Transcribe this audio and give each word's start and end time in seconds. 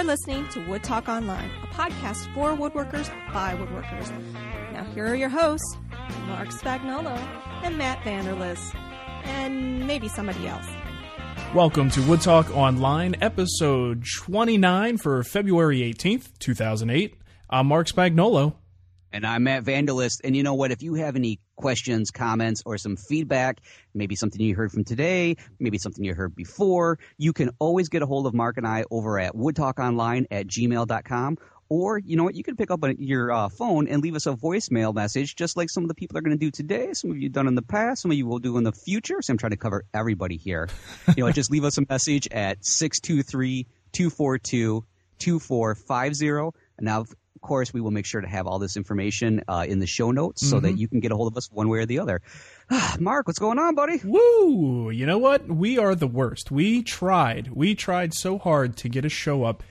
You're 0.00 0.06
listening 0.06 0.48
to 0.48 0.66
Wood 0.66 0.82
Talk 0.82 1.10
Online, 1.10 1.50
a 1.62 1.66
podcast 1.66 2.32
for 2.32 2.56
woodworkers 2.56 3.10
by 3.34 3.54
woodworkers. 3.54 4.10
Now, 4.72 4.84
here 4.94 5.06
are 5.06 5.14
your 5.14 5.28
hosts, 5.28 5.76
Marc 6.26 6.48
Spagnuolo 6.48 7.14
and 7.62 7.76
Matt 7.76 7.98
Vanderlist, 7.98 8.74
and 9.24 9.86
maybe 9.86 10.08
somebody 10.08 10.46
else. 10.46 10.66
Welcome 11.54 11.90
to 11.90 12.00
Wood 12.08 12.22
Talk 12.22 12.50
Online, 12.56 13.14
episode 13.20 14.06
29 14.24 14.96
for 14.96 15.22
February 15.22 15.80
18th, 15.80 16.30
2008. 16.38 17.18
I'm 17.50 17.66
Marc 17.66 17.86
Spagnuolo. 17.86 18.54
And 19.12 19.26
I'm 19.26 19.42
Matt 19.42 19.64
Vanderlist. 19.64 20.22
And 20.24 20.34
you 20.34 20.42
know 20.42 20.54
what? 20.54 20.70
If 20.70 20.82
you 20.82 20.94
have 20.94 21.14
any 21.14 21.40
questions, 21.60 22.10
comments, 22.10 22.62
or 22.64 22.78
some 22.78 22.96
feedback, 22.96 23.60
maybe 23.94 24.16
something 24.16 24.40
you 24.40 24.54
heard 24.54 24.72
from 24.72 24.84
today, 24.84 25.36
maybe 25.58 25.78
something 25.78 26.02
you 26.02 26.14
heard 26.14 26.34
before, 26.34 26.98
you 27.18 27.32
can 27.32 27.50
always 27.58 27.88
get 27.88 28.02
a 28.02 28.06
hold 28.06 28.26
of 28.26 28.34
Mark 28.34 28.56
and 28.56 28.66
I 28.66 28.84
over 28.90 29.18
at 29.18 29.34
woodtalkonline 29.34 30.26
at 30.30 30.46
gmail.com. 30.46 31.38
Or, 31.68 31.98
you 31.98 32.16
know 32.16 32.24
what, 32.24 32.34
you 32.34 32.42
can 32.42 32.56
pick 32.56 32.72
up 32.72 32.80
your 32.98 33.30
uh, 33.30 33.48
phone 33.48 33.86
and 33.86 34.02
leave 34.02 34.16
us 34.16 34.26
a 34.26 34.32
voicemail 34.32 34.92
message, 34.92 35.36
just 35.36 35.56
like 35.56 35.70
some 35.70 35.84
of 35.84 35.88
the 35.88 35.94
people 35.94 36.18
are 36.18 36.20
going 36.20 36.36
to 36.36 36.44
do 36.44 36.50
today. 36.50 36.94
Some 36.94 37.12
of 37.12 37.18
you 37.18 37.28
done 37.28 37.46
in 37.46 37.54
the 37.54 37.62
past, 37.62 38.02
some 38.02 38.10
of 38.10 38.16
you 38.16 38.26
will 38.26 38.40
do 38.40 38.56
in 38.56 38.64
the 38.64 38.72
future. 38.72 39.22
So 39.22 39.32
I'm 39.32 39.38
trying 39.38 39.52
to 39.52 39.56
cover 39.56 39.84
everybody 39.94 40.36
here. 40.36 40.68
you 41.16 41.24
know, 41.24 41.30
just 41.30 41.50
leave 41.50 41.62
us 41.64 41.78
a 41.78 41.82
message 41.88 42.26
at 42.32 42.64
623 42.64 43.68
242 43.92 44.84
2450. 45.20 46.58
Now, 46.80 47.04
of 47.42 47.48
course, 47.48 47.72
we 47.72 47.80
will 47.80 47.90
make 47.90 48.04
sure 48.04 48.20
to 48.20 48.28
have 48.28 48.46
all 48.46 48.58
this 48.58 48.76
information 48.76 49.42
uh, 49.48 49.64
in 49.66 49.78
the 49.78 49.86
show 49.86 50.10
notes 50.10 50.46
so 50.46 50.60
that 50.60 50.76
you 50.76 50.88
can 50.88 51.00
get 51.00 51.10
a 51.10 51.16
hold 51.16 51.32
of 51.32 51.36
us 51.38 51.50
one 51.50 51.70
way 51.70 51.78
or 51.78 51.86
the 51.86 51.98
other. 51.98 52.20
Mark, 53.00 53.26
what's 53.26 53.38
going 53.38 53.58
on, 53.58 53.74
buddy? 53.74 53.98
Woo! 54.04 54.90
You 54.90 55.06
know 55.06 55.16
what? 55.16 55.48
We 55.48 55.78
are 55.78 55.94
the 55.94 56.06
worst. 56.06 56.50
We 56.50 56.82
tried. 56.82 57.48
We 57.50 57.74
tried 57.74 58.12
so 58.12 58.36
hard 58.36 58.76
to 58.76 58.90
get 58.90 59.06
a 59.06 59.08
show 59.08 59.44
up 59.44 59.62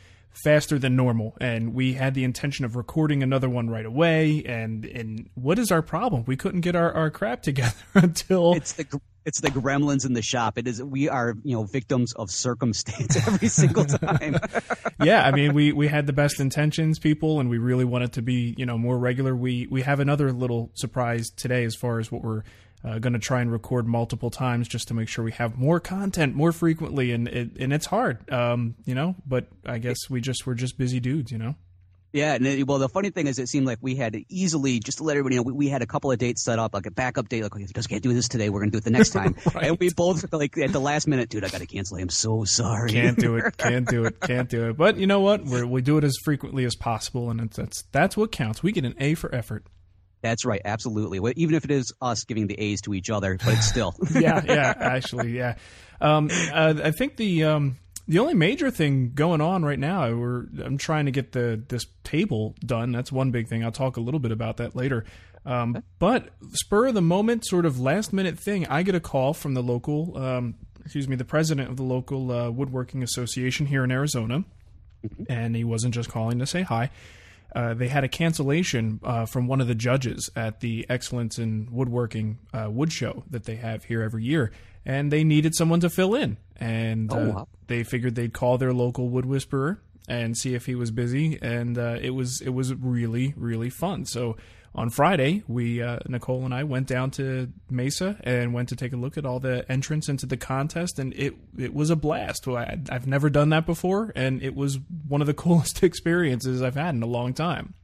faster 0.44 0.80
than 0.80 0.96
normal 0.96 1.35
and 1.41 1.74
we 1.74 1.94
had 1.94 2.13
the 2.13 2.24
intention 2.24 2.63
of 2.63 2.75
recording 2.75 3.22
another 3.22 3.50
one 3.50 3.69
right 3.69 3.86
away 3.86 4.41
and 4.46 4.86
and 4.86 5.28
what 5.34 5.59
is 5.59 5.69
our 5.69 5.81
problem 5.81 6.24
we 6.28 6.38
couldn't 6.38 6.62
get 6.62 6.75
our, 6.75 6.94
our 6.94 7.09
crap 7.09 7.41
together 7.41 7.75
until 7.96 8.53
It's 8.53 8.74
the 8.74 8.86
it's 9.25 9.41
the 9.41 9.50
gremlins 9.50 10.06
in 10.06 10.13
the 10.13 10.22
shop. 10.22 10.57
It 10.57 10.68
is 10.68 10.81
we 10.81 11.09
are 11.09 11.35
you 11.44 11.56
know 11.56 11.63
victims 11.63 12.13
of 12.13 12.31
circumstance 12.31 13.16
every 13.28 13.47
single 13.47 13.85
time. 13.85 14.38
yeah, 15.03 15.25
I 15.25 15.31
mean, 15.31 15.53
we 15.53 15.72
we 15.72 15.88
had 15.88 16.07
the 16.07 16.13
best 16.13 16.40
intentions, 16.40 17.00
people, 17.00 17.40
and 17.40 17.50
we 17.50 17.57
really 17.57 17.85
wanted 17.85 18.13
to 18.13 18.22
be, 18.22 18.56
you 18.57 18.66
know, 18.66 18.78
more 18.78 18.97
regular. 18.97 19.35
We 19.35 19.68
we 19.69 19.81
have 19.81 20.00
another 20.00 20.31
little 20.31 20.72
surprise 20.74 21.30
today 21.30 21.63
as 21.63 21.75
far 21.75 22.00
as 22.00 22.12
what 22.12 22.24
we're 22.24 22.44
uh, 22.84 23.00
going 23.00 23.13
to 23.13 23.19
try 23.19 23.41
and 23.41 23.52
record 23.52 23.88
multiple 23.88 24.30
times 24.30 24.68
just 24.68 24.88
to 24.88 24.94
make 24.94 25.09
sure 25.09 25.24
we 25.25 25.34
have 25.34 25.57
more 25.57 25.80
content 25.80 26.36
more 26.36 26.51
frequently, 26.51 27.12
and 27.12 27.28
it 27.28 27.51
and 27.59 27.74
it's 27.74 27.88
hard, 27.88 28.30
um, 28.31 28.75
you 28.86 28.96
know. 28.96 29.16
But 29.28 29.47
I 29.66 29.78
guess 29.80 30.09
we 30.09 30.22
just 30.22 30.47
we're 30.47 30.56
just 30.56 30.78
busy 30.78 31.00
dudes, 31.00 31.31
you 31.31 31.38
know. 31.38 31.56
Yeah, 32.11 32.33
and 32.33 32.45
it, 32.47 32.65
well, 32.65 32.79
the 32.79 32.89
funny 32.89 33.11
thing 33.11 33.27
is, 33.27 33.37
it 33.37 33.49
seemed 33.49 33.67
like 33.67 33.77
we 33.81 33.95
had 33.95 34.17
easily 34.29 34.79
just 34.79 34.97
to 34.97 35.03
let 35.03 35.13
everybody 35.13 35.35
know 35.35 35.43
we, 35.43 35.53
we 35.53 35.67
had 35.67 35.83
a 35.83 35.85
couple 35.85 36.11
of 36.11 36.17
dates 36.17 36.43
set 36.43 36.57
up, 36.57 36.73
like 36.73 36.87
a 36.87 36.91
backup 36.91 37.29
date. 37.29 37.43
Like, 37.43 37.53
we 37.53 37.65
just 37.65 37.89
can't 37.89 38.01
do 38.01 38.13
this 38.13 38.27
today. 38.27 38.49
We're 38.49 38.61
going 38.61 38.71
to 38.71 38.75
do 38.75 38.77
it 38.79 38.83
the 38.83 38.89
next 38.89 39.09
time. 39.13 39.35
And 39.61 39.77
we 39.79 39.93
both 39.93 40.25
like 40.33 40.57
at 40.57 40.71
the 40.71 40.81
last 40.81 41.07
minute, 41.07 41.29
dude, 41.29 41.43
I 41.43 41.49
got 41.49 41.61
to 41.61 41.67
cancel. 41.67 41.97
I'm 41.97 42.09
so 42.09 42.45
sorry. 42.45 42.91
Can't 42.91 43.17
do 43.17 43.35
it. 43.35 43.55
Can't 43.57 43.87
do 43.87 44.05
it. 44.05 44.19
Can't 44.21 44.49
do 44.49 44.69
it. 44.69 44.77
But 44.77 44.97
you 44.97 45.05
know 45.05 45.19
what? 45.19 45.45
We're, 45.45 45.67
we 45.67 45.81
do 45.81 45.97
it 45.97 46.03
as 46.03 46.15
frequently 46.23 46.65
as 46.65 46.75
possible, 46.75 47.29
and 47.29 47.41
it's, 47.41 47.57
that's 47.57 47.83
that's 47.91 48.17
what 48.17 48.31
counts. 48.31 48.63
We 48.63 48.71
get 48.71 48.85
an 48.85 48.95
A 48.99 49.13
for 49.13 49.33
effort. 49.33 49.65
That's 50.21 50.45
right, 50.45 50.61
absolutely. 50.65 51.19
Even 51.37 51.55
if 51.55 51.63
it 51.63 51.71
is 51.71 51.93
us 52.01 52.25
giving 52.25 52.47
the 52.47 52.59
A's 52.59 52.81
to 52.81 52.93
each 52.93 53.09
other, 53.09 53.37
but 53.37 53.53
it's 53.53 53.67
still. 53.67 53.95
yeah, 54.13 54.41
yeah, 54.45 54.73
actually, 54.77 55.31
yeah. 55.31 55.55
Um, 56.01 56.29
uh, 56.31 56.73
I 56.83 56.91
think 56.91 57.15
the 57.15 57.45
um, 57.45 57.77
the 58.09 58.17
only 58.17 58.33
major 58.33 58.71
thing 58.71 59.11
going 59.13 59.39
on 59.39 59.63
right 59.63 59.77
now, 59.77 60.11
we're 60.11 60.47
I'm 60.63 60.79
trying 60.79 61.05
to 61.05 61.11
get 61.11 61.31
the 61.31 61.63
this 61.69 61.85
table 62.03 62.55
done. 62.59 62.91
That's 62.91 63.11
one 63.11 63.29
big 63.29 63.47
thing. 63.47 63.63
I'll 63.63 63.71
talk 63.71 63.97
a 63.97 64.01
little 64.01 64.19
bit 64.19 64.31
about 64.31 64.57
that 64.57 64.75
later. 64.75 65.05
Um, 65.45 65.83
but 65.99 66.29
spur 66.53 66.87
of 66.87 66.95
the 66.95 67.03
moment, 67.03 67.45
sort 67.45 67.67
of 67.67 67.79
last 67.79 68.11
minute 68.11 68.37
thing, 68.37 68.65
I 68.67 68.81
get 68.81 68.95
a 68.95 68.99
call 68.99 69.35
from 69.35 69.53
the 69.53 69.61
local, 69.61 70.17
um, 70.17 70.55
excuse 70.83 71.07
me, 71.07 71.15
the 71.15 71.23
president 71.23 71.69
of 71.69 71.77
the 71.77 71.83
local 71.83 72.31
uh, 72.31 72.49
woodworking 72.49 73.03
association 73.03 73.67
here 73.67 73.83
in 73.83 73.91
Arizona, 73.91 74.43
and 75.29 75.55
he 75.55 75.63
wasn't 75.63 75.93
just 75.93 76.09
calling 76.09 76.39
to 76.39 76.47
say 76.47 76.63
hi. 76.63 76.89
Uh, 77.55 77.75
they 77.75 77.87
had 77.87 78.03
a 78.03 78.07
cancellation 78.07 78.99
uh, 79.03 79.25
from 79.25 79.47
one 79.47 79.61
of 79.61 79.67
the 79.67 79.75
judges 79.75 80.29
at 80.35 80.59
the 80.59 80.85
Excellence 80.89 81.39
in 81.39 81.67
Woodworking 81.71 82.39
uh, 82.53 82.69
Wood 82.69 82.91
Show 82.91 83.23
that 83.29 83.45
they 83.45 83.55
have 83.55 83.85
here 83.85 84.01
every 84.01 84.23
year, 84.23 84.51
and 84.89 85.11
they 85.13 85.23
needed 85.23 85.53
someone 85.53 85.79
to 85.81 85.89
fill 85.89 86.16
in. 86.16 86.38
And 86.57 87.13
Oh, 87.13 87.31
uh, 87.31 87.45
they 87.67 87.83
figured 87.83 88.16
they'd 88.16 88.33
call 88.33 88.57
their 88.57 88.73
local 88.73 89.07
wood 89.09 89.25
whisperer 89.25 89.79
and 90.07 90.35
see 90.35 90.55
if 90.55 90.66
he 90.66 90.73
was 90.73 90.89
busy. 90.89 91.38
And 91.41 91.77
uh, 91.77 91.97
it 92.01 92.09
was 92.09 92.41
it 92.41 92.50
was 92.50 92.73
really 92.73 93.33
really 93.38 93.69
fun. 93.69 94.05
So 94.05 94.35
on 94.73 94.89
Friday, 94.89 95.44
we 95.47 95.81
uh, 95.81 96.00
Nicole 96.07 96.44
and 96.44 96.53
I 96.53 96.63
went 96.63 96.88
down 96.88 97.11
to 97.11 97.51
Mesa 97.69 98.17
and 98.23 98.51
went 98.53 98.69
to 98.69 98.75
take 98.75 98.94
a 98.94 98.97
look 98.97 99.15
at 99.18 99.25
all 99.25 99.39
the 99.39 99.63
entrants 99.71 100.09
into 100.09 100.25
the 100.25 100.38
contest, 100.38 100.97
and 100.97 101.13
it 101.13 101.36
it 101.57 101.74
was 101.74 101.91
a 101.91 101.95
blast. 101.95 102.47
I, 102.47 102.80
I've 102.89 103.07
never 103.07 103.30
done 103.30 103.50
that 103.50 103.68
before, 103.68 104.12
and 104.15 104.41
it 104.41 104.56
was 104.56 104.80
one 105.07 105.21
of 105.21 105.27
the 105.27 105.33
coolest 105.45 105.83
experiences 105.83 106.63
I've 106.63 106.75
had 106.75 106.95
in 106.95 107.03
a 107.03 107.07
long 107.07 107.33
time. 107.33 107.75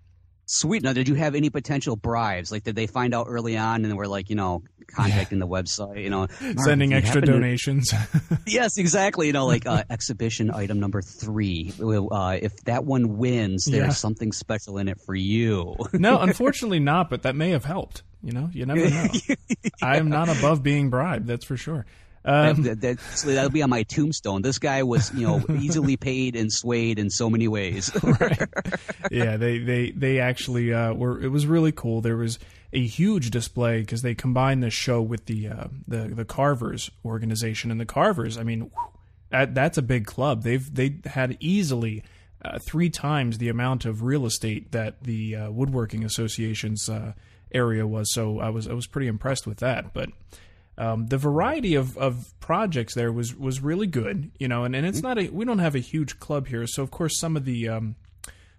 Sweet. 0.47 0.83
Now, 0.83 0.94
did 0.94 1.07
you 1.07 1.15
have 1.15 1.33
any 1.36 1.50
potential 1.50 1.95
bribes? 1.95 2.51
Like, 2.51 2.63
did 2.63 2.75
they 2.75 2.86
find 2.88 3.13
out 3.15 3.25
early 3.30 3.57
on 3.57 3.83
and 3.83 3.97
were 3.97 4.07
like, 4.07 4.30
you 4.30 4.36
know, 4.36 4.62
contacting 4.88 5.39
the 5.39 5.47
website, 5.47 6.03
you 6.03 6.09
know, 6.12 6.27
Sending 6.63 6.94
extra 6.94 7.21
happen 7.21 7.27
to- 7.27 7.39
donations. 7.39 7.92
Yes, 8.47 8.77
exactly. 8.77 9.25
You 9.27 9.33
know, 9.33 9.47
like 9.47 9.65
uh, 9.65 9.83
exhibition 9.89 10.51
item 10.51 10.80
number 10.80 11.01
three. 11.01 11.74
Uh, 11.81 12.38
if 12.39 12.56
that 12.65 12.86
one 12.86 13.18
wins, 13.18 13.65
there's 13.65 13.83
Yeah. 13.86 13.89
something 13.89 14.31
special 14.31 14.77
in 14.77 14.88
it 14.88 14.97
for 15.06 15.15
you. 15.15 15.75
no, 15.94 16.19
unfortunately 16.19 16.80
not, 16.80 17.09
but 17.09 17.24
that 17.24 17.36
may 17.36 17.50
have 17.50 17.65
helped. 17.65 18.03
You 18.21 18.31
know, 18.31 18.50
you 18.53 18.65
never 18.68 18.88
know. 18.89 19.07
I 19.81 19.97
am 19.97 20.09
not 20.09 20.30
above 20.30 20.62
being 20.63 20.89
bribed, 20.92 21.27
that's 21.27 21.45
for 21.45 21.57
sure. 21.57 21.86
Um, 22.25 22.63
that, 22.63 22.81
that, 22.81 22.98
that'll 23.25 23.51
be 23.51 23.62
on 23.62 23.69
my 23.69 23.83
tombstone. 23.83 24.42
This 24.42 24.57
guy 24.57 24.81
was, 24.81 25.13
you 25.13 25.27
know, 25.27 25.44
easily 25.60 25.95
paid 25.95 26.36
and 26.36 26.51
swayed 26.51 26.98
in 26.98 27.10
so 27.12 27.30
many 27.30 27.48
ways. 27.48 27.92
yeah, 29.12 29.38
they 29.38 29.60
they 29.60 29.92
they 29.92 30.19
actually 30.19 30.74
uh, 30.74 30.94
were. 30.94 31.22
It 31.22 31.30
was 31.30 31.45
really 31.45 31.72
cool. 31.72 32.01
There 32.01 32.18
was 32.18 32.39
a 32.74 32.86
huge 32.86 33.30
display 33.30 33.81
because 33.81 34.01
they 34.01 34.16
combined 34.16 34.63
this 34.63 34.74
show 34.74 35.01
with 35.01 35.27
the 35.27 35.50
uh, 35.50 35.68
the 35.88 36.07
the 36.07 36.25
Carvers 36.25 36.89
organization 37.06 37.69
and 37.69 37.80
the 37.80 37.86
Carvers. 37.86 38.38
I 38.38 38.44
mean, 38.44 38.71
that, 39.30 39.54
that's 39.54 39.78
a 39.78 39.83
big 39.83 40.06
club. 40.06 40.42
They've 40.44 40.74
they 40.74 40.98
had 41.06 41.38
easily 41.39 42.04
uh, 42.44 42.60
three 42.68 42.89
times 42.89 43.38
the 43.38 43.50
amount 43.50 43.86
of 43.86 44.01
real 44.04 44.25
estate 44.25 44.71
that 44.71 45.04
the 45.04 45.36
uh, 45.36 45.51
woodworking 45.51 46.04
association's 46.04 46.89
uh, 46.89 47.13
area 47.51 47.86
was. 47.86 48.12
So 48.13 48.39
I 48.39 48.50
was 48.50 48.68
I 48.68 48.74
was 48.74 48.88
pretty 48.88 49.07
impressed 49.07 49.45
with 49.45 49.60
that. 49.60 49.94
But 49.94 50.10
um, 50.77 51.07
the 51.07 51.18
variety 51.18 51.75
of, 51.75 51.98
of 51.98 52.33
projects 52.39 52.95
there 52.95 53.12
was 53.12 53.36
was 53.36 53.62
really 53.62 53.88
good. 53.88 54.31
You 54.39 54.48
know, 54.48 54.63
and, 54.63 54.75
and 54.75 54.86
it's 54.86 55.01
not 55.01 55.18
a 55.18 55.30
we 55.30 55.45
don't 55.45 55.60
have 55.60 55.75
a 55.75 55.80
huge 55.80 56.19
club 56.19 56.48
here, 56.48 56.68
so 56.68 56.83
of 56.83 56.92
course 56.92 57.19
some 57.19 57.38
of 57.38 57.45
the 57.45 57.69
um, 57.69 57.95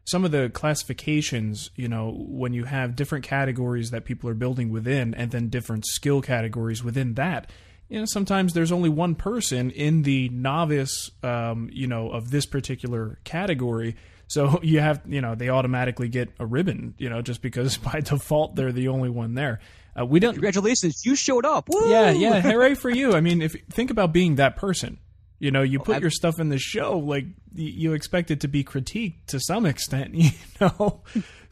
some 0.04 0.24
of 0.24 0.30
the 0.30 0.50
classifications, 0.50 1.70
you 1.74 1.88
know, 1.88 2.12
when 2.16 2.52
you 2.52 2.64
have 2.64 2.94
different 2.94 3.24
categories 3.24 3.90
that 3.90 4.04
people 4.04 4.30
are 4.30 4.34
building 4.34 4.70
within, 4.70 5.14
and 5.14 5.30
then 5.30 5.48
different 5.48 5.84
skill 5.86 6.22
categories 6.22 6.84
within 6.84 7.14
that 7.14 7.50
you 7.88 8.00
know, 8.00 8.04
sometimes 8.06 8.52
there's 8.52 8.72
only 8.72 8.88
one 8.88 9.14
person 9.14 9.70
in 9.70 10.02
the 10.02 10.28
novice, 10.30 11.10
um, 11.22 11.70
you 11.72 11.86
know, 11.86 12.10
of 12.10 12.30
this 12.30 12.46
particular 12.46 13.18
category. 13.24 13.96
So 14.26 14.60
you 14.62 14.80
have, 14.80 15.02
you 15.06 15.20
know, 15.20 15.34
they 15.34 15.48
automatically 15.48 16.08
get 16.08 16.30
a 16.38 16.46
ribbon, 16.46 16.94
you 16.98 17.08
know, 17.08 17.22
just 17.22 17.42
because 17.42 17.76
by 17.92 18.00
default 18.00 18.56
they're 18.56 18.72
the 18.72 18.88
only 18.88 19.10
one 19.10 19.34
there. 19.34 19.60
Uh, 19.98 20.04
we 20.04 20.20
don't. 20.20 20.34
Congratulations, 20.34 21.04
you 21.04 21.16
showed 21.16 21.46
up. 21.46 21.68
Woo! 21.68 21.88
Yeah, 21.88 22.10
yeah, 22.10 22.40
hooray 22.40 22.74
for 22.74 22.90
you! 22.90 23.14
I 23.14 23.20
mean, 23.20 23.40
if 23.40 23.54
think 23.70 23.90
about 23.90 24.12
being 24.12 24.34
that 24.36 24.56
person, 24.56 24.98
you 25.38 25.50
know, 25.50 25.62
you 25.62 25.78
put 25.78 26.00
your 26.00 26.10
stuff 26.10 26.38
in 26.38 26.48
the 26.48 26.58
show, 26.58 26.98
like 26.98 27.24
you 27.54 27.92
expect 27.92 28.30
it 28.30 28.40
to 28.40 28.48
be 28.48 28.64
critiqued 28.64 29.26
to 29.28 29.40
some 29.40 29.66
extent, 29.66 30.14
you 30.14 30.30
know. 30.60 31.02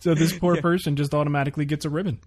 So 0.00 0.14
this 0.14 0.32
poor 0.38 0.56
yeah. 0.56 0.62
person 0.62 0.96
just 0.96 1.14
automatically 1.14 1.64
gets 1.64 1.84
a 1.84 1.90
ribbon. 1.90 2.20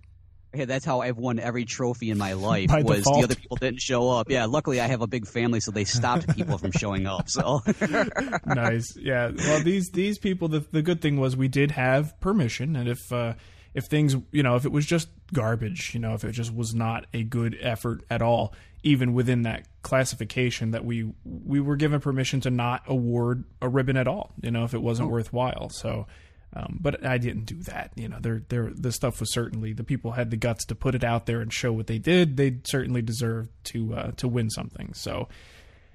Hey, 0.54 0.66
that's 0.66 0.86
how 0.86 1.02
I've 1.02 1.18
won 1.18 1.40
every 1.40 1.66
trophy 1.66 2.10
in 2.10 2.18
my 2.18 2.34
life. 2.34 2.70
By 2.70 2.82
was 2.82 3.00
default. 3.00 3.18
the 3.18 3.24
other 3.26 3.36
people 3.36 3.58
didn't 3.58 3.82
show 3.82 4.10
up. 4.10 4.30
Yeah, 4.30 4.46
luckily 4.46 4.80
I 4.80 4.88
have 4.88 5.02
a 5.02 5.08
big 5.08 5.28
family, 5.28 5.60
so 5.60 5.72
they 5.72 5.84
stopped 5.84 6.34
people 6.36 6.58
from 6.58 6.72
showing 6.72 7.06
up. 7.06 7.30
So 7.30 7.62
nice. 8.46 8.96
Yeah. 8.98 9.32
Well, 9.38 9.62
these 9.62 9.90
these 9.92 10.18
people. 10.18 10.48
The 10.48 10.66
the 10.72 10.82
good 10.82 11.02
thing 11.02 11.20
was 11.20 11.36
we 11.36 11.48
did 11.48 11.72
have 11.72 12.20
permission, 12.22 12.76
and 12.76 12.88
if 12.88 13.12
uh, 13.12 13.34
if 13.78 13.86
things 13.86 14.16
you 14.32 14.42
know 14.42 14.56
if 14.56 14.66
it 14.66 14.72
was 14.72 14.88
just 14.88 15.08
garbage, 15.32 15.94
you 15.94 16.00
know, 16.00 16.16
if 16.16 16.24
it 16.24 16.32
just 16.32 16.54
was 16.54 16.74
not 16.74 17.06
a 17.14 17.24
good 17.24 17.56
effort 17.62 18.04
at 18.10 18.24
all, 18.24 18.56
even 18.82 19.14
within 19.14 19.44
that 19.44 19.68
classification, 19.84 20.72
that 20.72 20.84
we 20.84 21.14
we 21.24 21.60
were 21.60 21.76
given 21.76 22.02
permission 22.02 22.42
to 22.42 22.50
not 22.50 22.82
award 22.88 23.44
a 23.62 23.70
ribbon 23.70 23.96
at 23.96 24.08
all. 24.08 24.32
You 24.42 24.50
know, 24.50 24.64
if 24.64 24.74
it 24.74 24.82
wasn't 24.82 25.10
oh. 25.10 25.12
worthwhile. 25.14 25.70
So. 25.70 26.08
Um, 26.54 26.80
but 26.82 27.06
I 27.06 27.18
didn't 27.18 27.44
do 27.44 27.62
that. 27.64 27.92
You 27.96 28.08
know, 28.08 28.20
there, 28.22 28.42
there, 28.48 28.72
the 28.74 28.94
stuff 28.94 29.20
was 29.20 29.34
certainly 29.34 29.74
the 29.74 29.84
people 29.84 30.14
had 30.14 30.32
the 30.32 30.38
guts 30.38 30.64
to 30.68 30.76
put 30.76 30.96
it 30.96 31.04
out 31.04 31.26
there 31.26 31.42
and 31.42 31.52
show 31.52 31.74
what 31.74 31.88
they 31.88 32.00
did. 32.00 32.38
They 32.38 32.60
certainly 32.64 33.02
deserved 33.02 33.50
to 33.66 33.94
uh, 33.94 34.12
to 34.16 34.30
win 34.30 34.50
something. 34.50 34.94
So 34.94 35.28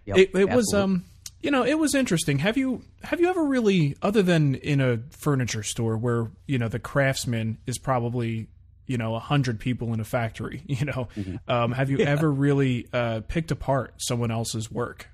yep, 0.05 0.19
it, 0.19 0.31
it 0.35 0.51
was, 0.51 0.73
um, 0.75 1.05
you 1.43 1.51
know, 1.51 1.65
it 1.65 1.79
was 1.79 1.95
interesting. 1.95 2.39
Have 2.39 2.57
you 2.57 2.83
have 3.03 3.21
you 3.21 3.29
ever 3.29 3.45
really, 3.45 3.97
other 4.01 4.23
than 4.23 4.55
in 4.55 4.81
a 4.81 4.99
furniture 5.11 5.63
store 5.63 5.97
where 5.97 6.31
you 6.47 6.59
know 6.59 6.69
the 6.69 6.79
craftsman 6.79 7.59
is 7.67 7.79
probably 7.79 8.49
you 8.87 8.97
know 8.97 9.15
a 9.15 9.19
hundred 9.19 9.59
people 9.59 9.93
in 9.93 10.01
a 10.01 10.05
factory, 10.05 10.63
you 10.67 10.87
know, 10.87 11.09
mm-hmm. 11.17 11.37
um, 11.51 11.73
have 11.73 11.91
you 11.91 11.99
yeah. 11.99 12.07
ever 12.07 12.31
really 12.31 12.87
uh, 12.93 13.21
picked 13.27 13.51
apart 13.51 13.95
someone 13.99 14.31
else's 14.31 14.71
work? 14.71 15.09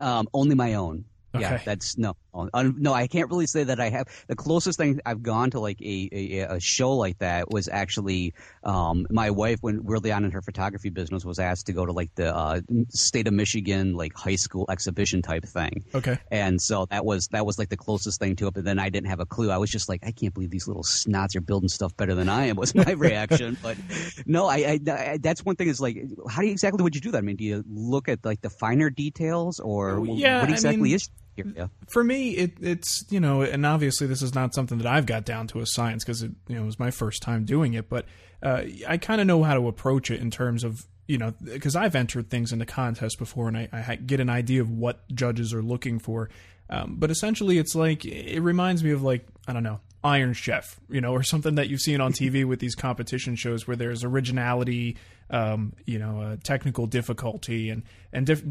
Um, 0.00 0.28
only 0.34 0.54
my 0.54 0.74
own. 0.74 1.04
Okay. 1.34 1.42
Yeah, 1.42 1.58
that's 1.64 1.96
no, 1.96 2.14
no. 2.52 2.92
I 2.92 3.06
can't 3.06 3.30
really 3.30 3.46
say 3.46 3.64
that 3.64 3.80
I 3.80 3.88
have. 3.88 4.06
The 4.26 4.36
closest 4.36 4.78
thing 4.78 5.00
I've 5.06 5.22
gone 5.22 5.50
to 5.52 5.60
like 5.60 5.80
a, 5.80 6.08
a, 6.12 6.38
a 6.40 6.60
show 6.60 6.92
like 6.92 7.18
that 7.18 7.50
was 7.50 7.68
actually 7.68 8.34
um, 8.64 9.06
my 9.10 9.30
wife 9.30 9.58
when 9.62 9.84
early 9.88 10.12
on 10.12 10.24
in 10.24 10.30
her 10.32 10.42
photography 10.42 10.90
business 10.90 11.24
was 11.24 11.38
asked 11.38 11.66
to 11.66 11.72
go 11.72 11.86
to 11.86 11.92
like 11.92 12.14
the 12.16 12.34
uh, 12.34 12.60
state 12.90 13.26
of 13.26 13.32
Michigan 13.32 13.94
like 13.94 14.12
high 14.14 14.36
school 14.36 14.66
exhibition 14.68 15.22
type 15.22 15.44
thing. 15.44 15.84
Okay. 15.94 16.18
And 16.30 16.60
so 16.60 16.86
that 16.90 17.04
was 17.04 17.28
that 17.28 17.46
was 17.46 17.58
like 17.58 17.70
the 17.70 17.76
closest 17.76 18.20
thing 18.20 18.36
to 18.36 18.48
it. 18.48 18.54
But 18.54 18.64
then 18.64 18.78
I 18.78 18.90
didn't 18.90 19.08
have 19.08 19.20
a 19.20 19.26
clue. 19.26 19.50
I 19.50 19.56
was 19.56 19.70
just 19.70 19.88
like, 19.88 20.00
I 20.06 20.12
can't 20.12 20.34
believe 20.34 20.50
these 20.50 20.68
little 20.68 20.84
snots 20.84 21.34
are 21.36 21.40
building 21.40 21.68
stuff 21.70 21.96
better 21.96 22.14
than 22.14 22.28
I 22.28 22.46
am. 22.46 22.56
Was 22.56 22.74
my 22.74 22.92
reaction. 22.96 23.56
but 23.62 23.78
no, 24.26 24.46
I, 24.46 24.56
I, 24.56 24.80
I, 24.90 25.18
that's 25.20 25.44
one 25.44 25.56
thing 25.56 25.68
is 25.68 25.80
like, 25.80 25.96
how 26.28 26.42
do 26.42 26.46
you 26.46 26.52
exactly 26.52 26.82
would 26.82 26.94
you 26.94 27.00
do 27.00 27.10
that? 27.12 27.18
I 27.18 27.22
mean, 27.22 27.36
do 27.36 27.44
you 27.44 27.64
look 27.68 28.08
at 28.08 28.24
like 28.24 28.42
the 28.42 28.50
finer 28.50 28.90
details 28.90 29.60
or 29.60 30.04
yeah, 30.06 30.40
what 30.40 30.50
exactly 30.50 30.80
I 30.80 30.82
mean, 30.82 30.94
is? 30.94 31.10
For 31.88 32.04
me, 32.04 32.30
it, 32.32 32.52
it's 32.60 33.04
you 33.10 33.20
know, 33.20 33.42
and 33.42 33.64
obviously 33.64 34.06
this 34.06 34.22
is 34.22 34.34
not 34.34 34.54
something 34.54 34.78
that 34.78 34.86
I've 34.86 35.06
got 35.06 35.24
down 35.24 35.46
to 35.48 35.60
a 35.60 35.66
science 35.66 36.04
because 36.04 36.22
it 36.22 36.32
you 36.48 36.56
know 36.56 36.62
it 36.62 36.66
was 36.66 36.78
my 36.78 36.90
first 36.90 37.22
time 37.22 37.44
doing 37.44 37.74
it, 37.74 37.88
but 37.88 38.06
uh, 38.42 38.62
I 38.88 38.98
kind 38.98 39.20
of 39.20 39.26
know 39.26 39.42
how 39.42 39.54
to 39.54 39.68
approach 39.68 40.10
it 40.10 40.20
in 40.20 40.30
terms 40.30 40.64
of 40.64 40.86
you 41.06 41.18
know 41.18 41.32
because 41.42 41.76
I've 41.76 41.94
entered 41.94 42.30
things 42.30 42.52
into 42.52 42.66
contests 42.66 43.16
before 43.16 43.48
and 43.48 43.56
I, 43.56 43.68
I, 43.72 43.96
get 43.96 44.20
an 44.20 44.30
idea 44.30 44.60
of 44.60 44.70
what 44.70 45.08
judges 45.14 45.52
are 45.54 45.62
looking 45.62 45.98
for. 45.98 46.30
Um, 46.70 46.96
but 46.98 47.10
essentially, 47.10 47.58
it's 47.58 47.74
like 47.74 48.04
it 48.04 48.40
reminds 48.40 48.82
me 48.84 48.92
of 48.92 49.02
like 49.02 49.26
I 49.46 49.52
don't 49.52 49.62
know 49.62 49.80
Iron 50.04 50.32
Chef, 50.32 50.80
you 50.88 51.00
know, 51.00 51.12
or 51.12 51.22
something 51.22 51.54
that 51.54 51.68
you've 51.68 51.80
seen 51.80 52.00
on 52.00 52.12
TV 52.12 52.44
with 52.44 52.60
these 52.60 52.74
competition 52.74 53.36
shows 53.36 53.66
where 53.66 53.76
there's 53.76 54.04
originality, 54.04 54.96
um, 55.30 55.72
you 55.86 55.98
know, 55.98 56.20
uh, 56.20 56.36
technical 56.42 56.86
difficulty, 56.86 57.70
and 57.70 57.82
and 58.12 58.26
diff- 58.26 58.44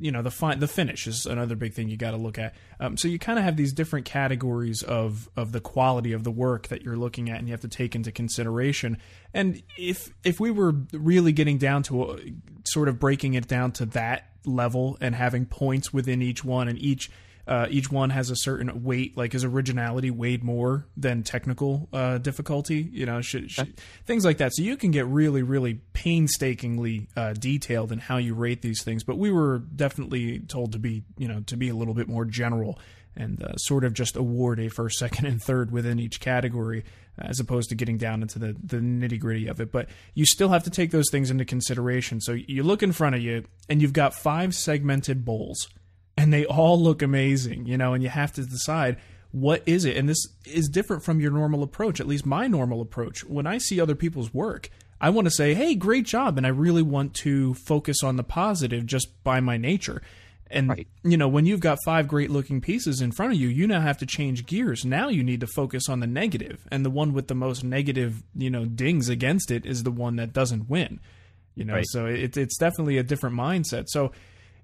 you 0.00 0.12
know 0.12 0.22
the 0.22 0.30
fi- 0.30 0.54
the 0.54 0.68
finish 0.68 1.06
is 1.06 1.26
another 1.26 1.56
big 1.56 1.74
thing 1.74 1.88
you 1.88 1.96
got 1.96 2.12
to 2.12 2.16
look 2.16 2.38
at. 2.38 2.54
Um, 2.78 2.96
so 2.96 3.08
you 3.08 3.18
kind 3.18 3.38
of 3.38 3.44
have 3.44 3.56
these 3.56 3.72
different 3.72 4.06
categories 4.06 4.82
of 4.82 5.28
of 5.36 5.52
the 5.52 5.60
quality 5.60 6.12
of 6.12 6.24
the 6.24 6.30
work 6.30 6.68
that 6.68 6.82
you're 6.82 6.96
looking 6.96 7.30
at, 7.30 7.38
and 7.38 7.48
you 7.48 7.52
have 7.52 7.60
to 7.62 7.68
take 7.68 7.94
into 7.94 8.12
consideration. 8.12 8.98
And 9.34 9.62
if 9.76 10.12
if 10.24 10.40
we 10.40 10.50
were 10.50 10.74
really 10.92 11.32
getting 11.32 11.58
down 11.58 11.82
to 11.84 12.12
a, 12.12 12.18
sort 12.64 12.88
of 12.88 12.98
breaking 12.98 13.34
it 13.34 13.48
down 13.48 13.72
to 13.72 13.86
that 13.86 14.30
level 14.44 14.96
and 15.00 15.14
having 15.14 15.46
points 15.46 15.92
within 15.92 16.22
each 16.22 16.44
one, 16.44 16.68
and 16.68 16.78
each 16.78 17.10
uh, 17.50 17.66
each 17.68 17.90
one 17.90 18.10
has 18.10 18.30
a 18.30 18.36
certain 18.36 18.84
weight, 18.84 19.16
like 19.16 19.32
his 19.32 19.42
originality 19.42 20.08
weighed 20.08 20.44
more 20.44 20.86
than 20.96 21.24
technical 21.24 21.88
uh, 21.92 22.16
difficulty, 22.18 22.88
you 22.92 23.04
know, 23.04 23.20
things 24.06 24.24
like 24.24 24.38
that. 24.38 24.52
So 24.54 24.62
you 24.62 24.76
can 24.76 24.92
get 24.92 25.06
really, 25.06 25.42
really 25.42 25.80
painstakingly 25.92 27.08
uh, 27.16 27.32
detailed 27.32 27.90
in 27.90 27.98
how 27.98 28.18
you 28.18 28.34
rate 28.34 28.62
these 28.62 28.84
things. 28.84 29.02
But 29.02 29.18
we 29.18 29.32
were 29.32 29.58
definitely 29.58 30.38
told 30.38 30.72
to 30.72 30.78
be, 30.78 31.02
you 31.18 31.26
know, 31.26 31.40
to 31.46 31.56
be 31.56 31.68
a 31.68 31.74
little 31.74 31.92
bit 31.92 32.06
more 32.06 32.24
general 32.24 32.78
and 33.16 33.42
uh, 33.42 33.56
sort 33.56 33.82
of 33.82 33.94
just 33.94 34.16
award 34.16 34.60
a 34.60 34.68
first, 34.68 34.98
second, 35.00 35.26
and 35.26 35.42
third 35.42 35.72
within 35.72 35.98
each 35.98 36.20
category, 36.20 36.84
as 37.18 37.40
opposed 37.40 37.70
to 37.70 37.74
getting 37.74 37.98
down 37.98 38.22
into 38.22 38.38
the, 38.38 38.54
the 38.62 38.76
nitty 38.76 39.18
gritty 39.18 39.48
of 39.48 39.60
it. 39.60 39.72
But 39.72 39.88
you 40.14 40.24
still 40.24 40.50
have 40.50 40.62
to 40.62 40.70
take 40.70 40.92
those 40.92 41.10
things 41.10 41.32
into 41.32 41.44
consideration. 41.44 42.20
So 42.20 42.30
you 42.32 42.62
look 42.62 42.84
in 42.84 42.92
front 42.92 43.16
of 43.16 43.22
you, 43.22 43.44
and 43.68 43.82
you've 43.82 43.92
got 43.92 44.14
five 44.14 44.54
segmented 44.54 45.24
bowls 45.24 45.68
and 46.20 46.34
they 46.34 46.44
all 46.44 46.78
look 46.78 47.00
amazing, 47.00 47.64
you 47.64 47.78
know, 47.78 47.94
and 47.94 48.02
you 48.02 48.10
have 48.10 48.30
to 48.34 48.44
decide 48.44 48.98
what 49.32 49.62
is 49.64 49.86
it. 49.86 49.96
And 49.96 50.06
this 50.06 50.22
is 50.44 50.68
different 50.68 51.02
from 51.02 51.18
your 51.18 51.30
normal 51.30 51.62
approach, 51.62 51.98
at 51.98 52.06
least 52.06 52.26
my 52.26 52.46
normal 52.46 52.82
approach. 52.82 53.24
When 53.24 53.46
I 53.46 53.56
see 53.56 53.80
other 53.80 53.94
people's 53.94 54.34
work, 54.34 54.68
I 55.00 55.08
want 55.08 55.26
to 55.26 55.30
say, 55.30 55.54
hey, 55.54 55.74
great 55.74 56.04
job. 56.04 56.36
And 56.36 56.46
I 56.46 56.50
really 56.50 56.82
want 56.82 57.14
to 57.22 57.54
focus 57.54 58.02
on 58.04 58.16
the 58.16 58.22
positive 58.22 58.84
just 58.84 59.24
by 59.24 59.40
my 59.40 59.56
nature. 59.56 60.02
And, 60.50 60.68
right. 60.68 60.86
you 61.02 61.16
know, 61.16 61.28
when 61.28 61.46
you've 61.46 61.60
got 61.60 61.78
five 61.86 62.06
great 62.06 62.28
looking 62.28 62.60
pieces 62.60 63.00
in 63.00 63.12
front 63.12 63.32
of 63.32 63.40
you, 63.40 63.48
you 63.48 63.66
now 63.66 63.80
have 63.80 63.96
to 63.98 64.06
change 64.06 64.44
gears. 64.44 64.84
Now 64.84 65.08
you 65.08 65.22
need 65.22 65.40
to 65.40 65.46
focus 65.46 65.88
on 65.88 66.00
the 66.00 66.06
negative. 66.06 66.68
And 66.70 66.84
the 66.84 66.90
one 66.90 67.14
with 67.14 67.28
the 67.28 67.34
most 67.34 67.64
negative, 67.64 68.22
you 68.36 68.50
know, 68.50 68.66
dings 68.66 69.08
against 69.08 69.50
it 69.50 69.64
is 69.64 69.84
the 69.84 69.90
one 69.90 70.16
that 70.16 70.34
doesn't 70.34 70.68
win. 70.68 71.00
You 71.54 71.64
know, 71.64 71.74
right. 71.74 71.86
so 71.88 72.04
it, 72.04 72.36
it's 72.36 72.58
definitely 72.58 72.98
a 72.98 73.02
different 73.02 73.36
mindset. 73.36 73.84
So 73.88 74.12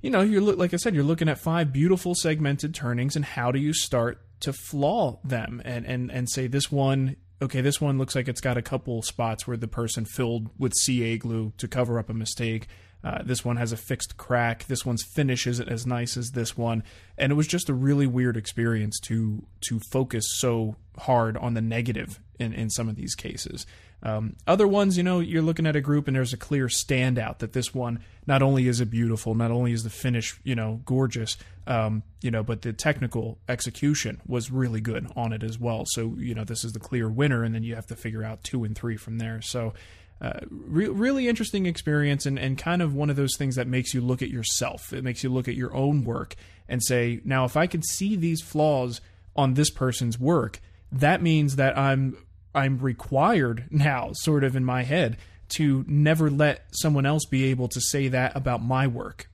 you 0.06 0.12
know, 0.12 0.20
you're 0.20 0.40
like 0.40 0.72
I 0.72 0.76
said, 0.76 0.94
you're 0.94 1.02
looking 1.02 1.28
at 1.28 1.36
five 1.36 1.72
beautiful 1.72 2.14
segmented 2.14 2.76
turnings, 2.76 3.16
and 3.16 3.24
how 3.24 3.50
do 3.50 3.58
you 3.58 3.72
start 3.72 4.22
to 4.38 4.52
flaw 4.52 5.18
them 5.24 5.60
and 5.64 5.84
and 5.84 6.12
and 6.12 6.30
say 6.30 6.46
this 6.46 6.70
one 6.70 7.16
okay, 7.42 7.60
this 7.60 7.80
one 7.80 7.98
looks 7.98 8.14
like 8.14 8.28
it's 8.28 8.40
got 8.40 8.56
a 8.56 8.62
couple 8.62 9.02
spots 9.02 9.46
where 9.48 9.56
the 9.56 9.66
person 9.66 10.04
filled 10.04 10.48
with 10.58 10.72
CA 10.74 11.18
glue 11.18 11.52
to 11.58 11.68
cover 11.68 11.98
up 11.98 12.08
a 12.08 12.14
mistake. 12.14 12.66
Uh, 13.04 13.22
this 13.24 13.44
one 13.44 13.56
has 13.56 13.72
a 13.72 13.76
fixed 13.76 14.16
crack. 14.16 14.64
This 14.68 14.86
one's 14.86 15.04
finish 15.14 15.46
isn't 15.46 15.68
as 15.68 15.86
nice 15.86 16.16
as 16.16 16.30
this 16.30 16.56
one, 16.56 16.84
and 17.18 17.32
it 17.32 17.34
was 17.34 17.48
just 17.48 17.68
a 17.68 17.74
really 17.74 18.06
weird 18.06 18.36
experience 18.36 19.00
to 19.00 19.44
to 19.62 19.80
focus 19.90 20.24
so 20.38 20.76
hard 20.98 21.36
on 21.36 21.54
the 21.54 21.60
negative 21.60 22.20
in 22.38 22.52
in 22.52 22.70
some 22.70 22.88
of 22.88 22.96
these 22.96 23.14
cases. 23.14 23.66
Um, 24.02 24.36
other 24.46 24.68
ones, 24.68 24.96
you 24.96 25.02
know, 25.02 25.20
you're 25.20 25.42
looking 25.42 25.66
at 25.66 25.74
a 25.74 25.80
group 25.80 26.06
and 26.06 26.16
there's 26.16 26.32
a 26.32 26.36
clear 26.36 26.66
standout 26.66 27.38
that 27.38 27.54
this 27.54 27.74
one 27.74 28.00
not 28.26 28.42
only 28.42 28.68
is 28.68 28.80
it 28.80 28.90
beautiful, 28.90 29.34
not 29.34 29.50
only 29.50 29.72
is 29.72 29.84
the 29.84 29.90
finish, 29.90 30.38
you 30.44 30.54
know, 30.54 30.80
gorgeous, 30.84 31.36
um, 31.66 32.02
you 32.20 32.30
know, 32.30 32.42
but 32.42 32.62
the 32.62 32.72
technical 32.72 33.38
execution 33.48 34.20
was 34.26 34.50
really 34.50 34.80
good 34.80 35.10
on 35.16 35.32
it 35.32 35.42
as 35.42 35.58
well. 35.58 35.84
So, 35.86 36.14
you 36.18 36.34
know, 36.34 36.44
this 36.44 36.62
is 36.62 36.72
the 36.72 36.78
clear 36.78 37.08
winner, 37.08 37.42
and 37.42 37.54
then 37.54 37.62
you 37.62 37.74
have 37.74 37.86
to 37.86 37.96
figure 37.96 38.22
out 38.22 38.44
two 38.44 38.64
and 38.64 38.76
three 38.76 38.96
from 38.96 39.18
there. 39.18 39.40
So, 39.40 39.72
uh, 40.20 40.40
re- 40.50 40.88
really 40.88 41.28
interesting 41.28 41.66
experience 41.66 42.26
and, 42.26 42.38
and 42.38 42.56
kind 42.56 42.80
of 42.82 42.94
one 42.94 43.10
of 43.10 43.16
those 43.16 43.36
things 43.36 43.56
that 43.56 43.66
makes 43.66 43.92
you 43.92 44.00
look 44.00 44.22
at 44.22 44.30
yourself. 44.30 44.92
It 44.92 45.04
makes 45.04 45.22
you 45.22 45.30
look 45.30 45.48
at 45.48 45.54
your 45.54 45.74
own 45.74 46.04
work 46.04 46.36
and 46.68 46.82
say, 46.82 47.20
now, 47.24 47.44
if 47.44 47.56
I 47.56 47.66
can 47.66 47.82
see 47.82 48.16
these 48.16 48.40
flaws 48.40 49.00
on 49.34 49.54
this 49.54 49.70
person's 49.70 50.18
work, 50.18 50.60
that 50.90 51.22
means 51.22 51.56
that 51.56 51.76
I'm 51.76 52.16
I'm 52.56 52.78
required 52.78 53.66
now, 53.70 54.10
sort 54.14 54.42
of 54.42 54.56
in 54.56 54.64
my 54.64 54.82
head, 54.82 55.18
to 55.50 55.84
never 55.86 56.30
let 56.30 56.64
someone 56.72 57.06
else 57.06 57.24
be 57.26 57.44
able 57.44 57.68
to 57.68 57.80
say 57.80 58.08
that 58.08 58.34
about 58.34 58.62
my 58.64 58.86
work. 58.86 59.28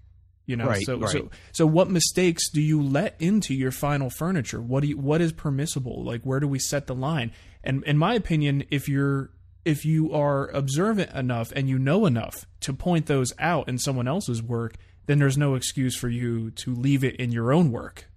You 0.44 0.56
know, 0.56 0.66
Right, 0.66 0.82
so 0.84 0.98
right. 0.98 1.10
so 1.10 1.30
so 1.52 1.66
what 1.66 1.88
mistakes 1.88 2.50
do 2.50 2.60
you 2.60 2.82
let 2.82 3.14
into 3.20 3.54
your 3.54 3.70
final 3.70 4.10
furniture? 4.10 4.60
What 4.60 4.82
do 4.82 4.88
you, 4.88 4.98
what 4.98 5.20
is 5.20 5.32
permissible? 5.32 6.04
Like 6.04 6.22
where 6.22 6.40
do 6.40 6.48
we 6.48 6.58
set 6.58 6.88
the 6.88 6.94
line? 6.96 7.30
And 7.62 7.84
in 7.84 7.96
my 7.96 8.14
opinion, 8.14 8.64
if 8.70 8.88
you're 8.88 9.30
if 9.64 9.84
you 9.84 10.12
are 10.12 10.48
observant 10.48 11.12
enough 11.12 11.52
and 11.54 11.68
you 11.68 11.78
know 11.78 12.06
enough 12.06 12.44
to 12.62 12.72
point 12.74 13.06
those 13.06 13.32
out 13.38 13.68
in 13.68 13.78
someone 13.78 14.08
else's 14.08 14.42
work, 14.42 14.74
then 15.06 15.20
there's 15.20 15.38
no 15.38 15.54
excuse 15.54 15.96
for 15.96 16.08
you 16.08 16.50
to 16.50 16.74
leave 16.74 17.04
it 17.04 17.14
in 17.16 17.30
your 17.30 17.52
own 17.52 17.70
work. 17.70 18.08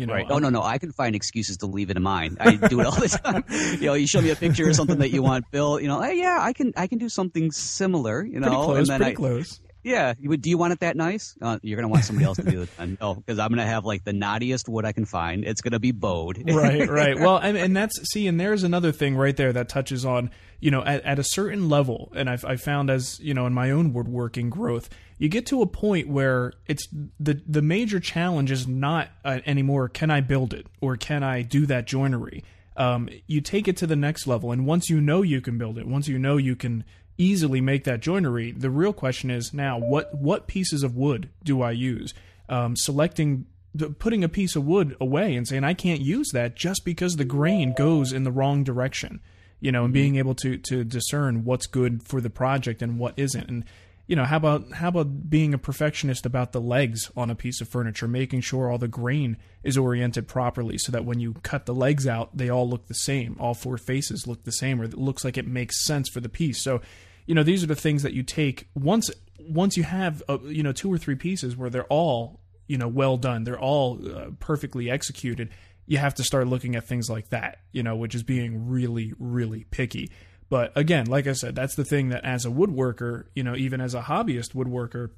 You 0.00 0.06
know, 0.06 0.14
Right. 0.14 0.26
Oh 0.30 0.38
no, 0.38 0.48
no, 0.48 0.62
I 0.62 0.78
can 0.78 0.92
find 0.92 1.14
excuses 1.14 1.58
to 1.58 1.66
leave 1.66 1.90
it 1.90 1.96
in 1.98 2.02
mine. 2.02 2.36
I 2.40 2.56
do 2.56 2.80
it 2.80 2.86
all 2.86 2.92
the 2.92 3.08
time. 3.24 3.44
you 3.80 3.86
know, 3.86 3.94
you 3.94 4.06
show 4.06 4.20
me 4.22 4.30
a 4.30 4.36
picture 4.36 4.66
or 4.68 4.72
something 4.72 4.98
that 4.98 5.10
you 5.10 5.22
want 5.22 5.50
built. 5.50 5.82
You 5.82 5.88
know, 5.88 6.00
hey, 6.00 6.18
yeah, 6.18 6.38
I 6.40 6.52
can, 6.54 6.72
I 6.76 6.86
can 6.86 6.98
do 6.98 7.08
something 7.10 7.50
similar. 7.52 8.24
You 8.24 8.40
know, 8.40 8.48
pretty 8.48 8.62
close, 8.64 8.78
and 8.78 8.86
then 8.88 8.98
pretty 9.00 9.12
I, 9.12 9.14
close. 9.14 9.60
yeah. 9.84 10.14
You 10.18 10.30
would, 10.30 10.40
do 10.40 10.48
you 10.48 10.56
want 10.56 10.72
it 10.72 10.80
that 10.80 10.96
nice? 10.96 11.34
Uh, 11.42 11.58
you're 11.62 11.76
gonna 11.76 11.88
want 11.88 12.04
somebody 12.04 12.24
else 12.24 12.38
to 12.38 12.50
do 12.50 12.62
it. 12.62 12.70
then. 12.78 12.96
No, 13.00 13.14
because 13.14 13.38
I'm 13.38 13.50
gonna 13.50 13.66
have 13.66 13.84
like 13.84 14.04
the 14.04 14.14
naughtiest 14.14 14.68
wood 14.70 14.84
I 14.86 14.92
can 14.92 15.04
find. 15.04 15.44
It's 15.44 15.60
gonna 15.60 15.78
be 15.78 15.92
bowed. 15.92 16.42
right, 16.50 16.88
right. 16.88 17.18
Well, 17.18 17.36
and, 17.36 17.56
and 17.58 17.76
that's 17.76 18.00
see, 18.10 18.26
and 18.26 18.40
there's 18.40 18.62
another 18.62 18.92
thing 18.92 19.16
right 19.16 19.36
there 19.36 19.52
that 19.52 19.68
touches 19.68 20.06
on, 20.06 20.30
you 20.60 20.70
know, 20.70 20.82
at, 20.82 21.02
at 21.04 21.18
a 21.18 21.24
certain 21.24 21.68
level, 21.68 22.10
and 22.16 22.30
I've 22.30 22.44
I 22.46 22.56
found 22.56 22.88
as 22.88 23.20
you 23.20 23.34
know 23.34 23.46
in 23.46 23.52
my 23.52 23.70
own 23.70 23.92
woodworking 23.92 24.48
growth, 24.48 24.88
you 25.20 25.28
get 25.28 25.44
to 25.46 25.60
a 25.60 25.66
point 25.66 26.08
where 26.08 26.54
it's 26.66 26.88
the 27.20 27.42
the 27.46 27.60
major 27.60 28.00
challenge 28.00 28.50
is 28.50 28.66
not 28.66 29.10
uh, 29.22 29.40
anymore. 29.44 29.90
Can 29.90 30.10
I 30.10 30.22
build 30.22 30.54
it 30.54 30.66
or 30.80 30.96
can 30.96 31.22
I 31.22 31.42
do 31.42 31.66
that 31.66 31.86
joinery? 31.86 32.42
Um, 32.74 33.10
you 33.26 33.42
take 33.42 33.68
it 33.68 33.76
to 33.76 33.86
the 33.86 33.96
next 33.96 34.26
level, 34.26 34.50
and 34.50 34.66
once 34.66 34.88
you 34.88 34.98
know 34.98 35.20
you 35.20 35.42
can 35.42 35.58
build 35.58 35.76
it, 35.76 35.86
once 35.86 36.08
you 36.08 36.18
know 36.18 36.38
you 36.38 36.56
can 36.56 36.84
easily 37.18 37.60
make 37.60 37.84
that 37.84 38.00
joinery, 38.00 38.50
the 38.50 38.70
real 38.70 38.94
question 38.94 39.30
is 39.30 39.52
now 39.52 39.78
what 39.78 40.14
what 40.14 40.46
pieces 40.46 40.82
of 40.82 40.96
wood 40.96 41.28
do 41.44 41.60
I 41.60 41.72
use? 41.72 42.14
Um, 42.48 42.74
selecting 42.74 43.44
the, 43.74 43.90
putting 43.90 44.24
a 44.24 44.28
piece 44.28 44.56
of 44.56 44.64
wood 44.64 44.96
away 45.02 45.36
and 45.36 45.46
saying 45.46 45.64
I 45.64 45.74
can't 45.74 46.00
use 46.00 46.30
that 46.32 46.56
just 46.56 46.82
because 46.82 47.16
the 47.16 47.26
grain 47.26 47.74
goes 47.76 48.10
in 48.14 48.24
the 48.24 48.32
wrong 48.32 48.64
direction, 48.64 49.20
you 49.60 49.70
know, 49.70 49.84
and 49.84 49.92
being 49.92 50.16
able 50.16 50.34
to 50.36 50.56
to 50.56 50.82
discern 50.82 51.44
what's 51.44 51.66
good 51.66 52.02
for 52.04 52.22
the 52.22 52.30
project 52.30 52.80
and 52.80 52.98
what 52.98 53.18
isn't. 53.18 53.50
And 53.50 53.64
you 54.10 54.16
know, 54.16 54.24
how 54.24 54.38
about 54.38 54.72
how 54.72 54.88
about 54.88 55.30
being 55.30 55.54
a 55.54 55.58
perfectionist 55.58 56.26
about 56.26 56.50
the 56.50 56.60
legs 56.60 57.12
on 57.16 57.30
a 57.30 57.36
piece 57.36 57.60
of 57.60 57.68
furniture, 57.68 58.08
making 58.08 58.40
sure 58.40 58.68
all 58.68 58.76
the 58.76 58.88
grain 58.88 59.36
is 59.62 59.78
oriented 59.78 60.26
properly 60.26 60.78
so 60.78 60.90
that 60.90 61.04
when 61.04 61.20
you 61.20 61.34
cut 61.44 61.64
the 61.64 61.72
legs 61.72 62.08
out, 62.08 62.36
they 62.36 62.48
all 62.48 62.68
look 62.68 62.88
the 62.88 62.94
same, 62.94 63.36
all 63.38 63.54
four 63.54 63.78
faces 63.78 64.26
look 64.26 64.42
the 64.42 64.50
same, 64.50 64.80
or 64.80 64.84
it 64.84 64.98
looks 64.98 65.24
like 65.24 65.38
it 65.38 65.46
makes 65.46 65.84
sense 65.84 66.08
for 66.08 66.18
the 66.18 66.28
piece. 66.28 66.60
So, 66.60 66.80
you 67.24 67.36
know, 67.36 67.44
these 67.44 67.62
are 67.62 67.68
the 67.68 67.76
things 67.76 68.02
that 68.02 68.12
you 68.12 68.24
take 68.24 68.68
once 68.74 69.12
once 69.38 69.76
you 69.76 69.84
have 69.84 70.24
uh, 70.28 70.38
you 70.42 70.64
know 70.64 70.72
two 70.72 70.92
or 70.92 70.98
three 70.98 71.14
pieces 71.14 71.56
where 71.56 71.70
they're 71.70 71.84
all 71.84 72.40
you 72.66 72.78
know 72.78 72.88
well 72.88 73.16
done 73.16 73.44
they're 73.44 73.60
all 73.60 74.00
uh, 74.12 74.30
perfectly 74.40 74.90
executed 74.90 75.50
you 75.86 75.98
have 75.98 76.16
to 76.16 76.24
start 76.24 76.48
looking 76.48 76.74
at 76.74 76.84
things 76.84 77.08
like 77.08 77.28
that 77.28 77.58
you 77.70 77.84
know 77.84 77.94
which 77.94 78.16
is 78.16 78.24
being 78.24 78.68
really 78.68 79.12
really 79.20 79.66
picky 79.70 80.10
but 80.50 80.70
again 80.76 81.06
like 81.06 81.26
i 81.26 81.32
said 81.32 81.54
that's 81.54 81.74
the 81.74 81.84
thing 81.84 82.10
that 82.10 82.22
as 82.24 82.44
a 82.44 82.50
woodworker 82.50 83.24
you 83.34 83.42
know 83.42 83.56
even 83.56 83.80
as 83.80 83.94
a 83.94 84.02
hobbyist 84.02 84.52
woodworker 84.52 85.10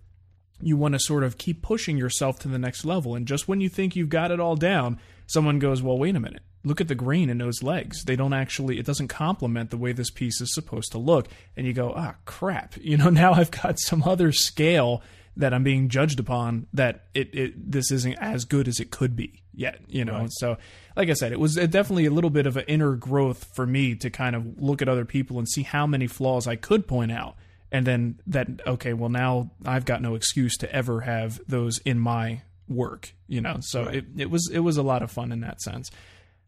you 0.63 0.77
want 0.77 0.95
to 0.95 1.01
sort 1.01 1.25
of 1.25 1.39
keep 1.39 1.61
pushing 1.61 1.99
yourself 1.99 2.39
to 2.39 2.49
the 2.49 2.59
next 2.59 2.85
level. 2.85 3.15
And 3.15 3.27
just 3.27 3.49
when 3.49 3.61
you 3.61 3.69
think 3.69 3.97
you've 3.97 4.09
got 4.09 4.31
it 4.31 4.41
all 4.41 4.57
down 4.57 4.99
someone 5.27 5.59
goes 5.59 5.83
well 5.83 5.99
wait 5.99 6.17
a 6.17 6.21
minute. 6.21 6.43
Look 6.65 6.81
at 6.81 6.89
the 6.89 6.95
grain 6.95 7.29
in 7.29 7.39
those 7.39 7.63
legs. 7.63 8.05
They 8.05 8.17
don't 8.17 8.33
actually 8.33 8.79
it 8.79 8.87
doesn't 8.87 9.09
complement 9.09 9.71
the 9.71 9.77
way 9.77 9.93
this 9.93 10.11
piece 10.11 10.41
is 10.41 10.55
supposed 10.55 10.93
to 10.93 10.99
look. 10.99 11.29
And 11.57 11.67
you 11.67 11.73
go 11.73 11.93
ah 11.97 12.15
crap. 12.25 12.77
You 12.81 12.97
know 12.97 13.11
now 13.11 13.33
i've 13.33 13.51
got 13.51 13.81
some 13.81 14.03
other 14.05 14.33
scale 14.33 15.03
that 15.37 15.55
i'm 15.55 15.63
being 15.63 15.89
judged 15.89 16.21
upon 16.21 16.67
that 16.73 17.07
it, 17.15 17.35
it 17.35 17.73
this 17.73 17.91
isn't 17.91 18.15
as 18.15 18.45
good 18.45 18.69
as 18.69 18.81
it 18.81 18.91
could 18.91 19.17
be 19.17 19.43
yet 19.55 19.81
you 19.89 20.05
know? 20.05 20.27
So 20.31 20.57
like 20.97 21.09
i 21.11 21.15
said 21.15 21.33
it 21.33 21.41
was 21.41 21.55
definitely 21.55 22.07
a 22.07 22.11
little 22.11 22.31
bit 22.31 22.47
of 22.47 22.57
an 22.57 22.65
inner 22.67 22.95
growth 22.95 23.45
for 23.55 23.67
me 23.67 23.95
to 23.97 24.11
kind 24.11 24.35
of 24.37 24.61
look 24.61 24.83
at 24.83 24.89
other 24.89 25.05
people 25.05 25.39
and 25.39 25.49
see 25.49 25.63
how 25.63 25.87
many 25.87 26.07
flaws 26.07 26.47
i 26.47 26.57
could 26.57 26.87
point 26.87 27.13
out. 27.13 27.37
And 27.71 27.87
then 27.87 28.21
that 28.27 28.49
okay 28.67 28.93
well 28.93 29.11
now 29.11 29.51
i've 29.65 29.85
got 29.85 30.03
no 30.03 30.15
excuse 30.15 30.57
to 30.59 30.75
ever 30.75 31.01
have 31.03 31.41
those 31.49 31.79
in 31.79 31.99
my 31.99 32.43
work 32.69 33.15
you 33.29 33.41
know? 33.41 33.59
So 33.61 33.85
it, 33.85 34.05
it 34.17 34.31
was 34.31 34.51
it 34.53 34.61
was 34.61 34.77
a 34.77 34.83
lot 34.83 35.03
of 35.03 35.11
fun 35.11 35.33
in 35.33 35.41
that 35.41 35.61
sense 35.61 35.91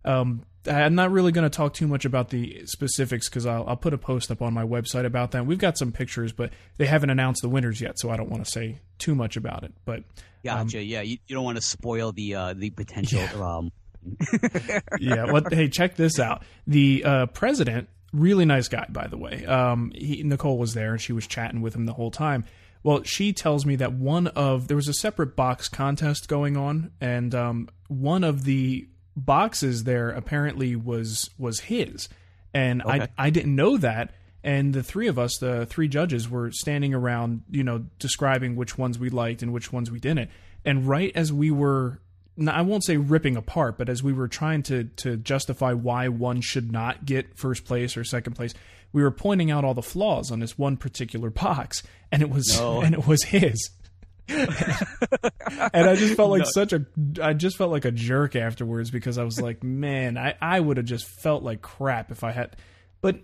um, 0.04 0.44
I'm 0.66 0.94
not 0.94 1.10
really 1.10 1.32
going 1.32 1.48
to 1.48 1.54
talk 1.54 1.74
too 1.74 1.86
much 1.86 2.04
about 2.04 2.30
the 2.30 2.62
specifics 2.66 3.28
because 3.28 3.44
I'll, 3.44 3.66
I'll 3.68 3.76
put 3.76 3.92
a 3.92 3.98
post 3.98 4.30
up 4.30 4.40
on 4.40 4.54
my 4.54 4.64
website 4.64 5.04
about 5.04 5.32
that. 5.32 5.44
We've 5.44 5.58
got 5.58 5.76
some 5.76 5.92
pictures, 5.92 6.32
but 6.32 6.50
they 6.78 6.86
haven't 6.86 7.10
announced 7.10 7.42
the 7.42 7.48
winners 7.48 7.80
yet, 7.80 7.98
so 7.98 8.10
I 8.10 8.16
don't 8.16 8.30
want 8.30 8.44
to 8.44 8.50
say 8.50 8.80
too 8.98 9.14
much 9.14 9.36
about 9.36 9.64
it. 9.64 9.74
But 9.84 10.04
Gotcha. 10.44 10.82
yeah, 10.82 11.02
you, 11.02 11.18
you 11.26 11.34
don't 11.34 11.44
want 11.44 11.56
to 11.56 11.62
spoil 11.62 12.12
the 12.12 12.34
uh, 12.34 12.54
the 12.54 12.70
potential. 12.70 13.42
Um, 13.42 13.72
yeah, 15.00 15.30
what? 15.30 15.52
hey, 15.52 15.68
check 15.68 15.96
this 15.96 16.18
out. 16.18 16.42
The 16.66 17.04
uh, 17.04 17.26
president, 17.26 17.88
really 18.12 18.44
nice 18.44 18.68
guy, 18.68 18.86
by 18.88 19.06
the 19.06 19.18
way. 19.18 19.44
Um, 19.44 19.92
he, 19.94 20.22
Nicole 20.22 20.58
was 20.58 20.74
there 20.74 20.92
and 20.92 21.00
she 21.00 21.12
was 21.12 21.26
chatting 21.26 21.60
with 21.60 21.74
him 21.74 21.84
the 21.86 21.94
whole 21.94 22.10
time. 22.10 22.44
Well, 22.82 23.02
she 23.02 23.32
tells 23.32 23.64
me 23.64 23.76
that 23.76 23.94
one 23.94 24.26
of 24.28 24.68
there 24.68 24.76
was 24.76 24.88
a 24.88 24.94
separate 24.94 25.36
box 25.36 25.68
contest 25.68 26.28
going 26.28 26.56
on, 26.56 26.92
and 27.00 27.34
um, 27.34 27.68
one 27.88 28.24
of 28.24 28.44
the 28.44 28.88
boxes 29.16 29.84
there 29.84 30.10
apparently 30.10 30.74
was 30.76 31.30
was 31.38 31.60
his, 31.60 32.08
and 32.52 32.82
Okay. 32.82 33.00
I 33.02 33.08
I 33.26 33.30
didn't 33.30 33.54
know 33.54 33.76
that. 33.78 34.12
And 34.42 34.74
the 34.74 34.82
three 34.82 35.08
of 35.08 35.18
us, 35.18 35.38
the 35.38 35.64
three 35.64 35.88
judges, 35.88 36.28
were 36.28 36.50
standing 36.52 36.92
around, 36.92 37.44
you 37.50 37.64
know, 37.64 37.86
describing 37.98 38.56
which 38.56 38.76
ones 38.76 38.98
we 38.98 39.08
liked 39.08 39.42
and 39.42 39.54
which 39.54 39.72
ones 39.72 39.90
we 39.90 39.98
didn't. 39.98 40.30
And 40.66 40.86
right 40.86 41.10
as 41.14 41.32
we 41.32 41.50
were, 41.50 42.00
I 42.46 42.60
won't 42.60 42.84
say 42.84 42.98
ripping 42.98 43.36
apart, 43.36 43.78
but 43.78 43.88
as 43.88 44.02
we 44.02 44.12
were 44.12 44.28
trying 44.28 44.62
to 44.64 44.84
to 44.84 45.16
justify 45.16 45.72
why 45.72 46.08
one 46.08 46.42
should 46.42 46.70
not 46.70 47.06
get 47.06 47.38
first 47.38 47.64
place 47.64 47.96
or 47.96 48.04
second 48.04 48.34
place, 48.34 48.52
we 48.92 49.02
were 49.02 49.10
pointing 49.10 49.50
out 49.50 49.64
all 49.64 49.72
the 49.74 49.82
flaws 49.82 50.30
on 50.30 50.40
this 50.40 50.58
one 50.58 50.76
particular 50.76 51.30
box, 51.30 51.82
and 52.12 52.20
it 52.20 52.28
was 52.28 52.58
No. 52.58 52.80
and 52.84 52.94
it 52.94 53.06
was 53.06 53.22
his. 53.24 53.70
and 55.72 55.88
I 55.88 55.96
just 55.96 56.16
felt 56.16 56.30
like 56.30 56.46
such 56.46 56.72
a 56.72 56.86
I 57.22 57.32
just 57.32 57.56
felt 57.56 57.70
like 57.70 57.84
a 57.84 57.90
jerk 57.90 58.36
afterwards 58.36 58.90
because 58.90 59.18
I 59.18 59.24
was 59.24 59.40
like, 59.40 59.62
man, 59.62 60.16
I, 60.18 60.34
I 60.40 60.60
would 60.60 60.76
have 60.76 60.86
just 60.86 61.06
felt 61.06 61.42
like 61.42 61.62
crap 61.62 62.10
if 62.10 62.24
I 62.24 62.32
had 62.32 62.56
but 63.04 63.20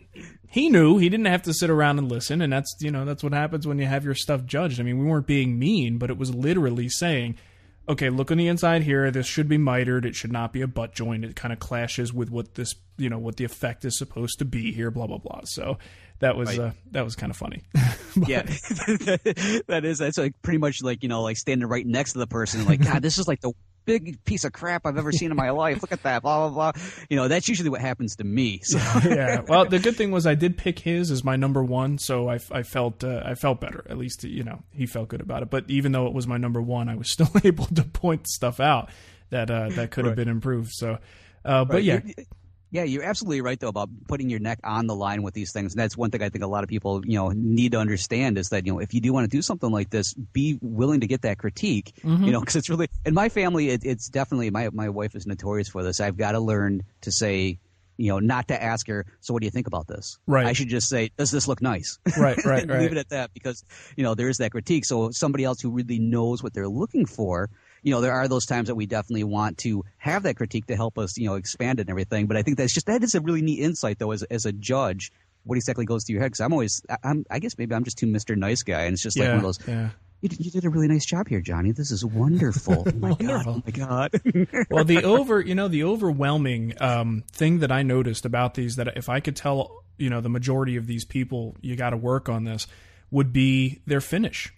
he 0.46 0.68
knew. 0.68 0.98
He 0.98 1.08
didn't 1.08 1.24
have 1.24 1.40
to 1.44 1.54
sit 1.54 1.70
around 1.70 1.96
and 1.96 2.12
listen. 2.12 2.42
And 2.42 2.52
that's 2.52 2.76
you 2.80 2.90
know 2.90 3.06
that's 3.06 3.22
what 3.22 3.32
happens 3.32 3.66
when 3.66 3.78
you 3.78 3.86
have 3.86 4.04
your 4.04 4.14
stuff 4.14 4.44
judged. 4.44 4.78
I 4.78 4.82
mean, 4.82 4.98
we 4.98 5.06
weren't 5.06 5.26
being 5.26 5.58
mean, 5.58 5.96
but 5.96 6.10
it 6.10 6.18
was 6.18 6.34
literally 6.34 6.90
saying, 6.90 7.36
okay, 7.90 8.08
look 8.08 8.30
on 8.30 8.38
the 8.38 8.48
inside 8.48 8.82
here, 8.82 9.10
this 9.10 9.26
should 9.26 9.48
be 9.48 9.58
mitered, 9.58 10.04
it 10.04 10.14
should 10.14 10.32
not 10.32 10.52
be 10.52 10.62
a 10.62 10.66
butt 10.66 10.94
joint. 10.94 11.24
It 11.24 11.36
kind 11.36 11.52
of 11.52 11.58
clashes 11.58 12.12
with 12.12 12.30
what 12.30 12.54
this, 12.54 12.74
you 12.96 13.10
know, 13.10 13.18
what 13.18 13.36
the 13.36 13.44
effect 13.44 13.84
is 13.84 13.98
supposed 13.98 14.38
to 14.38 14.44
be 14.44 14.72
here, 14.72 14.90
blah 14.90 15.06
blah 15.06 15.18
blah. 15.18 15.40
So 15.44 15.78
that 16.20 16.36
was 16.36 16.58
uh, 16.58 16.72
that 16.92 17.04
was 17.04 17.16
kind 17.16 17.30
of 17.30 17.36
funny. 17.36 17.62
yeah, 18.26 18.42
that 19.66 19.82
is 19.84 19.98
that's 19.98 20.18
like 20.18 20.40
pretty 20.42 20.58
much 20.58 20.82
like 20.82 21.02
you 21.02 21.08
know 21.08 21.22
like 21.22 21.36
standing 21.36 21.68
right 21.68 21.86
next 21.86 22.12
to 22.12 22.18
the 22.18 22.26
person 22.26 22.64
like 22.64 22.82
God, 22.82 23.02
this 23.02 23.18
is 23.18 23.26
like 23.26 23.40
the 23.40 23.52
big 23.84 24.22
piece 24.24 24.44
of 24.44 24.52
crap 24.52 24.86
I've 24.86 24.96
ever 24.98 25.12
seen 25.12 25.30
in 25.30 25.36
my 25.36 25.50
life. 25.64 25.82
Look 25.82 25.92
at 25.92 26.02
that, 26.02 26.22
blah 26.22 26.48
blah 26.48 26.72
blah. 26.72 26.82
You 27.08 27.16
know, 27.16 27.28
that's 27.28 27.48
usually 27.48 27.68
what 27.70 27.80
happens 27.80 28.16
to 28.16 28.24
me. 28.24 28.60
So 28.62 28.78
yeah. 29.04 29.42
Well, 29.46 29.64
the 29.64 29.78
good 29.78 29.96
thing 29.96 30.10
was 30.10 30.26
I 30.26 30.34
did 30.34 30.56
pick 30.56 30.78
his 30.78 31.10
as 31.10 31.24
my 31.24 31.36
number 31.36 31.62
one, 31.62 31.98
so 31.98 32.28
I, 32.28 32.38
I 32.50 32.62
felt 32.62 33.02
uh, 33.04 33.22
I 33.24 33.34
felt 33.34 33.60
better. 33.60 33.84
At 33.88 33.98
least 33.98 34.24
you 34.24 34.44
know 34.44 34.62
he 34.72 34.86
felt 34.86 35.08
good 35.08 35.20
about 35.20 35.42
it. 35.42 35.50
But 35.50 35.64
even 35.68 35.92
though 35.92 36.06
it 36.06 36.12
was 36.12 36.26
my 36.26 36.36
number 36.36 36.60
one, 36.62 36.88
I 36.88 36.94
was 36.94 37.10
still 37.12 37.30
able 37.44 37.66
to 37.66 37.82
point 37.82 38.28
stuff 38.28 38.60
out 38.60 38.90
that 39.30 39.50
uh, 39.50 39.68
that 39.70 39.90
could 39.90 40.04
have 40.04 40.16
been 40.16 40.28
improved. 40.28 40.70
So, 40.72 40.98
uh, 41.44 41.64
but 41.64 41.82
yeah, 41.84 42.00
You're- 42.04 42.26
yeah, 42.70 42.84
you're 42.84 43.02
absolutely 43.02 43.40
right 43.40 43.58
though 43.58 43.68
about 43.68 43.88
putting 44.06 44.30
your 44.30 44.40
neck 44.40 44.58
on 44.64 44.86
the 44.86 44.94
line 44.94 45.22
with 45.22 45.34
these 45.34 45.52
things. 45.52 45.72
And 45.72 45.80
that's 45.80 45.96
one 45.96 46.10
thing 46.10 46.22
I 46.22 46.28
think 46.28 46.44
a 46.44 46.46
lot 46.46 46.62
of 46.62 46.68
people, 46.68 47.04
you 47.04 47.16
know, 47.16 47.30
need 47.30 47.72
to 47.72 47.78
understand 47.78 48.38
is 48.38 48.50
that, 48.50 48.66
you 48.66 48.72
know, 48.72 48.78
if 48.78 48.94
you 48.94 49.00
do 49.00 49.12
want 49.12 49.30
to 49.30 49.36
do 49.36 49.42
something 49.42 49.70
like 49.70 49.90
this, 49.90 50.14
be 50.14 50.58
willing 50.62 51.00
to 51.00 51.06
get 51.06 51.22
that 51.22 51.38
critique, 51.38 51.92
Mm-hmm. 52.04 52.24
you 52.24 52.32
know, 52.32 52.40
because 52.40 52.56
it's 52.56 52.70
really, 52.70 52.88
in 53.04 53.14
my 53.14 53.28
family, 53.28 53.70
it, 53.70 53.84
it's 53.84 54.08
definitely, 54.08 54.50
my, 54.50 54.70
my 54.72 54.88
wife 54.88 55.14
is 55.14 55.26
notorious 55.26 55.68
for 55.68 55.82
this. 55.82 56.00
I've 56.00 56.16
got 56.16 56.32
to 56.32 56.40
learn 56.40 56.82
to 57.02 57.12
say, 57.12 57.58
you 57.96 58.08
know, 58.08 58.18
not 58.18 58.48
to 58.48 58.62
ask 58.62 58.86
her, 58.88 59.04
so 59.20 59.34
what 59.34 59.40
do 59.40 59.46
you 59.46 59.50
think 59.50 59.66
about 59.66 59.86
this? 59.86 60.18
Right. 60.26 60.46
I 60.46 60.54
should 60.54 60.68
just 60.68 60.88
say, 60.88 61.10
does 61.18 61.30
this 61.30 61.46
look 61.46 61.60
nice? 61.60 61.98
right, 62.18 62.42
right, 62.44 62.62
and 62.62 62.70
right. 62.70 62.80
leave 62.80 62.92
it 62.92 62.98
at 62.98 63.10
that 63.10 63.34
because 63.34 63.62
you 63.94 64.02
know 64.02 64.14
there 64.14 64.30
is 64.30 64.38
that 64.38 64.52
critique. 64.52 64.86
So 64.86 65.10
somebody 65.10 65.44
else 65.44 65.60
who 65.60 65.70
really 65.70 65.98
knows 65.98 66.42
what 66.42 66.54
they're 66.54 66.68
looking 66.68 67.04
for, 67.04 67.50
you 67.82 67.92
know, 67.92 68.00
there 68.00 68.12
are 68.12 68.28
those 68.28 68.46
times 68.46 68.68
that 68.68 68.74
we 68.74 68.86
definitely 68.86 69.24
want 69.24 69.58
to 69.58 69.84
have 69.98 70.22
that 70.24 70.36
critique 70.36 70.66
to 70.66 70.76
help 70.76 70.98
us, 70.98 71.16
you 71.16 71.26
know, 71.26 71.34
expand 71.34 71.78
it 71.78 71.82
and 71.82 71.90
everything. 71.90 72.26
But 72.26 72.36
I 72.36 72.42
think 72.42 72.56
that's 72.56 72.74
just 72.74 72.86
that 72.86 73.02
is 73.02 73.14
a 73.14 73.20
really 73.20 73.42
neat 73.42 73.60
insight 73.60 73.98
though, 73.98 74.10
as 74.12 74.22
as 74.24 74.46
a 74.46 74.52
judge. 74.52 75.12
What 75.44 75.56
exactly 75.56 75.86
goes 75.86 76.04
through 76.04 76.14
your 76.14 76.22
head? 76.22 76.32
Because 76.32 76.40
I'm 76.40 76.52
always, 76.52 76.82
I- 76.90 76.98
I'm, 77.02 77.24
I 77.30 77.38
guess 77.38 77.56
maybe 77.56 77.74
I'm 77.74 77.84
just 77.84 77.96
too 77.96 78.06
Mr. 78.06 78.36
Nice 78.36 78.62
Guy, 78.62 78.82
and 78.82 78.92
it's 78.92 79.02
just 79.02 79.18
like 79.18 79.24
yeah, 79.24 79.30
one 79.30 79.38
of 79.38 79.42
those 79.44 79.58
yeah. 79.66 79.88
you, 80.20 80.28
did- 80.28 80.44
you 80.44 80.50
did 80.50 80.66
a 80.66 80.68
really 80.68 80.86
nice 80.88 81.06
job 81.06 81.28
here, 81.28 81.40
Johnny. 81.40 81.72
This 81.72 81.90
is 81.90 82.04
wonderful. 82.04 82.86
Oh 82.86 82.92
my 82.98 83.14
god! 83.14 83.46
Oh 83.46 83.62
my 83.64 83.72
god! 83.72 84.20
well, 84.70 84.84
the 84.84 85.02
over, 85.04 85.40
you 85.40 85.54
know, 85.54 85.68
the 85.68 85.84
overwhelming 85.84 86.74
um, 86.80 87.24
thing 87.32 87.60
that 87.60 87.72
I 87.72 87.82
noticed 87.82 88.26
about 88.26 88.52
these 88.54 88.76
that 88.76 88.96
if 88.96 89.08
I 89.08 89.20
could 89.20 89.34
tell, 89.36 89.82
you 89.96 90.10
know, 90.10 90.20
the 90.20 90.28
majority 90.28 90.76
of 90.76 90.86
these 90.86 91.06
people, 91.06 91.56
you 91.62 91.74
got 91.74 91.90
to 91.90 91.96
work 91.96 92.28
on 92.28 92.44
this, 92.44 92.66
would 93.10 93.32
be 93.32 93.80
their 93.86 94.02
finish. 94.02 94.52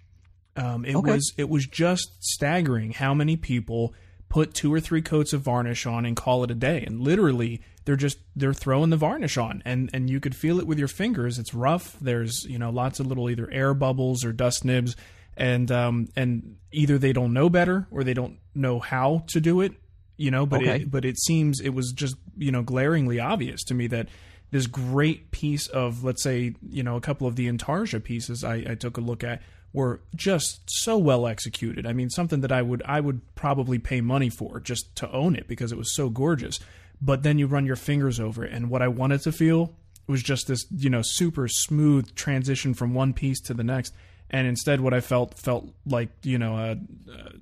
Um, 0.56 0.84
it 0.84 0.94
Okay. 0.96 1.12
was 1.12 1.32
it 1.36 1.48
was 1.48 1.66
just 1.66 2.12
staggering 2.20 2.92
how 2.92 3.14
many 3.14 3.36
people 3.36 3.94
put 4.28 4.54
two 4.54 4.72
or 4.72 4.80
three 4.80 5.02
coats 5.02 5.32
of 5.32 5.42
varnish 5.42 5.86
on 5.86 6.04
and 6.06 6.16
call 6.16 6.44
it 6.44 6.50
a 6.50 6.54
day, 6.54 6.82
and 6.86 7.00
literally 7.00 7.60
they're 7.84 7.96
just 7.96 8.18
they're 8.36 8.52
throwing 8.54 8.90
the 8.90 8.96
varnish 8.96 9.36
on, 9.36 9.62
and 9.64 9.90
and 9.92 10.10
you 10.10 10.20
could 10.20 10.34
feel 10.34 10.58
it 10.58 10.66
with 10.66 10.78
your 10.78 10.88
fingers. 10.88 11.38
It's 11.38 11.54
rough. 11.54 11.96
There's 12.00 12.44
you 12.44 12.58
know 12.58 12.70
lots 12.70 13.00
of 13.00 13.06
little 13.06 13.30
either 13.30 13.50
air 13.50 13.72
bubbles 13.74 14.24
or 14.24 14.32
dust 14.32 14.64
nibs, 14.64 14.94
and 15.36 15.70
um 15.70 16.08
and 16.16 16.56
either 16.70 16.98
they 16.98 17.12
don't 17.12 17.32
know 17.32 17.48
better 17.48 17.86
or 17.90 18.04
they 18.04 18.14
don't 18.14 18.38
know 18.54 18.78
how 18.78 19.24
to 19.28 19.40
do 19.40 19.60
it, 19.62 19.72
you 20.18 20.30
know. 20.30 20.44
But 20.44 20.60
Okay. 20.60 20.76
it, 20.82 20.90
but 20.90 21.04
it 21.06 21.18
seems 21.18 21.60
it 21.60 21.70
was 21.70 21.92
just 21.92 22.16
you 22.36 22.52
know 22.52 22.62
glaringly 22.62 23.18
obvious 23.20 23.62
to 23.64 23.74
me 23.74 23.86
that 23.88 24.08
this 24.50 24.66
great 24.66 25.30
piece 25.30 25.66
of 25.68 26.04
let's 26.04 26.22
say 26.22 26.54
you 26.68 26.82
know 26.82 26.96
a 26.96 27.00
couple 27.00 27.26
of 27.26 27.36
the 27.36 27.48
Intarsia 27.48 28.00
pieces 28.04 28.44
I, 28.44 28.56
I 28.68 28.74
took 28.74 28.98
a 28.98 29.00
look 29.00 29.24
at 29.24 29.40
were 29.72 30.00
just 30.14 30.60
so 30.66 30.98
well 30.98 31.26
executed. 31.26 31.86
I 31.86 31.92
mean 31.92 32.10
something 32.10 32.40
that 32.40 32.52
I 32.52 32.62
would 32.62 32.82
I 32.84 33.00
would 33.00 33.20
probably 33.34 33.78
pay 33.78 34.00
money 34.00 34.28
for 34.28 34.60
just 34.60 34.94
to 34.96 35.10
own 35.10 35.34
it 35.36 35.48
because 35.48 35.72
it 35.72 35.78
was 35.78 35.94
so 35.94 36.08
gorgeous. 36.08 36.58
But 37.00 37.22
then 37.22 37.38
you 37.38 37.46
run 37.46 37.66
your 37.66 37.76
fingers 37.76 38.20
over 38.20 38.44
it 38.44 38.52
and 38.52 38.70
what 38.70 38.82
I 38.82 38.88
wanted 38.88 39.22
to 39.22 39.32
feel 39.32 39.74
was 40.06 40.22
just 40.22 40.48
this 40.48 40.64
you 40.70 40.90
know 40.90 41.02
super 41.02 41.48
smooth 41.48 42.14
transition 42.14 42.74
from 42.74 42.94
one 42.94 43.12
piece 43.12 43.40
to 43.40 43.54
the 43.54 43.64
next 43.64 43.94
and 44.30 44.46
instead 44.46 44.80
what 44.80 44.94
I 44.94 45.00
felt 45.00 45.38
felt 45.38 45.72
like 45.86 46.10
you 46.22 46.38
know 46.38 46.56
a, 46.56 46.72
a 47.12 47.32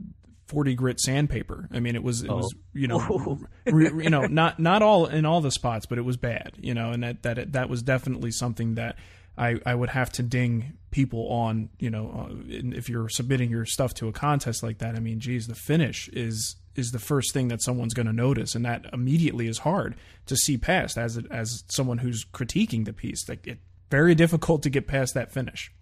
40 0.51 0.75
grit 0.75 0.99
sandpaper. 0.99 1.69
I 1.73 1.79
mean, 1.79 1.95
it 1.95 2.03
was 2.03 2.23
it 2.23 2.31
was 2.31 2.53
oh. 2.53 2.59
you 2.75 2.89
know 2.89 3.39
re- 3.67 4.03
you 4.03 4.11
know 4.11 4.27
not 4.27 4.59
not 4.59 4.83
all 4.83 5.07
in 5.07 5.25
all 5.25 5.41
the 5.41 5.53
spots, 5.53 5.87
but 5.87 5.97
it 5.97 6.03
was 6.03 6.17
bad. 6.17 6.55
You 6.61 6.75
know, 6.75 6.91
and 6.91 7.05
that 7.05 7.23
that 7.23 7.53
that 7.53 7.69
was 7.69 7.83
definitely 7.83 8.33
something 8.33 8.75
that 8.75 8.97
I 9.41 9.59
I 9.67 9.75
would 9.75 9.89
have 9.91 10.13
to 10.13 10.23
ding 10.23 10.75
people 10.91 11.29
on. 11.29 11.71
You 11.79 11.91
know, 11.91 12.29
uh, 12.31 12.35
if 12.49 12.89
you're 12.89 13.09
submitting 13.09 13.51
your 13.51 13.65
stuff 13.65 13.95
to 13.95 14.09
a 14.09 14.13
contest 14.13 14.63
like 14.63 14.79
that, 14.79 14.95
I 14.95 15.01
mean, 15.01 15.19
geez, 15.19 15.47
the 15.49 15.55
finish 15.55 16.09
is 16.13 16.57
is 16.77 16.93
the 16.93 16.99
first 17.01 17.33
thing 17.35 17.49
that 17.49 17.61
someone's 17.63 17.95
going 17.95 18.07
to 18.07 18.13
notice, 18.13 18.55
and 18.55 18.65
that 18.65 18.87
immediately 18.93 19.49
is 19.49 19.59
hard 19.59 19.97
to 20.27 20.37
see 20.37 20.57
past 20.57 20.97
as 20.99 21.19
as 21.31 21.65
someone 21.69 21.99
who's 21.99 22.25
critiquing 22.25 22.85
the 22.85 22.93
piece. 22.93 23.29
Like 23.29 23.47
it 23.47 23.59
very 23.91 24.15
difficult 24.15 24.63
to 24.63 24.71
get 24.71 24.87
past 24.87 25.15
that 25.15 25.33
finish. 25.33 25.73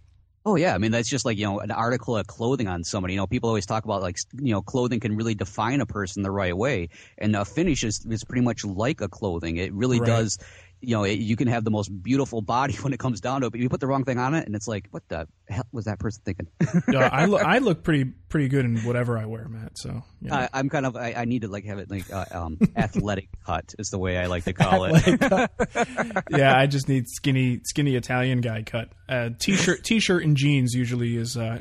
Oh 0.47 0.55
yeah, 0.57 0.75
I 0.75 0.79
mean 0.79 0.93
that's 0.93 1.11
just 1.11 1.27
like 1.27 1.37
you 1.37 1.45
know 1.45 1.59
an 1.59 1.71
article 1.71 2.17
of 2.17 2.27
clothing 2.27 2.69
on 2.69 2.83
somebody. 2.85 3.13
You 3.15 3.19
know, 3.19 3.27
people 3.27 3.51
always 3.51 3.67
talk 3.67 3.85
about 3.85 4.01
like 4.01 4.17
you 4.41 4.53
know 4.53 4.63
clothing 4.63 4.99
can 5.01 5.15
really 5.17 5.35
define 5.35 5.81
a 5.83 5.87
person 5.87 6.23
the 6.23 6.31
right 6.31 6.57
way, 6.57 6.89
and 7.19 7.37
a 7.37 7.45
finish 7.45 7.85
is 7.85 8.07
is 8.09 8.25
pretty 8.25 8.43
much 8.43 8.65
like 8.65 9.01
a 9.03 9.09
clothing. 9.09 9.57
It 9.57 9.75
really 9.75 10.01
Right. 10.01 10.07
does. 10.07 10.39
You 10.81 10.97
know, 10.97 11.05
you 11.05 11.37
can 11.37 11.49
have 11.49 11.65
the 11.65 11.71
most 11.71 11.89
beautiful 12.03 12.41
body 12.41 12.75
when 12.83 12.93
it 12.93 12.99
comes 13.01 13.21
down 13.21 13.41
to 13.41 13.49
it, 13.49 13.51
but 13.51 13.61
you 13.61 13.69
put 13.69 13.81
the 13.81 13.87
wrong 13.87 14.05
thing 14.05 14.19
on 14.19 14.35
it, 14.35 14.47
and 14.47 14.55
it's 14.55 14.69
like, 14.69 14.89
what 14.91 15.03
the 15.09 15.29
hell 15.49 15.67
was 15.73 15.87
that 15.87 15.99
person 15.99 16.23
thinking? 16.25 16.49
Uh, 16.89 17.09
I 17.13 17.27
look 17.27 17.43
I 17.45 17.59
look 17.59 17.83
pretty 17.83 18.05
pretty 18.29 18.49
good 18.49 18.65
in 18.65 18.79
whatever 18.79 19.19
I 19.19 19.27
wear, 19.27 19.47
Matt. 19.49 19.73
So 19.77 20.03
you 20.21 20.31
know. 20.31 20.37
I, 20.37 20.49
I'm 20.53 20.69
kind 20.69 20.87
of 20.87 20.97
I, 20.97 21.15
I 21.17 21.25
need 21.27 21.43
to 21.43 21.49
like 21.49 21.65
have 21.65 21.79
it 21.79 21.91
like 21.91 22.11
uh, 22.13 22.25
um, 22.31 22.59
athletic 22.77 23.29
cut 23.45 23.75
is 23.79 23.89
the 23.89 23.99
way 23.99 24.17
I 24.17 24.27
like 24.27 24.45
to 24.45 24.53
call 24.53 24.85
it. 24.85 25.51
yeah, 26.31 26.57
I 26.57 26.67
just 26.67 26.89
need 26.89 27.09
skinny, 27.09 27.61
skinny 27.65 27.95
Italian 27.95 28.41
guy 28.41 28.63
cut. 28.63 28.91
Uh, 29.09 29.31
t-shirt, 29.39 29.85
t-shirt, 29.85 30.23
and 30.25 30.37
jeans 30.37 30.75
usually 30.75 31.17
is 31.17 31.37
uh, 31.37 31.59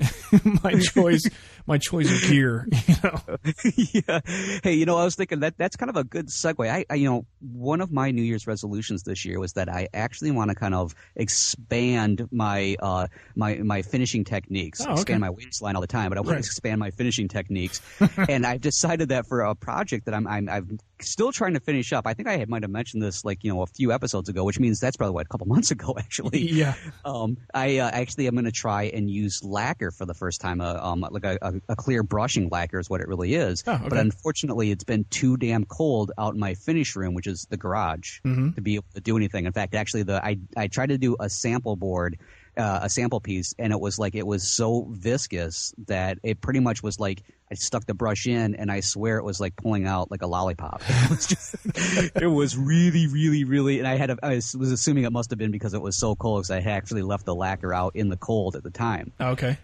my 0.64 0.74
choice. 0.80 1.24
My 1.66 1.78
choice 1.78 2.10
of 2.10 2.30
gear. 2.30 2.66
You 2.88 2.96
know, 3.04 3.38
yeah. 3.76 4.20
Hey, 4.64 4.74
you 4.74 4.86
know, 4.86 4.98
I 4.98 5.04
was 5.04 5.16
thinking 5.16 5.42
that 5.42 5.58
that's 5.58 5.76
kind 5.76 5.90
of 5.90 5.98
a 5.98 6.06
good 6.06 6.28
segue. 6.30 6.70
I, 6.70 6.86
I, 6.90 6.96
you 6.96 7.10
know, 7.10 7.26
one 7.42 7.82
of 7.82 7.92
my 7.92 8.12
New 8.12 8.22
Year's 8.22 8.48
resolutions 8.48 9.04
this 9.04 9.26
year 9.26 9.38
was 9.40 9.52
that 9.54 9.68
I 9.68 9.90
actually 9.94 10.32
want 10.32 10.50
to 10.50 10.56
kind 10.56 10.74
of 10.74 10.96
expand 11.18 12.28
my 12.32 12.78
uh 12.80 13.08
my 13.36 13.56
my 13.56 13.77
finishing 13.82 14.24
techniques. 14.24 14.82
Oh, 14.82 14.92
okay. 14.92 15.02
Expand 15.02 15.22
my 15.22 15.30
waistline 15.30 15.76
all 15.76 15.82
the 15.82 15.88
time, 15.88 16.10
but 16.10 16.18
I 16.18 16.22
want 16.22 16.36
Right. 16.36 16.44
to 16.44 16.48
expand 16.48 16.80
my 16.80 16.92
finishing 16.92 17.28
techniques. 17.28 17.82
and 18.30 18.46
I've 18.46 18.62
decided 18.62 19.10
that 19.10 19.28
for 19.28 19.42
a 19.42 19.56
project 19.56 20.06
that 20.06 20.14
I'm 20.14 20.28
I'm 20.28 20.50
I'm 20.50 20.80
still 21.02 21.32
trying 21.32 21.54
to 21.54 21.60
finish 21.60 21.94
up. 21.94 22.08
I 22.08 22.14
think 22.14 22.28
I 22.28 22.44
might 22.48 22.64
have 22.64 22.72
mentioned 22.72 23.02
this 23.04 23.24
like 23.24 23.44
you 23.44 23.54
know 23.54 23.62
a 23.62 23.68
few 23.68 23.92
episodes 23.92 24.30
ago, 24.30 24.44
which 24.44 24.60
means 24.60 24.80
that's 24.80 24.98
probably 24.98 25.14
what 25.14 25.26
a 25.26 25.30
couple 25.30 25.48
months 25.56 25.72
ago 25.72 25.96
actually. 25.98 26.40
yeah. 26.42 26.74
Um, 27.06 27.38
I 27.54 27.78
uh, 27.80 27.90
actually 27.92 28.28
am 28.28 28.34
going 28.34 28.46
to 28.46 28.52
try 28.52 28.84
and 28.84 29.10
use 29.10 29.44
lacquer 29.44 29.92
for 29.92 30.06
the 30.06 30.14
first 30.14 30.42
time. 30.42 30.62
Uh, 30.62 30.74
um, 30.82 31.06
like 31.12 31.24
a, 31.26 31.38
a, 31.42 31.54
a 31.70 31.76
clear 31.76 32.04
brushing 32.04 32.50
lacquer 32.50 32.80
is 32.80 32.90
what 32.90 33.02
it 33.02 33.08
really 33.08 33.34
is. 33.36 33.64
Oh, 33.68 33.74
okay. 33.74 33.90
But 33.90 33.98
unfortunately, 34.00 34.72
it's 34.72 34.84
been 34.84 35.06
too 35.10 35.38
damn 35.38 35.66
cold 35.66 36.12
out 36.18 36.34
in 36.34 36.40
my 36.40 36.54
finish 36.56 36.96
room, 36.96 37.14
which 37.14 37.28
is 37.28 37.46
the 37.50 37.58
garage, 37.58 38.20
Mhm. 38.26 38.56
to 38.56 38.62
be 38.62 38.76
able 38.76 38.86
to 38.96 39.02
do 39.02 39.16
anything. 39.18 39.46
In 39.46 39.54
fact, 39.54 39.76
actually, 39.76 40.04
the 40.04 40.24
I 40.24 40.38
I 40.56 40.68
tried 40.68 40.90
to 40.90 40.98
do 40.98 41.16
a 41.20 41.30
sample 41.30 41.76
board. 41.76 42.18
Uh, 42.58 42.80
a 42.82 42.90
sample 42.90 43.20
piece, 43.20 43.54
and 43.60 43.72
it 43.72 43.80
was 43.80 44.00
like 44.00 44.16
it 44.16 44.26
was 44.26 44.42
so 44.42 44.88
viscous 44.90 45.76
that 45.88 46.18
it 46.24 46.42
pretty 46.42 46.60
much 46.60 46.82
was 46.82 47.00
like 47.00 47.22
I 47.50 47.56
stuck 47.56 47.86
the 47.86 47.94
brush 47.94 48.28
in, 48.28 48.56
and 48.56 48.70
I 48.72 48.82
swear 48.82 49.18
it 49.18 49.24
was 49.24 49.40
like 49.40 49.56
pulling 49.56 49.88
out 49.88 50.12
like 50.12 50.22
a 50.22 50.28
lollipop. 50.28 50.82
It 50.88 51.10
was 51.10 51.28
just, 51.28 51.56
it 52.22 52.28
was 52.28 52.58
really, 52.58 53.08
really, 53.08 53.46
really, 53.46 53.80
and 53.80 53.88
I 53.88 53.96
had, 53.96 54.10
a, 54.10 54.18
I 54.22 54.36
was 54.36 54.72
assuming 54.72 55.06
it 55.06 55.14
must 55.14 55.30
have 55.30 55.40
been 55.40 55.52
because 55.52 55.74
it 55.74 55.82
was 55.82 55.98
so 55.98 56.16
cold 56.16 56.42
because 56.42 56.52
I 56.52 56.60
had 56.60 56.74
actually 56.74 57.04
left 57.04 57.26
the 57.26 57.36
lacquer 57.36 57.74
out 57.74 57.96
in 57.96 58.10
the 58.10 58.18
cold 58.18 58.56
at 58.58 58.64
the 58.64 58.70
time. 58.70 59.14
Okay. 59.22 59.58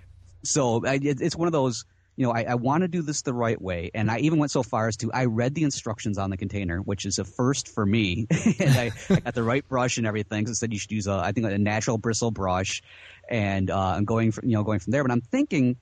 So 0.44 0.86
I, 0.86 0.96
it, 0.96 1.20
it's 1.20 1.36
one 1.36 1.48
of 1.48 1.52
those, 1.52 1.84
you 2.16 2.26
know, 2.26 2.32
I, 2.32 2.44
I 2.44 2.56
want 2.56 2.82
to 2.82 2.88
do 2.88 3.02
this 3.02 3.24
the 3.24 3.34
right 3.34 3.60
way, 3.60 3.90
and 3.94 4.12
I 4.12 4.20
even 4.20 4.38
went 4.40 4.52
so 4.52 4.62
far 4.62 4.88
as 4.88 4.98
to 4.98 5.12
I 5.12 5.26
read 5.26 5.56
the 5.56 5.64
instructions 5.64 6.18
on 6.18 6.30
the 6.30 6.38
container, 6.38 6.78
which 6.80 7.06
is 7.06 7.18
a 7.20 7.24
first 7.24 7.68
for 7.68 7.86
me, 7.86 8.28
and 8.60 8.78
I, 8.78 8.92
I 9.10 9.20
got 9.20 9.34
the 9.34 9.44
right 9.44 9.68
brush 9.68 9.98
and 9.98 10.06
everything. 10.06 10.46
So 10.46 10.52
it 10.52 10.56
said 10.56 10.74
you 10.74 10.80
should 10.80 10.92
use 10.92 11.08
a, 11.08 11.14
I 11.14 11.32
think 11.32 11.48
a 11.48 11.58
natural 11.58 11.98
bristle 11.98 12.32
brush, 12.32 12.84
and 13.30 13.72
uh, 13.72 13.80
I'm 13.80 14.06
going 14.06 14.32
from, 14.32 14.48
you 14.48 14.56
know, 14.56 14.64
going 14.64 14.80
from 14.80 14.92
there. 14.92 15.04
But 15.04 15.12
I'm 15.12 15.22
thinking. 15.22 15.78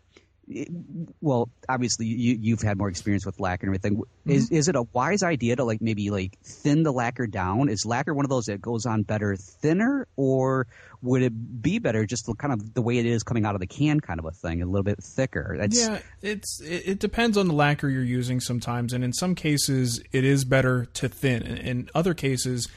Well, 1.22 1.50
obviously, 1.70 2.06
you, 2.06 2.38
you've 2.40 2.62
had 2.62 2.78
more 2.78 2.90
experience 2.90 3.26
with 3.26 3.40
lacquer 3.40 3.68
and 3.68 3.76
everything. 3.76 3.98
Mm-hmm. 3.98 4.32
Is 4.32 4.50
is 4.52 4.68
it 4.68 4.76
a 4.76 4.84
wise 4.94 5.24
idea 5.24 5.56
to 5.56 5.64
like 5.64 5.82
maybe 5.82 6.10
like 6.10 6.38
thin 6.44 6.84
the 6.84 6.92
lacquer 6.92 7.28
down? 7.28 7.70
Is 7.70 7.86
lacquer 7.86 8.14
one 8.14 8.26
of 8.26 8.30
those 8.30 8.46
that 8.46 8.62
goes 8.62 8.86
on 8.86 9.04
better 9.04 9.36
thinner, 9.36 10.08
or 10.16 10.68
would 11.02 11.24
it 11.24 11.62
be 11.62 11.80
better 11.80 12.06
just 12.06 12.26
to 12.26 12.34
kind 12.36 12.54
of 12.54 12.74
the 12.74 12.82
way 12.82 12.98
it 12.98 13.06
is 13.06 13.24
coming 13.24 13.46
out 13.46 13.56
of 13.56 13.62
the 13.62 13.68
can, 13.68 14.00
kind 14.00 14.20
of 14.20 14.26
a 14.26 14.32
thing, 14.32 14.62
a 14.62 14.66
little 14.66 14.84
bit 14.84 15.02
thicker? 15.02 15.56
That's, 15.58 15.80
Yeah, 15.80 16.00
it's 16.22 16.62
it, 16.62 16.84
it 16.86 17.00
depends 17.00 17.38
on 17.38 17.48
the 17.48 17.54
lacquer 17.54 17.90
you're 17.90 18.04
using 18.04 18.40
sometimes, 18.40 18.94
and 18.94 19.04
in 19.04 19.14
some 19.14 19.36
cases 19.36 20.02
it 20.12 20.24
is 20.24 20.46
better 20.46 20.86
to 20.86 21.10
thin. 21.10 21.44
In, 21.44 21.58
in 21.58 21.90
other 21.96 22.14
cases, 22.14 22.68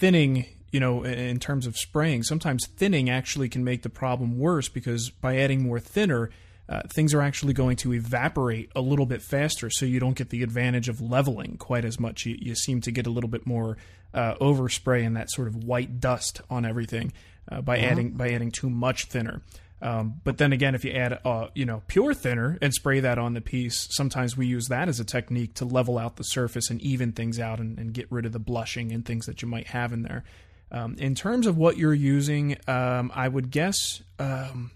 thinning, 0.00 0.46
you 0.70 0.80
know, 0.80 1.04
in 1.04 1.38
terms 1.38 1.66
of 1.66 1.76
spraying, 1.76 2.22
sometimes 2.22 2.66
thinning 2.66 3.08
actually 3.08 3.48
can 3.48 3.64
make 3.64 3.82
the 3.82 3.90
problem 3.90 4.38
worse 4.38 4.68
because 4.68 5.10
by 5.10 5.36
adding 5.36 5.62
more 5.62 5.80
thinner, 5.80 6.30
uh, 6.68 6.82
things 6.88 7.14
are 7.14 7.22
actually 7.22 7.54
going 7.54 7.76
to 7.76 7.94
evaporate 7.94 8.70
a 8.76 8.80
little 8.80 9.06
bit 9.06 9.22
faster, 9.22 9.70
so 9.70 9.86
you 9.86 10.00
don't 10.00 10.16
get 10.16 10.30
the 10.30 10.42
advantage 10.42 10.88
of 10.88 11.00
leveling 11.00 11.56
quite 11.56 11.84
as 11.84 11.98
much. 11.98 12.26
You, 12.26 12.36
you 12.38 12.54
seem 12.54 12.80
to 12.82 12.90
get 12.90 13.06
a 13.06 13.10
little 13.10 13.30
bit 13.30 13.46
more 13.46 13.78
uh, 14.12 14.34
overspray 14.34 15.06
and 15.06 15.16
that 15.16 15.30
sort 15.30 15.48
of 15.48 15.64
white 15.64 16.00
dust 16.00 16.40
on 16.50 16.64
everything 16.64 17.12
uh, 17.50 17.60
by 17.62 17.78
adding 17.78 18.10
by 18.10 18.30
adding 18.30 18.50
too 18.50 18.68
much 18.68 19.06
thinner. 19.06 19.42
Um, 19.80 20.20
but 20.24 20.38
then 20.38 20.52
again, 20.52 20.74
if 20.74 20.84
you 20.84 20.90
add, 20.90 21.20
uh, 21.24 21.48
you 21.54 21.64
know, 21.64 21.82
pure 21.86 22.12
thinner 22.12 22.58
and 22.60 22.74
spray 22.74 23.00
that 23.00 23.18
on 23.18 23.34
the 23.34 23.40
piece, 23.40 23.86
sometimes 23.92 24.36
we 24.36 24.46
use 24.46 24.66
that 24.68 24.88
as 24.88 24.98
a 24.98 25.04
technique 25.04 25.54
to 25.54 25.64
level 25.64 25.98
out 25.98 26.16
the 26.16 26.24
surface 26.24 26.68
and 26.68 26.82
even 26.82 27.12
things 27.12 27.38
out 27.38 27.60
and, 27.60 27.78
and 27.78 27.92
get 27.92 28.10
rid 28.10 28.26
of 28.26 28.32
the 28.32 28.40
blushing 28.40 28.90
and 28.90 29.04
things 29.04 29.26
that 29.26 29.40
you 29.40 29.48
might 29.48 29.68
have 29.68 29.92
in 29.92 30.02
there. 30.02 30.24
Um, 30.70 30.96
in 30.98 31.14
terms 31.14 31.46
of 31.46 31.56
what 31.56 31.78
you're 31.78 31.94
using, 31.94 32.56
um, 32.66 33.12
I 33.14 33.28
would 33.28 33.50
guess, 33.50 34.02
um, 34.18 34.72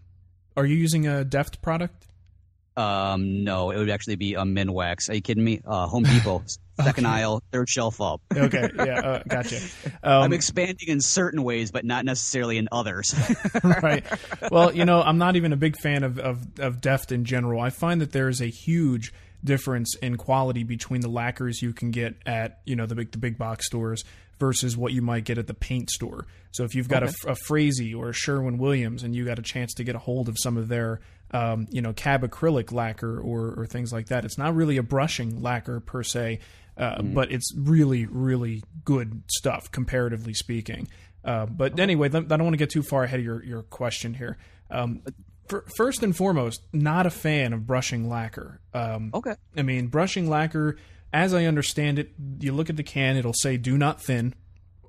are 0.57 0.67
you 0.67 0.77
using 0.77 1.07
a 1.07 1.25
Deft 1.25 1.63
product? 1.63 2.07
Um, 2.77 3.45
no, 3.45 3.71
it 3.71 3.79
would 3.79 3.91
actually 3.91 4.17
be 4.17 4.35
a 4.35 4.43
Minwax. 4.43 5.11
Are 5.11 5.15
you 5.15 5.21
kidding 5.21 5.45
me? 5.45 5.61
Uh, 5.65 5.87
Home 5.89 6.05
Depot, 6.05 6.43
second 6.83 7.07
aisle, 7.07 7.43
third 7.53 7.69
shelf 7.69 8.01
up. 8.01 8.23
Okay, 8.35 8.71
yeah, 8.77 9.01
uh, 9.01 9.23
gotcha. 9.29 9.61
Um, 10.05 10.23
I'm 10.23 10.33
expanding 10.33 10.89
in 10.89 11.01
certain 11.01 11.45
ways, 11.45 11.71
but 11.71 11.85
not 11.85 12.05
necessarily 12.05 12.57
in 12.57 12.69
others. 12.73 13.15
right. 13.63 14.05
Well, 14.51 14.75
you 14.75 14.85
know, 14.85 15.01
I'm 15.01 15.19
not 15.19 15.37
even 15.37 15.53
a 15.53 15.57
big 15.57 15.77
fan 15.77 16.03
of, 16.03 16.19
of, 16.19 16.59
of 16.59 16.81
Deft 16.81 17.13
in 17.13 17.25
general. 17.25 17.61
I 17.61 17.71
find 17.71 18.01
that 18.01 18.11
there 18.11 18.29
is 18.29 18.41
a 18.41 18.47
huge 18.47 19.13
difference 19.45 19.95
in 19.97 20.17
quality 20.17 20.65
between 20.65 21.01
the 21.03 21.09
lacquers 21.09 21.63
you 21.63 21.73
can 21.73 21.91
get 21.91 22.17
at 22.27 22.61
you 22.65 22.77
know 22.77 22.87
the 22.87 22.95
big 22.95 23.11
the 23.11 23.19
big 23.19 23.37
box 23.39 23.67
stores 23.67 24.05
versus 24.39 24.77
what 24.77 24.93
you 24.93 25.03
might 25.03 25.25
get 25.25 25.39
at 25.39 25.47
the 25.47 25.55
paint 25.55 25.91
store. 25.91 26.27
So 26.51 26.65
if 26.65 26.75
you've 26.75 26.89
got 26.89 27.03
a, 27.03 27.15
a 27.27 27.35
Frazee 27.35 27.95
or 27.95 28.11
a 28.11 28.13
Sherwin 28.13 28.59
Williams 28.59 29.03
and 29.03 29.15
you 29.15 29.25
got 29.25 29.39
a 29.39 29.43
chance 29.43 29.73
to 29.75 29.85
get 29.85 29.95
a 29.95 29.99
hold 29.99 30.29
of 30.29 30.37
some 30.39 30.57
of 30.57 30.69
their 30.69 31.01
um, 31.31 31.67
you 31.71 31.81
know 31.81 31.93
cab 31.95 32.23
acrylic 32.23 32.73
lacquer 32.73 33.19
or, 33.19 33.55
or 33.57 33.67
things 33.67 33.93
like 33.93 34.09
that, 34.09 34.25
it's 34.25 34.37
not 34.37 34.55
really 34.55 34.77
a 34.77 34.83
brushing 34.83 35.41
lacquer 35.43 35.81
per 35.81 36.03
se, 36.03 36.41
uh, 36.77 37.01
but 37.03 37.33
it's 37.33 37.55
really 37.57 38.07
really 38.07 38.63
good 38.85 39.23
stuff 39.29 39.71
comparatively 39.71 40.35
speaking. 40.35 40.89
Uh, 41.25 41.47
but 41.47 41.79
anyway, 41.79 42.09
I 42.09 42.11
don't 42.11 42.43
want 42.43 42.53
to 42.55 42.59
get 42.59 42.71
too 42.71 42.83
far 42.83 43.05
ahead 43.05 43.21
of 43.21 43.25
your, 43.25 43.45
your 43.45 43.63
question 43.63 44.13
here. 44.13 44.37
Um, 44.71 45.03
For, 45.49 45.65
first 45.77 46.03
and 46.03 46.17
foremost, 46.17 46.63
not 46.73 47.07
a 47.07 47.11
fan 47.11 47.53
of 47.53 47.67
brushing 47.67 48.09
lacquer. 48.09 48.61
Um, 48.75 49.11
Okay. 49.15 49.35
I 49.57 49.63
mean, 49.63 49.87
brushing 49.87 50.29
lacquer, 50.29 50.77
as 51.13 51.35
I 51.35 51.45
understand 51.45 51.99
it, 51.99 52.13
you 52.41 52.53
look 52.53 52.71
at 52.71 52.77
the 52.77 52.83
can, 52.83 53.17
it'll 53.17 53.33
say 53.35 53.57
"do 53.57 53.77
not 53.77 54.01
thin." 54.03 54.35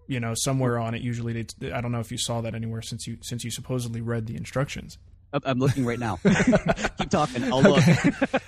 You 0.08 0.20
know, 0.20 0.34
somewhere 0.36 0.78
on 0.78 0.94
it. 0.96 1.02
Usually, 1.02 1.40
it's, 1.40 1.56
I 1.74 1.80
don't 1.80 1.92
know 1.92 2.02
if 2.02 2.12
you 2.12 2.18
saw 2.18 2.42
that 2.42 2.54
anywhere 2.54 2.82
since 2.82 3.08
you 3.08 3.18
since 3.22 3.44
you 3.44 3.52
supposedly 3.52 4.02
read 4.02 4.28
the 4.28 4.36
instructions. 4.36 4.98
I'm- 5.44 5.60
looking 5.60 5.86
right 5.86 5.98
now. 5.98 6.18
Keep 6.98 7.10
talking. 7.10 7.44
I'll 7.52 7.64
look. 7.64 7.84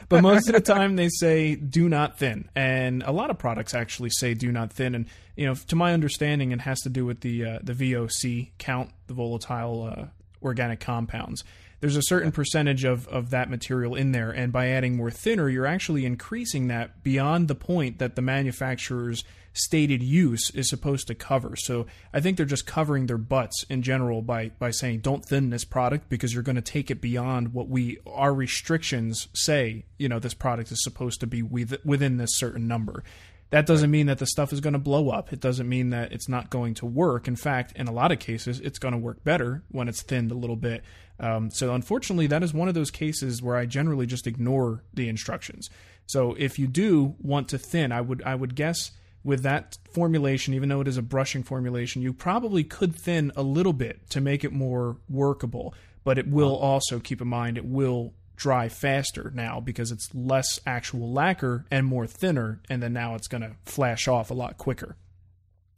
but 0.10 0.22
most 0.22 0.48
of 0.48 0.54
the 0.54 0.62
time 0.62 0.96
they 0.96 1.10
say 1.10 1.56
do 1.56 1.90
not 1.90 2.20
thin 2.20 2.48
and 2.56 3.02
a 3.04 3.12
lot 3.12 3.32
of 3.32 3.40
products 3.40 3.74
actually 3.74 4.12
say 4.12 4.36
do 4.36 4.52
not 4.52 4.72
thin 4.72 4.94
and 4.94 5.08
you 5.36 5.48
know 5.48 5.56
to 5.56 5.76
my 5.76 5.94
understanding 5.94 6.52
it 6.52 6.62
has 6.62 6.80
to 6.82 6.90
do 6.90 7.06
with 7.06 7.22
the 7.22 7.44
uh, 7.46 7.60
the 7.64 7.74
VOC 7.74 8.52
count 8.60 8.92
the 9.08 9.16
volatile 9.16 9.92
uh, 9.92 10.06
organic 10.44 10.80
compounds 10.80 11.44
there's 11.86 11.96
a 11.96 12.02
certain 12.02 12.32
percentage 12.32 12.84
of, 12.84 13.08
of 13.10 13.30
that 13.30 13.48
material 13.48 13.94
in 13.94 14.12
there 14.12 14.32
and 14.32 14.52
by 14.52 14.70
adding 14.70 14.98
more 14.98 15.12
thinner 15.12 15.48
you're 15.48 15.68
actually 15.68 16.04
increasing 16.04 16.66
that 16.68 17.04
beyond 17.04 17.48
the 17.48 17.54
point 17.54 18.00
that 18.00 18.16
the 18.16 18.24
manufacturer's 18.24 19.24
stated 19.54 20.02
use 20.02 20.50
is 20.50 20.68
supposed 20.68 21.06
to 21.06 21.14
cover. 21.14 21.56
So 21.56 21.86
i 22.12 22.20
think 22.20 22.38
they're 22.38 22.46
just 22.48 22.66
covering 22.66 23.06
their 23.06 23.20
butts 23.20 23.68
in 23.70 23.84
general 23.84 24.24
by 24.24 24.50
by 24.58 24.72
saying 24.72 25.02
don't 25.02 25.24
thin 25.24 25.52
this 25.52 25.64
product 25.64 26.10
because 26.10 26.34
you're 26.34 26.42
going 26.42 26.56
to 26.56 26.62
take 26.64 26.90
it 26.90 27.02
beyond 27.02 27.54
what 27.54 27.70
we 27.70 28.00
our 28.08 28.34
restrictions 28.34 29.28
say 29.36 29.86
you 30.00 30.10
know 30.10 30.18
this 30.18 30.34
product 30.34 30.72
is 30.72 30.84
supposed 30.84 31.20
to 31.20 31.28
be 31.28 31.44
with, 31.44 31.86
within 31.86 32.18
this 32.18 32.32
certain 32.34 32.68
number 32.68 33.04
that 33.56 33.66
doesn't 33.66 33.90
mean 33.90 34.08
that 34.08 34.18
the 34.18 34.26
stuff 34.26 34.52
is 34.52 34.60
going 34.60 34.74
to 34.74 34.80
blow 34.80 35.10
up. 35.10 35.32
It 35.32 35.40
doesn't 35.40 35.70
mean 35.70 35.92
that 35.92 36.12
it's 36.12 36.28
not 36.28 36.50
going 36.50 36.74
to 36.74 36.86
work. 36.86 37.26
In 37.26 37.38
fact, 37.38 37.72
in 37.78 37.88
a 37.88 37.92
lot 37.94 38.12
of 38.12 38.20
cases, 38.20 38.60
it's 38.60 38.80
going 38.80 38.92
to 38.92 38.98
work 38.98 39.24
better 39.24 39.64
when 39.72 39.88
it's 39.88 40.02
thinned 40.02 40.30
a 40.30 40.36
little 40.36 40.58
bit. 40.58 40.84
Um, 41.22 41.50
so, 41.50 41.74
unfortunately, 41.74 42.28
that 42.28 42.44
is 42.44 42.54
one 42.54 42.68
of 42.68 42.74
those 42.74 42.92
cases 42.92 43.42
where 43.42 43.56
I 43.56 43.66
generally 43.66 44.08
just 44.08 44.28
ignore 44.28 44.84
the 44.94 45.08
instructions. 45.08 45.70
So, 46.06 46.36
if 46.38 46.60
you 46.60 46.68
do 46.68 47.16
want 47.22 47.48
to 47.48 47.58
thin, 47.58 47.94
I 47.94 48.02
would 48.02 48.22
I 48.24 48.36
would 48.36 48.56
guess 48.56 48.92
with 49.24 49.44
that 49.44 49.78
formulation, 49.94 50.54
even 50.54 50.68
though 50.68 50.82
it 50.82 50.88
is 50.90 50.98
a 50.98 51.02
brushing 51.02 51.44
formulation, 51.44 52.02
you 52.02 52.12
probably 52.12 52.66
could 52.66 52.94
thin 52.94 53.32
a 53.38 53.42
little 53.42 53.72
bit 53.72 54.10
to 54.10 54.20
make 54.20 54.44
it 54.44 54.52
more 54.52 54.98
workable. 55.10 55.74
But 56.04 56.18
it 56.18 56.28
will 56.28 56.58
also 56.58 57.00
keep 57.00 57.22
in 57.22 57.30
mind 57.30 57.58
it 57.58 57.64
will 57.64 58.16
dry 58.36 58.70
faster 58.70 59.32
now 59.34 59.60
because 59.60 59.92
it's 59.92 60.14
less 60.14 60.60
actual 60.66 61.12
lacquer 61.12 61.66
and 61.72 61.86
more 61.86 62.08
thinner, 62.08 62.62
and 62.70 62.82
then 62.82 62.94
now 62.94 63.16
it's 63.16 63.28
going 63.28 63.42
to 63.42 63.56
flash 63.66 64.08
off 64.08 64.32
a 64.32 64.34
lot 64.34 64.58
quicker. 64.58 64.96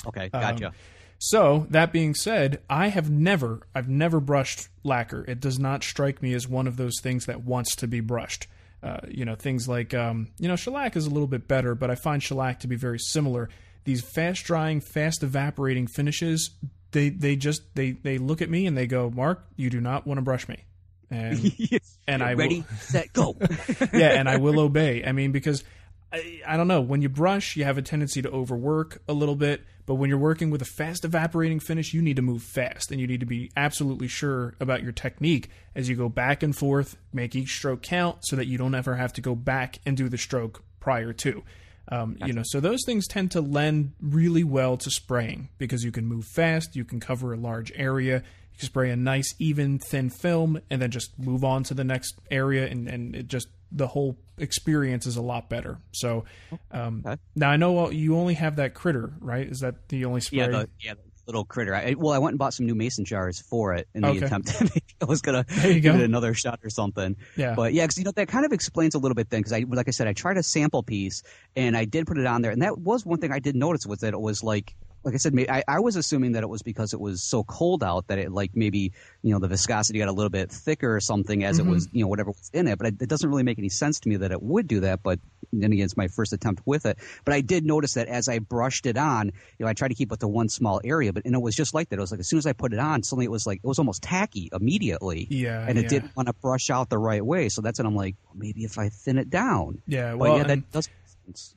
Okay, 0.06 0.30
gotcha. 0.30 0.68
Um, 0.68 0.74
So 1.20 1.66
that 1.72 1.92
being 1.92 2.14
said, 2.14 2.62
I 2.70 2.90
have 2.90 3.10
never, 3.10 3.62
I've 3.74 3.90
never 3.90 4.20
brushed 4.20 4.68
lacquer. 4.84 5.26
It 5.28 5.40
does 5.40 5.58
not 5.58 5.84
strike 5.84 6.22
me 6.22 6.34
as 6.34 6.48
one 6.48 6.68
of 6.68 6.78
those 6.78 7.00
things 7.02 7.26
that 7.26 7.44
wants 7.44 7.76
to 7.78 7.88
be 7.88 8.02
brushed. 8.02 8.48
Uh, 8.84 9.00
you 9.08 9.26
know, 9.26 9.34
things 9.34 9.68
like, 9.68 9.96
um, 9.96 10.28
you 10.38 10.48
know, 10.48 10.56
shellac 10.56 10.96
is 10.96 11.08
a 11.08 11.10
little 11.10 11.28
bit 11.28 11.48
better, 11.48 11.74
but 11.74 11.90
I 11.90 11.96
find 11.96 12.22
shellac 12.22 12.60
to 12.60 12.68
be 12.68 12.76
very 12.76 13.00
similar. 13.00 13.50
These 13.86 14.02
fast 14.02 14.44
drying, 14.44 14.80
fast 14.80 15.24
evaporating 15.24 15.88
finishes, 15.88 16.52
they 16.92 17.10
they 17.10 17.36
just 17.36 17.74
they 17.74 17.92
they 17.92 18.20
look 18.20 18.42
at 18.42 18.50
me 18.50 18.68
and 18.68 18.78
they 18.78 18.86
go, 18.86 19.10
Mark, 19.10 19.46
you 19.56 19.72
do 19.72 19.82
not 19.82 20.06
want 20.06 20.20
to 20.20 20.22
brush 20.22 20.48
me. 20.48 20.66
And 21.10 21.54
and 22.08 22.24
I 22.24 22.34
will- 22.34 22.40
ready, 22.40 22.64
set, 22.80 23.14
go. 23.14 23.36
yeah, 23.94 24.20
and 24.20 24.30
I 24.30 24.38
will 24.38 24.60
obey. 24.60 25.04
I 25.06 25.12
mean, 25.12 25.32
because 25.32 25.64
I, 26.12 26.42
I 26.48 26.58
don't 26.58 26.68
know, 26.68 26.82
when 26.82 27.02
you 27.02 27.10
brush, 27.10 27.56
you 27.56 27.64
have 27.64 27.78
a 27.78 27.82
tendency 27.82 28.22
to 28.22 28.30
overwork 28.30 29.02
a 29.08 29.14
little 29.14 29.36
bit, 29.36 29.64
but 29.86 29.96
when 29.96 30.10
you're 30.10 30.20
working 30.20 30.50
with 30.50 30.62
a 30.62 30.66
fast 30.66 31.06
evaporating 31.06 31.60
finish, 31.60 31.94
you 31.94 32.02
need 32.02 32.16
to 32.18 32.22
move 32.22 32.44
fast 32.44 32.92
and 32.92 33.00
you 33.00 33.08
need 33.08 33.22
to 33.22 33.26
be 33.26 33.52
absolutely 33.56 34.08
sure 34.08 34.56
about 34.60 34.84
your 34.84 34.92
technique 34.92 35.50
as 35.76 35.88
you 35.90 35.96
go 35.96 36.10
back 36.10 36.44
and 36.44 36.56
forth, 36.56 36.98
make 37.14 37.36
each 37.36 37.56
stroke 37.56 37.82
count 37.82 38.20
so 38.22 38.36
that 38.36 38.48
you 38.48 38.58
don't 38.58 38.76
ever 38.76 38.96
have 38.96 39.14
to 39.14 39.22
go 39.22 39.36
back 39.36 39.80
and 39.86 39.96
do 39.98 40.10
the 40.10 40.18
stroke 40.18 40.64
prior 40.80 41.14
to. 41.14 41.44
Um, 41.90 42.18
you 42.26 42.34
know, 42.34 42.44
so 42.46 42.60
those 42.60 42.80
things 42.86 43.08
tend 43.08 43.32
to 43.32 43.40
lend 43.42 43.94
really 44.02 44.44
well 44.44 44.76
to 44.76 44.92
spraying 44.92 45.50
because 45.58 45.84
you 45.84 45.92
can 45.92 46.06
move 46.06 46.26
fast, 46.26 46.76
you 46.76 46.84
can 46.84 47.00
cover 47.00 47.32
a 47.34 47.38
large 47.38 47.72
area, 47.76 48.24
you 48.58 48.62
can 48.62 48.66
spray 48.68 48.90
a 48.90 48.96
nice, 48.96 49.36
even, 49.38 49.78
thin 49.78 50.10
film, 50.10 50.60
and 50.72 50.82
then 50.82 50.90
just 50.90 51.18
move 51.20 51.44
on 51.44 51.64
to 51.66 51.74
the 51.76 51.84
next 51.84 52.16
area, 52.32 52.66
and, 52.68 52.88
and 52.88 53.16
it 53.16 53.28
just 53.28 53.48
the 53.72 53.86
whole 53.88 54.18
experience 54.38 55.06
is 55.06 55.16
a 55.18 55.22
lot 55.22 55.50
better. 55.50 55.78
So 55.92 56.26
um, 56.72 57.04
Okay. 57.06 57.20
now 57.36 57.50
I 57.52 57.58
know 57.58 57.90
you 57.92 58.16
only 58.18 58.34
have 58.36 58.56
that 58.56 58.74
critter, 58.74 59.14
right? 59.20 59.46
Is 59.48 59.60
that 59.60 59.90
the 59.90 60.06
only 60.06 60.22
spray? 60.22 60.40
yeah, 60.40 60.48
the, 60.48 60.70
yeah, 60.80 60.94
the 60.94 61.02
little 61.28 61.44
critter. 61.44 61.76
I, 61.76 61.94
well, 61.98 62.14
I 62.14 62.18
went 62.20 62.32
and 62.32 62.40
bought 62.40 62.54
some 62.54 62.66
new 62.66 62.76
mason 62.76 63.04
jars 63.04 63.42
for 63.42 63.74
it 63.74 63.88
in 63.94 64.02
the 64.04 64.08
Okay. 64.10 64.26
attempt. 64.26 64.52
I 65.02 65.06
was 65.06 65.22
gonna 65.22 65.44
give 65.62 65.84
go. 65.84 65.94
it 65.96 66.02
another 66.02 66.34
shot 66.34 66.60
or 66.64 66.70
something. 66.70 67.16
Yeah. 67.36 67.54
But 67.56 67.74
yeah, 67.74 67.84
because 67.84 67.98
you 67.98 68.06
know 68.06 68.12
that 68.12 68.28
kind 68.30 68.46
of 68.46 68.54
explains 68.54 68.96
a 68.96 69.00
little 69.00 69.16
bit 69.16 69.30
then. 69.30 69.42
Because 69.42 69.54
I, 69.54 69.66
like 69.68 69.88
I 69.90 69.92
said, 69.92 70.08
I 70.08 70.14
tried 70.14 70.38
a 70.38 70.44
sample 70.44 70.82
piece 70.82 71.22
and 71.56 71.76
I 71.78 71.84
did 71.86 72.08
put 72.08 72.18
it 72.18 72.26
on 72.26 72.42
there, 72.42 72.52
and 72.52 72.62
that 72.62 72.80
was 72.80 73.06
one 73.06 73.20
thing 73.20 73.32
I 73.34 73.40
did 73.40 73.56
notice 73.56 73.86
was 73.86 74.00
that 74.00 74.14
it 74.14 74.20
was 74.22 74.44
like. 74.44 74.74
Like 75.08 75.16
I 75.16 75.18
said, 75.20 75.34
I, 75.50 75.64
I 75.70 75.80
was 75.80 75.96
assuming 75.96 76.34
that 76.34 76.44
it 76.44 76.50
was 76.50 76.62
because 76.64 76.94
it 76.94 77.00
was 77.00 77.24
so 77.24 77.44
cold 77.46 77.82
out 77.82 78.08
that 78.08 78.20
it 78.20 78.30
like 78.30 78.52
maybe 78.56 78.92
you 79.24 79.32
know 79.32 79.40
the 79.40 79.48
viscosity 79.48 80.00
got 80.00 80.10
a 80.10 80.12
little 80.12 80.30
bit 80.30 80.52
thicker 80.52 80.94
or 80.94 81.00
something 81.00 81.46
as 81.46 81.58
Mm-hmm. 81.60 81.70
it 81.70 81.72
was 81.72 81.88
you 81.94 82.02
know 82.04 82.10
whatever 82.10 82.32
was 82.32 82.52
in 82.54 82.68
it. 82.68 82.78
But 82.78 82.88
it, 82.88 83.02
it 83.02 83.10
doesn't 83.10 83.30
really 83.30 83.44
make 83.44 83.58
any 83.58 83.70
sense 83.70 84.02
to 84.02 84.10
me 84.10 84.18
that 84.18 84.32
it 84.34 84.44
would 84.44 84.68
do 84.68 84.82
that. 84.82 85.02
But 85.04 85.20
then 85.54 85.72
again, 85.72 85.86
it's 85.86 85.96
my 85.96 86.10
first 86.10 86.34
attempt 86.34 86.62
with 86.66 86.86
it. 86.86 86.98
But 87.24 87.34
I 87.34 87.40
did 87.40 87.66
notice 87.66 87.94
that 87.94 88.10
as 88.10 88.28
I 88.28 88.40
brushed 88.40 88.86
it 88.86 88.98
on, 88.98 89.28
you 89.28 89.64
know, 89.66 89.68
I 89.68 89.74
tried 89.74 89.88
to 89.88 89.96
keep 89.96 90.12
it 90.12 90.20
to 90.20 90.28
one 90.28 90.50
small 90.50 90.82
area, 90.84 91.14
but 91.14 91.24
and 91.26 91.34
it 91.34 91.42
was 91.42 91.56
just 91.56 91.74
like 91.74 91.88
that. 91.90 91.98
It 91.98 92.02
was 92.02 92.12
like 92.12 92.20
as 92.20 92.28
soon 92.28 92.40
as 92.40 92.46
I 92.46 92.52
put 92.52 92.74
it 92.74 92.80
on, 92.80 93.02
suddenly 93.02 93.24
it 93.26 93.32
was 93.32 93.48
like 93.48 93.60
it 93.64 93.68
was 93.68 93.80
almost 93.80 94.04
tacky 94.04 94.50
immediately. 94.52 95.26
Yeah, 95.30 95.66
and 95.66 95.78
it 95.80 95.84
yeah. 95.84 95.88
didn't 95.88 96.16
want 96.18 96.28
to 96.28 96.34
brush 96.34 96.70
out 96.70 96.90
the 96.90 96.98
right 96.98 97.26
way. 97.26 97.48
So 97.48 97.62
that's 97.62 97.80
when 97.80 97.86
I'm 97.86 97.96
like, 97.96 98.16
well, 98.26 98.36
maybe 98.36 98.66
if 98.66 98.78
I 98.78 98.90
thin 98.90 99.18
it 99.18 99.30
down. 99.30 99.82
Yeah, 99.88 100.12
But 100.12 100.18
well, 100.18 100.36
yeah, 100.36 100.42
and- 100.42 100.50
that 100.50 100.72
does. 100.74 100.90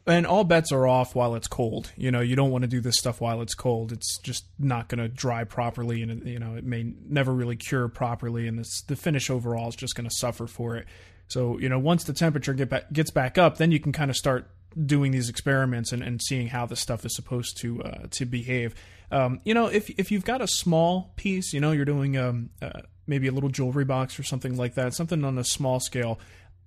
And 0.06 0.26
all 0.26 0.44
bets 0.44 0.72
are 0.72 0.86
off 0.86 1.14
while 1.14 1.34
it's 1.34 1.48
cold. 1.48 1.92
You 1.96 2.10
know, 2.10 2.20
you 2.20 2.36
don't 2.36 2.50
want 2.50 2.62
to 2.62 2.68
do 2.68 2.80
this 2.80 2.96
stuff 2.96 3.20
while 3.20 3.42
it's 3.42 3.54
cold. 3.54 3.92
It's 3.92 4.18
just 4.18 4.44
not 4.58 4.88
going 4.88 4.98
to 4.98 5.08
dry 5.08 5.44
properly, 5.44 6.02
and 6.02 6.26
you 6.26 6.38
know, 6.38 6.54
it 6.54 6.64
may 6.64 6.92
never 7.08 7.32
really 7.32 7.56
cure 7.56 7.88
properly, 7.88 8.46
and 8.46 8.58
this, 8.58 8.82
the 8.82 8.96
finish 8.96 9.30
overall 9.30 9.68
is 9.68 9.76
just 9.76 9.94
going 9.94 10.08
to 10.08 10.14
suffer 10.16 10.46
for 10.46 10.76
it. 10.76 10.86
So, 11.28 11.58
you 11.58 11.68
know, 11.68 11.78
once 11.78 12.04
the 12.04 12.12
temperature 12.12 12.54
get 12.54 12.70
back, 12.70 12.92
gets 12.92 13.10
back 13.10 13.38
up, 13.38 13.58
then 13.58 13.70
you 13.70 13.78
can 13.78 13.92
kind 13.92 14.10
of 14.10 14.16
start 14.16 14.50
doing 14.86 15.12
these 15.12 15.28
experiments 15.28 15.92
and, 15.92 16.02
and 16.02 16.20
seeing 16.20 16.48
how 16.48 16.66
the 16.66 16.76
stuff 16.76 17.04
is 17.04 17.14
supposed 17.14 17.56
to 17.58 17.82
uh, 17.82 18.06
to 18.10 18.24
behave. 18.24 18.74
Um, 19.12 19.40
you 19.44 19.54
know, 19.54 19.66
if 19.66 19.90
if 19.90 20.10
you've 20.10 20.24
got 20.24 20.40
a 20.40 20.48
small 20.48 21.12
piece, 21.16 21.52
you 21.52 21.60
know, 21.60 21.72
you're 21.72 21.84
doing 21.84 22.16
um, 22.16 22.50
uh, 22.60 22.80
maybe 23.06 23.28
a 23.28 23.32
little 23.32 23.48
jewelry 23.48 23.84
box 23.84 24.18
or 24.18 24.22
something 24.22 24.56
like 24.56 24.74
that, 24.74 24.94
something 24.94 25.24
on 25.24 25.38
a 25.38 25.44
small 25.44 25.80
scale 25.80 26.18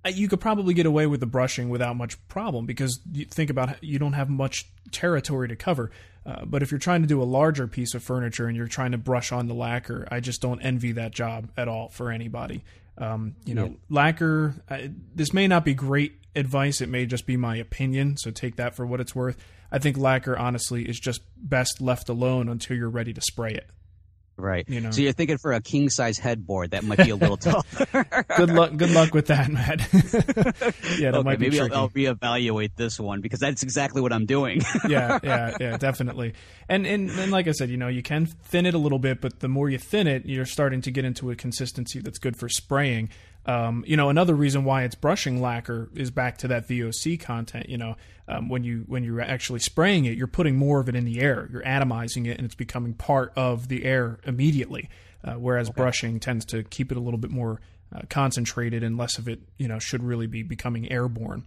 you 0.06 0.28
could 0.28 0.40
probably 0.40 0.74
get 0.74 0.86
away 0.86 1.06
with 1.06 1.20
the 1.20 1.26
brushing 1.26 1.68
without 1.68 1.96
much 1.96 2.16
problem 2.28 2.66
because 2.66 3.00
you 3.12 3.24
think 3.24 3.50
about 3.50 3.82
you 3.82 3.98
don't 3.98 4.12
have 4.12 4.28
much 4.28 4.68
territory 4.90 5.48
to 5.48 5.56
cover. 5.56 5.90
Uh, 6.26 6.44
but 6.44 6.62
if 6.62 6.70
you're 6.70 6.78
trying 6.78 7.02
to 7.02 7.08
do 7.08 7.22
a 7.22 7.24
larger 7.24 7.66
piece 7.66 7.94
of 7.94 8.02
furniture 8.02 8.46
and 8.46 8.56
you're 8.56 8.66
trying 8.66 8.92
to 8.92 8.98
brush 8.98 9.32
on 9.32 9.46
the 9.46 9.54
lacquer, 9.54 10.06
I 10.10 10.20
just 10.20 10.40
don't 10.40 10.60
envy 10.60 10.92
that 10.92 11.12
job 11.12 11.50
at 11.56 11.68
all 11.68 11.88
for 11.88 12.10
anybody. 12.10 12.64
Um, 12.96 13.34
you 13.44 13.54
know, 13.54 13.76
lacquer. 13.90 14.54
Uh, 14.68 14.78
this 15.14 15.32
may 15.32 15.48
not 15.48 15.64
be 15.64 15.74
great 15.74 16.14
advice. 16.36 16.80
It 16.80 16.88
may 16.88 17.06
just 17.06 17.26
be 17.26 17.36
my 17.36 17.56
opinion. 17.56 18.16
So 18.16 18.30
take 18.30 18.56
that 18.56 18.74
for 18.74 18.86
what 18.86 19.00
it's 19.00 19.14
worth. 19.14 19.36
I 19.72 19.78
think 19.78 19.96
lacquer, 19.98 20.38
honestly, 20.38 20.88
is 20.88 21.00
just 21.00 21.20
best 21.36 21.80
left 21.80 22.08
alone 22.08 22.48
until 22.48 22.76
you're 22.76 22.88
ready 22.88 23.12
to 23.12 23.20
spray 23.20 23.52
it. 23.52 23.68
Right. 24.36 24.68
You 24.68 24.80
know. 24.80 24.90
So 24.90 25.00
you're 25.00 25.12
thinking 25.12 25.38
for 25.38 25.52
a 25.52 25.60
king 25.60 25.88
size 25.88 26.18
headboard 26.18 26.72
that 26.72 26.82
might 26.82 26.98
be 26.98 27.10
a 27.10 27.16
little 27.16 27.36
tough. 27.38 27.66
Good 28.36 28.50
luck. 28.50 28.76
Good 28.76 28.90
luck 28.90 29.14
with 29.14 29.26
that, 29.26 29.50
Matt. 29.50 29.80
yeah, 30.98 31.12
that 31.12 31.14
okay, 31.14 31.22
might 31.22 31.38
be 31.38 31.46
maybe 31.46 31.60
I'll, 31.60 31.88
tricky. 31.88 32.08
I'll 32.08 32.14
reevaluate 32.14 32.72
this 32.76 32.98
one 32.98 33.20
because 33.20 33.38
that's 33.38 33.62
exactly 33.62 34.02
what 34.02 34.12
I'm 34.12 34.26
doing. 34.26 34.60
yeah, 34.88 35.20
yeah, 35.22 35.56
yeah, 35.60 35.76
definitely. 35.76 36.34
And, 36.68 36.86
and 36.86 37.10
and 37.10 37.30
like 37.30 37.46
I 37.46 37.52
said, 37.52 37.70
you 37.70 37.76
know, 37.76 37.88
you 37.88 38.02
can 38.02 38.26
thin 38.26 38.66
it 38.66 38.74
a 38.74 38.78
little 38.78 38.98
bit, 38.98 39.20
but 39.20 39.40
the 39.40 39.48
more 39.48 39.70
you 39.70 39.78
thin 39.78 40.06
it, 40.06 40.26
you're 40.26 40.46
starting 40.46 40.80
to 40.82 40.90
get 40.90 41.04
into 41.04 41.30
a 41.30 41.36
consistency 41.36 42.00
that's 42.00 42.18
good 42.18 42.36
for 42.36 42.48
spraying. 42.48 43.10
Um, 43.46 43.84
you 43.86 43.96
know, 43.96 44.08
another 44.08 44.34
reason 44.34 44.64
why 44.64 44.84
it's 44.84 44.94
brushing 44.94 45.40
lacquer 45.40 45.90
is 45.94 46.10
back 46.10 46.38
to 46.38 46.48
that 46.48 46.66
VOC 46.66 47.20
content. 47.20 47.68
You 47.68 47.78
know, 47.78 47.96
um, 48.26 48.48
when 48.48 48.64
you 48.64 48.84
when 48.86 49.04
you're 49.04 49.20
actually 49.20 49.60
spraying 49.60 50.06
it, 50.06 50.16
you're 50.16 50.26
putting 50.26 50.56
more 50.56 50.80
of 50.80 50.88
it 50.88 50.94
in 50.94 51.04
the 51.04 51.20
air. 51.20 51.48
You're 51.52 51.62
atomizing 51.62 52.26
it, 52.26 52.38
and 52.38 52.46
it's 52.46 52.54
becoming 52.54 52.94
part 52.94 53.32
of 53.36 53.68
the 53.68 53.84
air 53.84 54.18
immediately. 54.24 54.88
Uh, 55.22 55.34
whereas 55.34 55.70
brushing 55.70 56.20
tends 56.20 56.44
to 56.44 56.62
keep 56.64 56.90
it 56.90 56.98
a 56.98 57.00
little 57.00 57.18
bit 57.18 57.30
more 57.30 57.60
uh, 57.94 58.00
concentrated, 58.10 58.82
and 58.82 58.98
less 58.98 59.18
of 59.18 59.28
it, 59.28 59.40
you 59.56 59.68
know, 59.68 59.78
should 59.78 60.02
really 60.02 60.26
be 60.26 60.42
becoming 60.42 60.90
airborne. 60.90 61.44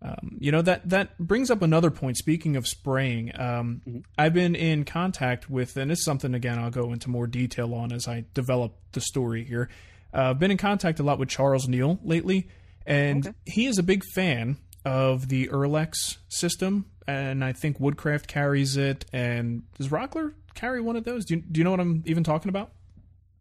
Um, 0.00 0.36
you 0.38 0.52
know 0.52 0.62
that 0.62 0.88
that 0.90 1.18
brings 1.18 1.50
up 1.50 1.60
another 1.60 1.90
point. 1.90 2.18
Speaking 2.18 2.56
of 2.56 2.68
spraying, 2.68 3.38
um, 3.38 4.04
I've 4.16 4.32
been 4.32 4.54
in 4.54 4.84
contact 4.84 5.50
with, 5.50 5.76
and 5.76 5.90
it's 5.90 6.04
something 6.04 6.34
again 6.34 6.58
I'll 6.58 6.70
go 6.70 6.92
into 6.92 7.10
more 7.10 7.26
detail 7.26 7.74
on 7.74 7.92
as 7.92 8.06
I 8.06 8.24
develop 8.32 8.76
the 8.92 9.00
story 9.00 9.44
here. 9.44 9.68
Uh, 10.14 10.30
I've 10.30 10.38
been 10.38 10.50
in 10.50 10.56
contact 10.56 11.00
a 11.00 11.02
lot 11.02 11.18
with 11.18 11.28
Charles 11.28 11.68
Neil 11.68 11.98
lately, 12.02 12.48
and 12.86 13.34
he 13.44 13.66
is 13.66 13.78
a 13.78 13.82
big 13.82 14.02
fan 14.14 14.56
of 14.84 15.28
the 15.28 15.48
Earlex 15.48 16.16
system, 16.28 16.86
and 17.06 17.44
I 17.44 17.52
think 17.52 17.78
Woodcraft 17.78 18.26
carries 18.26 18.76
it. 18.76 19.04
And 19.12 19.62
does 19.76 19.88
Rockler 19.88 20.32
carry 20.54 20.80
one 20.80 20.96
of 20.96 21.04
those? 21.04 21.24
Do 21.26 21.34
you, 21.36 21.42
do 21.42 21.58
you 21.60 21.64
know 21.64 21.70
what 21.70 21.80
I'm 21.80 22.02
even 22.06 22.24
talking 22.24 22.48
about? 22.48 22.72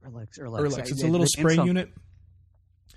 Earlex, 0.06 0.40
Earlex. 0.40 0.60
Earlex. 0.60 0.92
It's 0.92 1.04
a 1.04 1.08
little 1.08 1.24
it- 1.26 1.30
spray 1.30 1.56
some- 1.56 1.68
unit. 1.68 1.90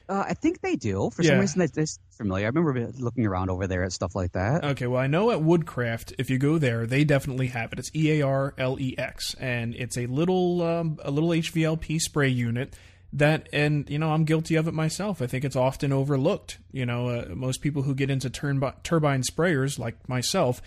Uh, 0.08 0.24
I 0.28 0.34
think 0.34 0.60
they 0.60 0.74
do. 0.74 1.08
For 1.14 1.22
Yeah. 1.22 1.30
some 1.30 1.38
reason, 1.38 1.60
that's 1.60 1.70
that's 1.72 1.98
familiar. 2.16 2.46
I 2.46 2.48
remember 2.48 2.90
looking 2.98 3.24
around 3.26 3.48
over 3.48 3.68
there 3.68 3.84
at 3.84 3.92
stuff 3.92 4.16
like 4.16 4.32
that. 4.32 4.64
Okay, 4.64 4.88
well, 4.88 5.00
I 5.00 5.06
know 5.06 5.30
at 5.30 5.40
Woodcraft, 5.40 6.14
if 6.18 6.28
you 6.30 6.36
go 6.36 6.58
there, 6.58 6.84
they 6.84 7.04
definitely 7.04 7.46
have 7.48 7.72
it. 7.72 7.78
It's 7.78 7.94
E 7.94 8.18
A 8.18 8.22
R 8.26 8.52
L 8.58 8.76
E 8.80 8.96
X, 8.98 9.34
and 9.38 9.72
it's 9.76 9.96
a 9.96 10.06
little 10.06 10.62
um, 10.62 10.98
a 11.04 11.12
little 11.12 11.28
HVLP 11.30 12.00
spray 12.00 12.28
unit 12.28 12.74
that, 13.12 13.48
and 13.52 13.88
you 13.90 13.98
know, 13.98 14.12
I'm 14.12 14.24
guilty 14.24 14.54
of 14.54 14.68
it 14.68 14.74
myself. 14.74 15.20
I 15.20 15.26
think 15.26 15.44
it's 15.44 15.56
often 15.56 15.92
overlooked. 15.92 16.58
You 16.72 16.86
know, 16.86 17.08
uh, 17.08 17.26
most 17.34 17.60
people 17.60 17.82
who 17.82 17.94
get 17.94 18.10
into 18.10 18.30
turbi- 18.30 18.82
turbine 18.82 19.22
sprayers, 19.22 19.78
like 19.78 20.08
myself, 20.08 20.62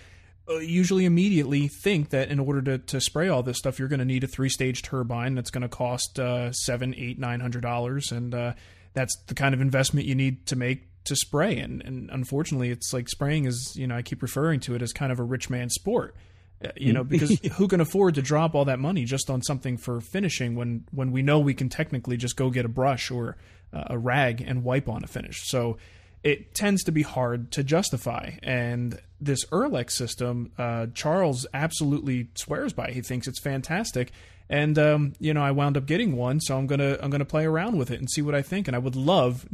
uh, 0.50 0.58
usually 0.58 1.06
immediately 1.06 1.70
think 1.70 2.10
that 2.10 2.30
in 2.30 2.40
order 2.40 2.62
to, 2.62 2.78
to 2.78 3.00
spray 3.00 3.30
all 3.30 3.44
this 3.44 3.58
stuff, 3.58 3.80
you're 3.80 3.88
going 3.88 4.00
to 4.00 4.06
need 4.06 4.24
a 4.24 4.28
three 4.28 4.50
stage 4.50 4.82
turbine 4.82 5.36
that's 5.36 5.52
going 5.52 5.62
to 5.62 5.70
cost 5.70 6.20
uh, 6.20 6.52
seven, 6.52 6.94
eight, 6.98 7.18
nine 7.18 7.40
hundred 7.40 7.62
dollars, 7.62 8.12
and 8.12 8.36
uh, 8.36 8.54
that's 8.94 9.16
the 9.28 9.36
kind 9.36 9.54
of 9.54 9.62
investment 9.62 10.06
you 10.06 10.16
need 10.16 10.46
to 10.48 10.56
make 10.56 10.88
to 11.06 11.16
spray. 11.16 11.58
And, 11.58 11.82
and 11.84 12.10
unfortunately, 12.12 12.72
it's 12.72 12.94
like 12.94 13.08
spraying 13.08 13.46
is 13.46 13.74
you 13.78 13.88
know 13.88 13.96
I 13.96 14.02
keep 14.02 14.22
referring 14.22 14.60
to 14.62 14.76
it 14.76 14.82
as 14.82 14.92
kind 14.92 15.12
of 15.12 15.20
a 15.20 15.24
rich 15.24 15.50
man 15.50 15.70
sport. 15.70 16.16
You 16.76 16.94
know, 16.94 17.04
because 17.04 17.40
who 17.54 17.68
can 17.68 17.82
afford 17.82 18.16
to 18.16 18.22
drop 18.22 18.56
all 18.56 18.66
that 18.66 18.80
money 18.80 19.06
just 19.06 19.30
on 19.30 19.42
something 19.42 19.78
for 19.78 20.02
finishing 20.02 20.56
when 20.56 20.86
when 20.92 21.12
we 21.12 21.22
know 21.22 21.40
we 21.40 21.54
can 21.54 21.70
technically 21.70 22.18
just 22.18 22.36
go 22.36 22.50
get 22.50 22.66
a 22.66 22.70
brush 22.70 23.12
or 23.12 23.38
uh, 23.74 23.84
a 23.88 23.98
rag 23.98 24.42
and 24.42 24.64
wipe 24.64 24.88
on 24.88 25.04
a 25.04 25.08
finish. 25.08 25.48
So 25.50 25.78
it 26.24 26.56
tends 26.56 26.84
to 26.84 26.92
be 26.92 27.02
hard 27.02 27.52
to 27.52 27.64
justify. 27.64 28.32
And 28.42 29.00
this 29.20 29.46
Earlex 29.48 29.92
system, 29.92 30.52
uh, 30.58 30.88
Charles 30.94 31.46
absolutely 31.54 32.30
swears 32.36 32.74
by. 32.74 32.92
He 32.92 33.02
thinks 33.02 33.28
it's 33.28 33.42
fantastic. 33.42 34.12
And 34.50 34.78
um, 34.78 35.14
you 35.20 35.34
know, 35.34 35.42
I 35.42 35.52
wound 35.52 35.78
up 35.78 35.86
getting 35.86 36.16
one, 36.16 36.40
so 36.40 36.58
I'm 36.58 36.68
gonna 36.68 36.98
I'm 37.02 37.10
gonna 37.10 37.26
play 37.26 37.46
around 37.46 37.78
with 37.78 37.92
it 37.92 38.00
and 38.00 38.10
see 38.10 38.22
what 38.22 38.36
I 38.36 38.42
think. 38.42 38.68
And 38.68 38.76
I 38.76 38.80
would 38.80 38.96
love 38.96 39.48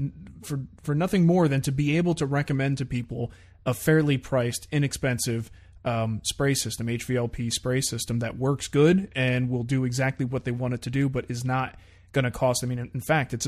for 0.44 0.62
for 0.84 0.96
nothing 0.96 1.26
more 1.26 1.48
than 1.48 1.62
to 1.62 1.72
be 1.72 1.98
able 1.98 2.16
to 2.16 2.26
recommend 2.26 2.80
to 2.80 2.86
people 2.86 3.32
a 3.66 3.74
fairly 3.74 4.18
priced, 4.18 4.68
inexpensive 4.72 5.52
um, 5.86 6.22
spray 6.24 6.54
system, 6.54 6.88
HVLP 6.88 7.52
spray 7.52 7.82
system 7.82 8.20
that 8.20 8.38
works 8.38 8.68
good 8.68 9.12
and 9.16 9.50
will 9.50 9.64
do 9.64 9.86
exactly 9.86 10.26
what 10.26 10.44
they 10.44 10.52
want 10.52 10.74
it 10.74 10.82
to 10.84 10.90
do, 10.90 11.10
but 11.10 11.26
is 11.30 11.46
not 11.46 11.76
going 12.12 12.26
to 12.26 12.32
cost. 12.32 12.64
I 12.64 12.68
mean, 12.68 12.80
in 12.94 13.02
fact, 13.02 13.34
it's 13.34 13.48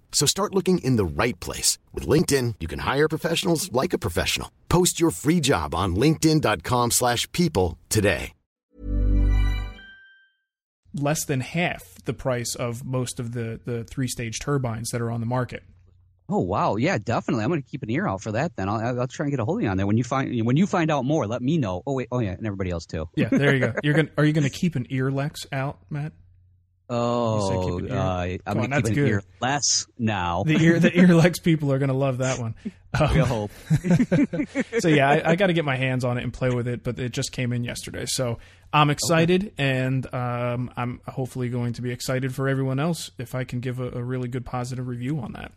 So 0.11 0.27
start 0.27 0.53
looking 0.53 0.77
in 0.83 0.97
the 0.97 1.05
right 1.05 1.39
place. 1.39 1.79
With 1.93 2.05
LinkedIn, 2.05 2.55
you 2.59 2.67
can 2.67 2.79
hire 2.79 3.07
professionals 3.07 3.71
like 3.71 3.93
a 3.93 3.97
professional. 3.97 4.51
Post 4.69 4.99
your 4.99 5.09
free 5.09 5.39
job 5.39 5.73
on 5.73 5.95
linkedin.com/people 5.95 6.91
slash 6.91 7.31
people 7.31 7.79
today. 7.89 8.33
less 10.93 11.25
than 11.25 11.39
half 11.39 11.83
the 12.05 12.13
price 12.13 12.55
of 12.55 12.83
most 12.85 13.19
of 13.19 13.31
the, 13.33 13.59
the 13.65 13.83
three 13.85 14.07
stage 14.07 14.39
turbines 14.39 14.89
that 14.91 15.01
are 15.01 15.11
on 15.11 15.19
the 15.19 15.25
market. 15.25 15.63
Oh 16.29 16.39
wow, 16.39 16.77
yeah, 16.77 16.97
definitely. 16.97 17.43
I'm 17.43 17.49
going 17.49 17.61
to 17.61 17.69
keep 17.69 17.83
an 17.83 17.89
ear 17.89 18.07
out 18.07 18.21
for 18.21 18.31
that. 18.33 18.55
Then 18.55 18.69
I'll, 18.69 19.01
I'll 19.01 19.07
try 19.07 19.25
and 19.25 19.31
get 19.31 19.39
a 19.41 19.45
hold 19.45 19.59
of 19.59 19.63
you 19.63 19.69
on 19.69 19.75
there. 19.77 19.85
When 19.87 19.97
you 19.97 20.03
find 20.03 20.45
when 20.45 20.55
you 20.55 20.65
find 20.65 20.89
out 20.89 21.03
more, 21.03 21.27
let 21.27 21.41
me 21.41 21.57
know. 21.57 21.83
Oh 21.85 21.93
wait, 21.93 22.07
oh 22.11 22.19
yeah, 22.19 22.31
and 22.31 22.45
everybody 22.45 22.71
else 22.71 22.85
too. 22.85 23.09
Yeah, 23.15 23.27
there 23.29 23.53
you 23.53 23.59
go. 23.59 23.73
You're 23.83 23.93
gonna 23.93 24.09
are 24.17 24.23
you 24.23 24.31
gonna 24.31 24.49
keep 24.49 24.75
an 24.75 24.87
ear 24.89 25.11
Lex 25.11 25.45
out, 25.51 25.79
Matt? 25.89 26.13
Oh, 26.93 27.77
keep 27.79 27.89
ear. 27.89 27.97
uh, 27.97 28.01
I'm 28.01 28.39
Come 28.45 28.57
going 28.57 28.57
on, 28.57 28.69
to 28.69 28.75
keep 28.75 28.83
that's 28.83 28.89
an 28.89 28.95
good. 28.95 29.09
ear 29.09 29.23
less 29.39 29.87
now. 29.97 30.43
The 30.43 30.57
ear 30.61 30.79
the 30.79 30.95
ear 30.99 31.07
Lex 31.15 31.39
people 31.39 31.71
are 31.71 31.79
gonna 31.79 31.93
love 31.93 32.17
that 32.19 32.37
one. 32.39 32.53
Um, 32.93 33.13
we 33.13 33.19
hope. 33.21 33.51
so 34.79 34.89
yeah, 34.89 35.09
I, 35.09 35.31
I 35.31 35.35
got 35.37 35.47
to 35.47 35.53
get 35.53 35.63
my 35.63 35.77
hands 35.77 36.03
on 36.03 36.17
it 36.17 36.23
and 36.23 36.33
play 36.33 36.49
with 36.49 36.67
it, 36.67 36.83
but 36.83 36.99
it 36.99 37.13
just 37.13 37.31
came 37.31 37.53
in 37.53 37.63
yesterday, 37.63 38.05
so 38.05 38.39
I'm 38.73 38.89
excited, 38.89 39.53
and 39.57 40.13
um, 40.13 40.71
I'm 40.75 40.99
hopefully 41.07 41.47
going 41.47 41.71
to 41.73 41.81
be 41.81 41.91
excited 41.91 42.35
for 42.35 42.49
everyone 42.49 42.79
else 42.79 43.11
if 43.17 43.33
I 43.33 43.45
can 43.45 43.61
give 43.61 43.79
a, 43.79 43.91
a 43.91 44.03
really 44.03 44.27
good 44.27 44.45
positive 44.45 44.87
review 44.87 45.19
on 45.19 45.31
that. 45.33 45.53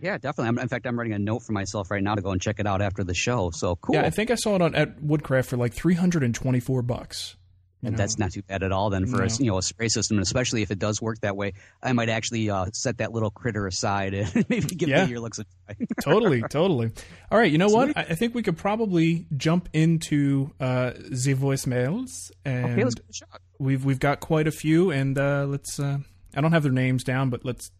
Yeah, 0.00 0.18
definitely. 0.18 0.48
I'm, 0.48 0.58
in 0.58 0.68
fact, 0.68 0.86
I'm 0.86 0.98
writing 0.98 1.12
a 1.12 1.18
note 1.18 1.40
for 1.40 1.52
myself 1.52 1.90
right 1.90 2.02
now 2.02 2.14
to 2.14 2.22
go 2.22 2.30
and 2.30 2.40
check 2.40 2.58
it 2.58 2.66
out 2.66 2.82
after 2.82 3.04
the 3.04 3.14
show. 3.14 3.50
So 3.54 3.76
cool. 3.76 3.94
Yeah, 3.94 4.02
I 4.04 4.10
think 4.10 4.30
I 4.30 4.34
saw 4.34 4.56
it 4.56 4.62
on 4.62 4.74
at 4.74 5.00
Woodcraft 5.00 5.50
for 5.50 5.56
like 5.56 5.74
324 5.74 6.82
bucks. 6.82 7.36
And 7.84 7.92
know? 7.92 7.96
that's 7.98 8.16
not 8.16 8.30
too 8.30 8.42
bad 8.42 8.62
at 8.62 8.70
all 8.70 8.90
then 8.90 9.06
for 9.06 9.22
a 9.24 9.28
you 9.40 9.46
know 9.46 9.58
a 9.58 9.62
spray 9.62 9.88
system, 9.88 10.16
and 10.18 10.22
especially 10.22 10.62
if 10.62 10.70
it 10.70 10.78
does 10.78 11.02
work 11.02 11.18
that 11.22 11.36
way. 11.36 11.54
I 11.82 11.92
might 11.92 12.08
actually 12.08 12.48
uh, 12.48 12.66
set 12.72 12.98
that 12.98 13.12
little 13.12 13.30
critter 13.30 13.66
aside 13.66 14.14
and 14.14 14.32
maybe 14.48 14.76
give 14.76 14.88
Yeah. 14.88 15.04
the 15.06 15.14
Earlex 15.14 15.40
a 15.40 15.44
try. 15.74 15.86
totally, 16.00 16.42
totally. 16.42 16.92
All 17.30 17.38
right, 17.38 17.50
you 17.50 17.58
know 17.58 17.68
what? 17.68 17.96
I, 17.96 18.02
I 18.02 18.14
think 18.14 18.34
we 18.36 18.42
could 18.44 18.56
probably 18.56 19.26
jump 19.36 19.68
into 19.72 20.52
uh, 20.60 20.92
the 20.96 21.34
voicemails, 21.34 22.30
and 22.44 22.66
okay, 22.72 22.84
let's 22.84 22.94
give 22.94 23.04
it 23.04 23.10
a 23.10 23.14
shot. 23.14 23.40
we've 23.58 23.84
we've 23.84 24.00
got 24.00 24.20
quite 24.20 24.46
a 24.46 24.52
few, 24.52 24.90
and 24.92 25.18
uh, 25.18 25.44
let's. 25.48 25.80
Uh, 25.80 25.98
I 26.36 26.40
don't 26.40 26.52
have 26.52 26.62
their 26.62 26.72
names 26.72 27.02
down, 27.04 27.30
but 27.30 27.44
let's 27.44 27.70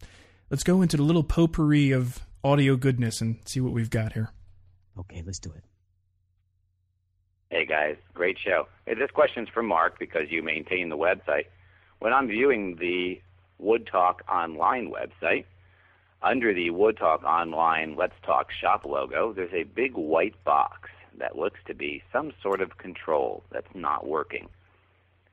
let's 0.49 0.63
go 0.63 0.81
into 0.81 0.97
the 0.97 1.03
little 1.03 1.23
potpourri 1.23 1.91
of 1.91 2.19
audio 2.43 2.75
goodness 2.75 3.21
and 3.21 3.37
see 3.45 3.61
what 3.61 3.71
we've 3.71 3.89
got 3.89 4.11
here. 4.13 4.31
Okay, 4.99 5.23
let's 5.25 5.39
do 5.39 5.51
it. 5.53 5.63
Hey 7.53 7.67
guys, 7.67 7.97
great 8.15 8.39
show. 8.43 8.67
Hey, 8.87 8.95
this 8.95 9.11
question's 9.11 9.47
for 9.47 9.61
Mark 9.61 9.99
because 9.99 10.31
you 10.31 10.41
maintain 10.41 10.89
the 10.89 10.97
website. 10.97 11.45
When 11.99 12.11
I'm 12.11 12.27
viewing 12.27 12.77
the 12.77 13.21
Wood 13.59 13.85
Talk 13.85 14.23
Online 14.27 14.91
website, 14.91 15.45
under 16.23 16.51
the 16.51 16.71
Wood 16.71 16.97
Talk 16.97 17.23
Online 17.23 17.95
Let's 17.95 18.15
Talk 18.25 18.51
Shop 18.51 18.85
logo, 18.85 19.33
there's 19.33 19.53
a 19.53 19.65
big 19.65 19.93
white 19.93 20.33
box 20.43 20.89
that 21.19 21.37
looks 21.37 21.59
to 21.67 21.75
be 21.75 22.01
some 22.11 22.33
sort 22.41 22.59
of 22.59 22.79
control 22.79 23.43
that's 23.51 23.75
not 23.75 24.07
working. 24.07 24.49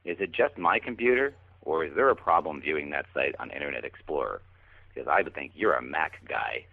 Is 0.04 0.18
it 0.20 0.30
just 0.30 0.58
my 0.58 0.78
computer, 0.78 1.32
or 1.62 1.86
is 1.86 1.94
there 1.94 2.10
a 2.10 2.16
problem 2.16 2.60
viewing 2.60 2.90
that 2.90 3.06
site 3.14 3.34
on 3.38 3.50
Internet 3.50 3.86
Explorer? 3.86 4.42
Because 4.92 5.08
I 5.08 5.22
would 5.22 5.34
think 5.34 5.52
you're 5.54 5.72
a 5.72 5.82
Mac 5.82 6.20
guy, 6.28 6.66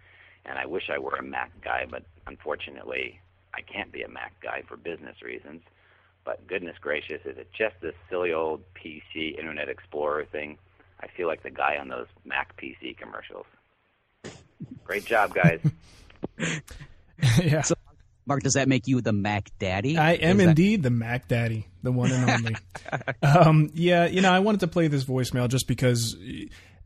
and 0.44 0.58
I 0.58 0.66
wish 0.66 0.90
I 0.94 0.98
were 0.98 1.16
a 1.16 1.22
Mac 1.22 1.58
guy, 1.62 1.86
but 1.90 2.02
unfortunately, 2.26 3.18
I 3.54 3.60
can't 3.62 3.92
be 3.92 4.02
a 4.02 4.08
Mac 4.08 4.34
guy 4.42 4.62
for 4.68 4.76
business 4.76 5.22
reasons. 5.22 5.62
But 6.24 6.46
goodness 6.46 6.76
gracious, 6.80 7.20
is 7.24 7.38
it 7.38 7.48
just 7.56 7.74
this 7.80 7.94
silly 8.10 8.32
old 8.32 8.62
PC 8.74 9.38
Internet 9.38 9.68
Explorer 9.68 10.26
thing? 10.26 10.58
I 11.00 11.06
feel 11.16 11.26
like 11.26 11.42
the 11.42 11.50
guy 11.50 11.76
on 11.80 11.88
those 11.88 12.06
Mac 12.24 12.60
PC 12.60 12.96
commercials. 12.98 13.46
Great 14.84 15.04
job, 15.04 15.34
guys. 15.34 15.60
yeah, 17.42 17.62
So, 17.62 17.74
Mark, 18.26 18.42
does 18.42 18.54
that 18.54 18.68
make 18.68 18.86
you 18.86 19.00
the 19.00 19.12
Mac 19.12 19.50
Daddy? 19.58 19.96
I 19.96 20.12
am 20.14 20.36
that- 20.38 20.48
indeed 20.48 20.82
the 20.82 20.90
Mac 20.90 21.28
Daddy, 21.28 21.66
the 21.82 21.92
one 21.92 22.10
and 22.12 22.30
only. 22.30 22.56
um, 23.22 23.70
yeah, 23.74 24.06
you 24.06 24.20
know, 24.20 24.32
I 24.32 24.40
wanted 24.40 24.60
to 24.60 24.68
play 24.68 24.88
this 24.88 25.04
voicemail 25.04 25.48
just 25.48 25.66
because 25.66 26.16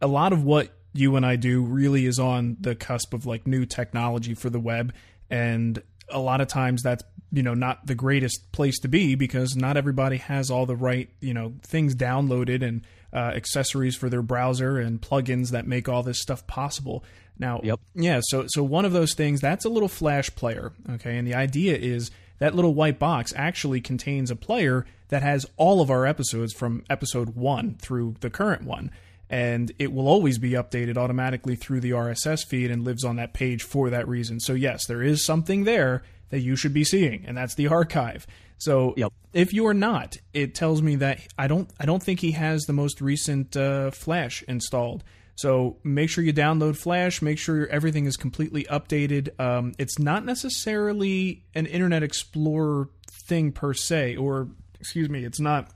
a 0.00 0.06
lot 0.06 0.32
of 0.32 0.44
what 0.44 0.70
you 0.92 1.16
and 1.16 1.24
I 1.24 1.36
do 1.36 1.62
really 1.62 2.06
is 2.06 2.18
on 2.18 2.56
the 2.60 2.74
cusp 2.74 3.14
of 3.14 3.24
like 3.26 3.46
new 3.46 3.64
technology 3.64 4.34
for 4.34 4.50
the 4.50 4.60
web, 4.60 4.92
and 5.30 5.82
a 6.12 6.18
lot 6.18 6.40
of 6.40 6.48
times 6.48 6.82
that's 6.82 7.02
you 7.32 7.42
know 7.42 7.54
not 7.54 7.86
the 7.86 7.94
greatest 7.94 8.52
place 8.52 8.78
to 8.80 8.88
be 8.88 9.14
because 9.14 9.56
not 9.56 9.76
everybody 9.76 10.18
has 10.18 10.50
all 10.50 10.66
the 10.66 10.76
right 10.76 11.08
you 11.20 11.32
know 11.34 11.54
things 11.62 11.94
downloaded 11.94 12.62
and 12.62 12.82
uh, 13.12 13.32
accessories 13.34 13.94
for 13.96 14.08
their 14.08 14.22
browser 14.22 14.78
and 14.78 15.00
plugins 15.00 15.50
that 15.50 15.66
make 15.66 15.88
all 15.88 16.02
this 16.02 16.20
stuff 16.20 16.46
possible. 16.46 17.04
Now, 17.38 17.60
Yep. 17.62 17.80
yeah, 17.94 18.20
so 18.22 18.44
so 18.48 18.62
one 18.62 18.84
of 18.84 18.92
those 18.92 19.14
things 19.14 19.40
that's 19.40 19.64
a 19.64 19.68
little 19.68 19.88
flash 19.88 20.34
player, 20.34 20.72
okay, 20.92 21.16
and 21.18 21.26
the 21.26 21.34
idea 21.34 21.76
is 21.76 22.10
that 22.38 22.54
little 22.54 22.74
white 22.74 22.98
box 22.98 23.32
actually 23.36 23.80
contains 23.80 24.30
a 24.30 24.36
player 24.36 24.84
that 25.08 25.22
has 25.22 25.46
all 25.56 25.80
of 25.80 25.90
our 25.90 26.06
episodes 26.06 26.52
from 26.54 26.84
episode 26.88 27.30
one 27.36 27.74
through 27.80 28.14
the 28.20 28.30
current 28.30 28.64
one. 28.64 28.90
And 29.32 29.72
it 29.78 29.92
will 29.92 30.06
always 30.06 30.38
be 30.38 30.50
updated 30.50 30.96
automatically 30.96 31.56
through 31.56 31.80
the 31.80 31.92
RSS 31.92 32.46
feed 32.46 32.70
and 32.70 32.84
lives 32.84 33.02
on 33.02 33.16
that 33.16 33.32
page 33.32 33.62
for 33.62 33.90
that 33.90 34.06
reason. 34.06 34.38
So, 34.40 34.52
yes, 34.52 34.86
there 34.86 35.02
is 35.02 35.24
something 35.24 35.64
there 35.64 36.02
that 36.28 36.40
you 36.40 36.54
should 36.54 36.74
be 36.74 36.84
seeing, 36.84 37.24
and 37.26 37.36
that's 37.36 37.54
the 37.54 37.68
archive. 37.68 38.26
So 38.58 38.94
Yep. 38.96 39.12
if 39.32 39.52
you 39.52 39.66
are 39.66 39.74
not, 39.74 40.16
it 40.32 40.54
tells 40.54 40.82
me 40.82 40.94
that 40.96 41.18
I 41.36 41.48
don't 41.48 41.68
I 41.80 41.84
don't 41.84 42.02
think 42.02 42.20
he 42.20 42.30
has 42.32 42.62
the 42.62 42.72
most 42.72 43.00
recent 43.00 43.56
uh, 43.56 43.90
Flash 43.90 44.44
installed. 44.44 45.02
So 45.34 45.78
make 45.82 46.10
sure 46.10 46.22
you 46.22 46.32
download 46.32 46.76
Flash. 46.76 47.22
Make 47.22 47.38
sure 47.38 47.66
everything 47.66 48.06
is 48.06 48.16
completely 48.16 48.62
updated. 48.64 49.38
Um, 49.40 49.72
it's 49.78 49.98
not 49.98 50.24
necessarily 50.24 51.44
an 51.54 51.66
Internet 51.66 52.04
Explorer 52.04 52.88
thing 53.26 53.50
per 53.50 53.74
se, 53.74 54.16
or 54.16 54.48
excuse 54.78 55.08
me, 55.08 55.24
it's 55.24 55.40
not 55.40 55.70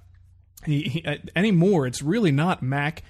he, 0.65 0.83
he, 0.83 1.05
uh, 1.05 1.17
anymore. 1.35 1.87
It's 1.89 2.03
really 2.03 2.31
not 2.33 2.63
Mac 2.63 3.03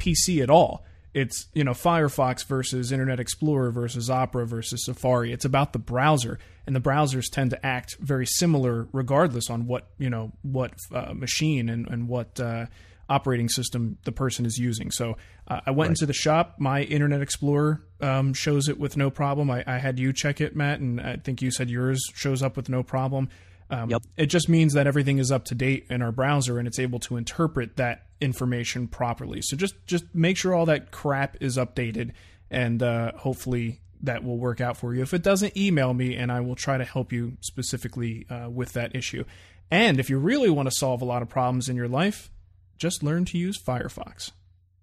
PC 0.00 0.42
at 0.42 0.50
all. 0.50 0.84
It's 1.12 1.48
you 1.54 1.64
know 1.64 1.72
Firefox 1.72 2.44
versus 2.46 2.92
Internet 2.92 3.18
Explorer 3.18 3.70
versus 3.72 4.08
Opera 4.08 4.46
versus 4.46 4.84
Safari. 4.84 5.32
It's 5.32 5.44
about 5.44 5.72
the 5.72 5.78
browser, 5.80 6.38
and 6.66 6.76
the 6.76 6.80
browsers 6.80 7.24
tend 7.30 7.50
to 7.50 7.66
act 7.66 7.96
very 7.98 8.26
similar 8.26 8.86
regardless 8.92 9.50
on 9.50 9.66
what 9.66 9.88
you 9.98 10.08
know 10.08 10.32
what 10.42 10.74
uh, 10.94 11.12
machine 11.12 11.68
and 11.68 11.88
and 11.88 12.08
what 12.08 12.38
uh, 12.38 12.66
operating 13.08 13.48
system 13.48 13.98
the 14.04 14.12
person 14.12 14.46
is 14.46 14.56
using. 14.56 14.92
So 14.92 15.16
uh, 15.48 15.60
I 15.66 15.72
went 15.72 15.90
into 15.90 16.06
the 16.06 16.12
shop. 16.12 16.54
My 16.58 16.82
Internet 16.82 17.20
Explorer 17.22 17.82
um, 18.00 18.32
shows 18.32 18.68
it 18.68 18.78
with 18.78 18.96
no 18.96 19.10
problem. 19.10 19.50
I, 19.50 19.64
I 19.66 19.78
had 19.78 19.98
you 19.98 20.12
check 20.12 20.40
it, 20.40 20.54
Matt, 20.54 20.78
and 20.78 21.00
I 21.00 21.16
think 21.16 21.42
you 21.42 21.50
said 21.50 21.68
yours 21.68 22.00
shows 22.14 22.40
up 22.40 22.56
with 22.56 22.68
no 22.68 22.84
problem. 22.84 23.28
Um, 23.70 23.90
Yep. 23.90 24.02
It 24.16 24.26
just 24.26 24.48
means 24.48 24.72
that 24.74 24.86
everything 24.86 25.18
is 25.18 25.30
up 25.30 25.44
to 25.46 25.54
date 25.54 25.86
in 25.90 26.02
our 26.02 26.12
browser 26.12 26.58
and 26.58 26.66
it's 26.66 26.78
able 26.78 26.98
to 27.00 27.16
interpret 27.16 27.76
that 27.76 28.06
information 28.20 28.88
properly. 28.88 29.40
So 29.42 29.56
just 29.56 29.74
just 29.86 30.04
make 30.14 30.36
sure 30.36 30.54
all 30.54 30.66
that 30.66 30.90
crap 30.90 31.36
is 31.40 31.56
updated, 31.56 32.12
and 32.50 32.82
uh, 32.82 33.12
hopefully 33.16 33.80
that 34.02 34.24
will 34.24 34.38
work 34.38 34.60
out 34.60 34.76
for 34.76 34.94
you. 34.94 35.02
If 35.02 35.14
it 35.14 35.22
doesn't, 35.22 35.56
email 35.56 35.92
me 35.94 36.16
and 36.16 36.32
I 36.32 36.40
will 36.40 36.56
try 36.56 36.78
to 36.78 36.84
help 36.84 37.12
you 37.12 37.36
specifically 37.40 38.26
uh, 38.30 38.48
with 38.50 38.72
that 38.72 38.96
issue. 38.96 39.24
And 39.70 40.00
if 40.00 40.10
you 40.10 40.18
really 40.18 40.50
want 40.50 40.68
to 40.68 40.74
solve 40.74 41.00
a 41.02 41.04
lot 41.04 41.22
of 41.22 41.28
problems 41.28 41.68
in 41.68 41.76
your 41.76 41.86
life, 41.88 42.30
just 42.78 43.02
learn 43.02 43.24
to 43.26 43.38
use 43.38 43.56
Firefox. 43.62 44.32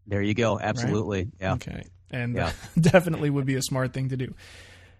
There 0.05 0.21
you 0.21 0.33
go. 0.33 0.57
Absolutely. 0.59 1.29
Yeah. 1.41 1.53
Okay, 1.55 1.83
and 2.09 2.35
Yeah. 2.35 2.47
uh, 2.47 2.51
definitely 2.79 3.29
would 3.29 3.45
be 3.45 3.55
a 3.55 3.61
smart 3.61 3.91
thing 3.91 4.09
to 4.09 4.17
do. 4.17 4.33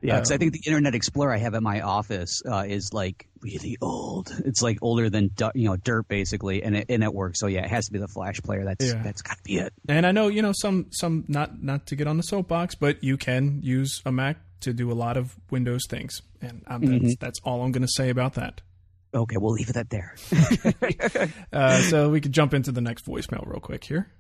Yeah, 0.01 0.15
because 0.15 0.31
I 0.31 0.36
Um, 0.36 0.39
think 0.39 0.53
the 0.53 0.62
Internet 0.67 0.93
Explorer 0.93 1.33
I 1.33 1.38
have 1.38 1.55
at 1.55 1.63
my 1.63 1.81
office 1.81 2.41
uh, 2.45 2.65
is 2.67 2.93
like 2.93 3.27
really 3.41 3.77
old. 3.81 4.31
It's 4.45 4.62
like 4.62 4.77
older 4.83 5.10
than 5.10 5.31
du- 5.36 5.51
you 5.55 5.65
know 5.69 5.75
dirt, 5.75 6.07
basically, 6.07 6.62
and 6.63 6.75
it 6.77 6.86
and 6.89 7.03
it 7.03 7.13
works. 7.13 7.39
So 7.39 7.47
yeah, 7.47 7.63
it 7.65 7.69
has 7.69 7.86
to 7.88 7.91
be 7.93 7.97
the 7.99 8.07
Flash 8.07 8.39
player. 8.41 8.63
That's 8.63 8.86
Yeah. 8.86 9.01
that's 9.03 9.21
got 9.23 9.38
to 9.38 9.43
be 9.43 9.57
it. 9.57 9.73
And 9.89 10.05
I 10.05 10.12
know 10.12 10.27
you 10.27 10.41
know 10.43 10.53
some 10.55 10.88
some 10.91 11.25
not 11.27 11.63
not 11.63 11.88
to 11.88 11.95
get 11.95 12.05
on 12.07 12.17
the 12.17 12.23
soapbox, 12.23 12.75
but 12.75 13.03
you 13.03 13.17
can 13.17 13.60
use 13.63 14.01
a 14.05 14.12
Mac 14.12 14.38
to 14.62 14.73
do 14.73 14.91
a 14.91 14.93
lot 14.93 15.17
of 15.17 15.36
Windows 15.49 15.83
things, 15.89 16.21
and 16.41 16.63
um, 16.67 16.81
that's 16.86 17.15
that's 17.17 17.39
all 17.43 17.63
I'm 17.63 17.71
going 17.71 17.81
to 17.86 17.91
say 17.91 18.10
about 18.10 18.36
that. 18.36 18.62
Okay, 19.13 19.38
we'll 19.39 19.53
leave 19.53 19.69
it 19.69 19.77
at 19.77 19.89
there. 19.89 20.15
Uh, 21.51 21.81
so 21.81 22.10
we 22.10 22.21
could 22.21 22.33
jump 22.33 22.53
into 22.53 22.71
the 22.71 22.81
next 22.81 23.05
voicemail 23.05 23.47
real 23.47 23.60
quick 23.60 23.83
here. 23.83 24.12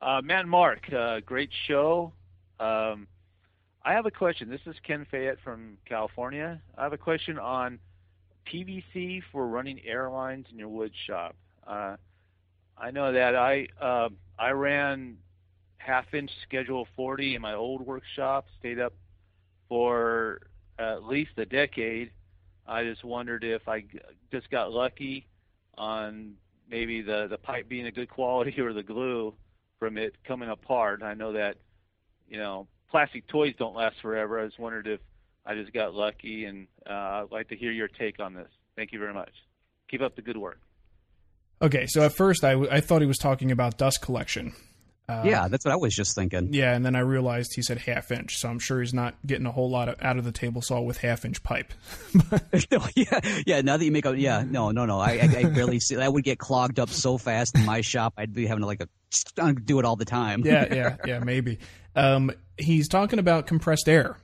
Uh, 0.00 0.20
Matt 0.22 0.46
Mark, 0.46 0.92
uh, 0.92 1.20
great 1.24 1.50
show. 1.66 2.12
Um, 2.60 3.06
I 3.88 3.92
have 3.92 4.04
a 4.04 4.10
question. 4.10 4.50
This 4.50 4.60
is 4.66 4.76
Ken 4.86 5.06
Fayette 5.10 5.38
from 5.42 5.78
California. 5.86 6.60
I 6.76 6.82
have 6.82 6.92
a 6.92 6.98
question 6.98 7.38
on 7.38 7.78
PVC 8.46 9.22
for 9.32 9.46
running 9.46 9.80
airlines 9.82 10.44
in 10.52 10.58
your 10.58 10.68
wood 10.68 10.92
shop. 11.06 11.34
Uh, 11.66 11.96
I 12.76 12.90
know 12.90 13.10
that 13.10 13.34
I 13.34 13.66
uh, 13.80 14.10
I 14.38 14.50
ran 14.50 15.16
half 15.78 16.04
inch 16.12 16.30
schedule 16.46 16.86
40 16.96 17.36
in 17.36 17.40
my 17.40 17.54
old 17.54 17.80
workshop, 17.80 18.44
stayed 18.58 18.78
up 18.78 18.92
for 19.70 20.40
at 20.78 21.04
least 21.04 21.30
a 21.38 21.46
decade. 21.46 22.10
I 22.66 22.84
just 22.84 23.04
wondered 23.04 23.42
if 23.42 23.66
I 23.68 23.84
just 24.30 24.50
got 24.50 24.70
lucky 24.70 25.26
on 25.78 26.34
maybe 26.68 27.00
the 27.00 27.26
the 27.30 27.38
pipe 27.38 27.70
being 27.70 27.86
a 27.86 27.90
good 27.90 28.10
quality 28.10 28.54
or 28.60 28.74
the 28.74 28.82
glue 28.82 29.32
from 29.78 29.96
it 29.96 30.14
coming 30.26 30.50
apart. 30.50 31.02
I 31.02 31.14
know 31.14 31.32
that 31.32 31.56
you 32.28 32.36
know 32.36 32.68
plastic 32.90 33.26
toys 33.28 33.54
don't 33.58 33.74
last 33.74 33.96
forever. 34.00 34.40
I 34.40 34.44
was 34.44 34.58
wondered 34.58 34.86
if 34.86 35.00
I 35.46 35.54
just 35.54 35.72
got 35.72 35.94
lucky, 35.94 36.44
and 36.44 36.66
uh, 36.88 36.92
I'd 36.92 37.30
like 37.30 37.48
to 37.48 37.56
hear 37.56 37.72
your 37.72 37.88
take 37.88 38.20
on 38.20 38.34
this. 38.34 38.48
Thank 38.76 38.92
you 38.92 38.98
very 38.98 39.14
much. 39.14 39.32
Keep 39.90 40.02
up 40.02 40.16
the 40.16 40.22
good 40.22 40.36
work. 40.36 40.60
Okay, 41.60 41.86
so 41.86 42.02
at 42.02 42.12
first 42.12 42.44
I, 42.44 42.52
w- 42.52 42.70
I 42.70 42.80
thought 42.80 43.00
he 43.00 43.06
was 43.06 43.18
talking 43.18 43.50
about 43.50 43.78
dust 43.78 44.00
collection. 44.00 44.52
Uh, 45.08 45.22
yeah, 45.24 45.48
that's 45.48 45.64
what 45.64 45.72
I 45.72 45.76
was 45.76 45.94
just 45.94 46.14
thinking. 46.14 46.52
Yeah, 46.52 46.74
and 46.74 46.84
then 46.84 46.94
I 46.94 47.00
realized 47.00 47.52
he 47.56 47.62
said 47.62 47.78
half 47.78 48.10
inch, 48.10 48.36
so 48.36 48.50
I'm 48.50 48.58
sure 48.58 48.80
he's 48.80 48.92
not 48.92 49.14
getting 49.26 49.46
a 49.46 49.50
whole 49.50 49.70
lot 49.70 49.88
of, 49.88 49.96
out 50.02 50.18
of 50.18 50.24
the 50.24 50.32
table 50.32 50.60
saw 50.60 50.82
with 50.82 50.98
half 50.98 51.24
inch 51.24 51.42
pipe. 51.42 51.72
no, 52.70 52.86
yeah, 52.94 53.20
yeah. 53.46 53.60
Now 53.62 53.78
that 53.78 53.84
you 53.84 53.90
make 53.90 54.04
a 54.04 54.16
yeah, 54.16 54.44
no, 54.46 54.70
no, 54.70 54.84
no. 54.84 55.00
I, 55.00 55.12
I, 55.12 55.34
I 55.38 55.44
barely 55.44 55.80
see 55.80 55.94
that 55.94 56.12
would 56.12 56.24
get 56.24 56.38
clogged 56.38 56.78
up 56.78 56.90
so 56.90 57.16
fast 57.16 57.56
in 57.56 57.64
my 57.64 57.80
shop. 57.80 58.12
I'd 58.18 58.34
be 58.34 58.46
having 58.46 58.60
to 58.60 58.66
like 58.66 58.82
a 58.82 58.88
do 59.64 59.78
it 59.78 59.84
all 59.84 59.96
the 59.96 60.04
time. 60.04 60.42
yeah, 60.44 60.66
yeah, 60.74 60.96
yeah, 61.06 61.18
maybe. 61.20 61.58
Um, 61.94 62.30
he's 62.56 62.88
talking 62.88 63.18
about 63.18 63.46
compressed 63.46 63.88
air. 63.88 64.18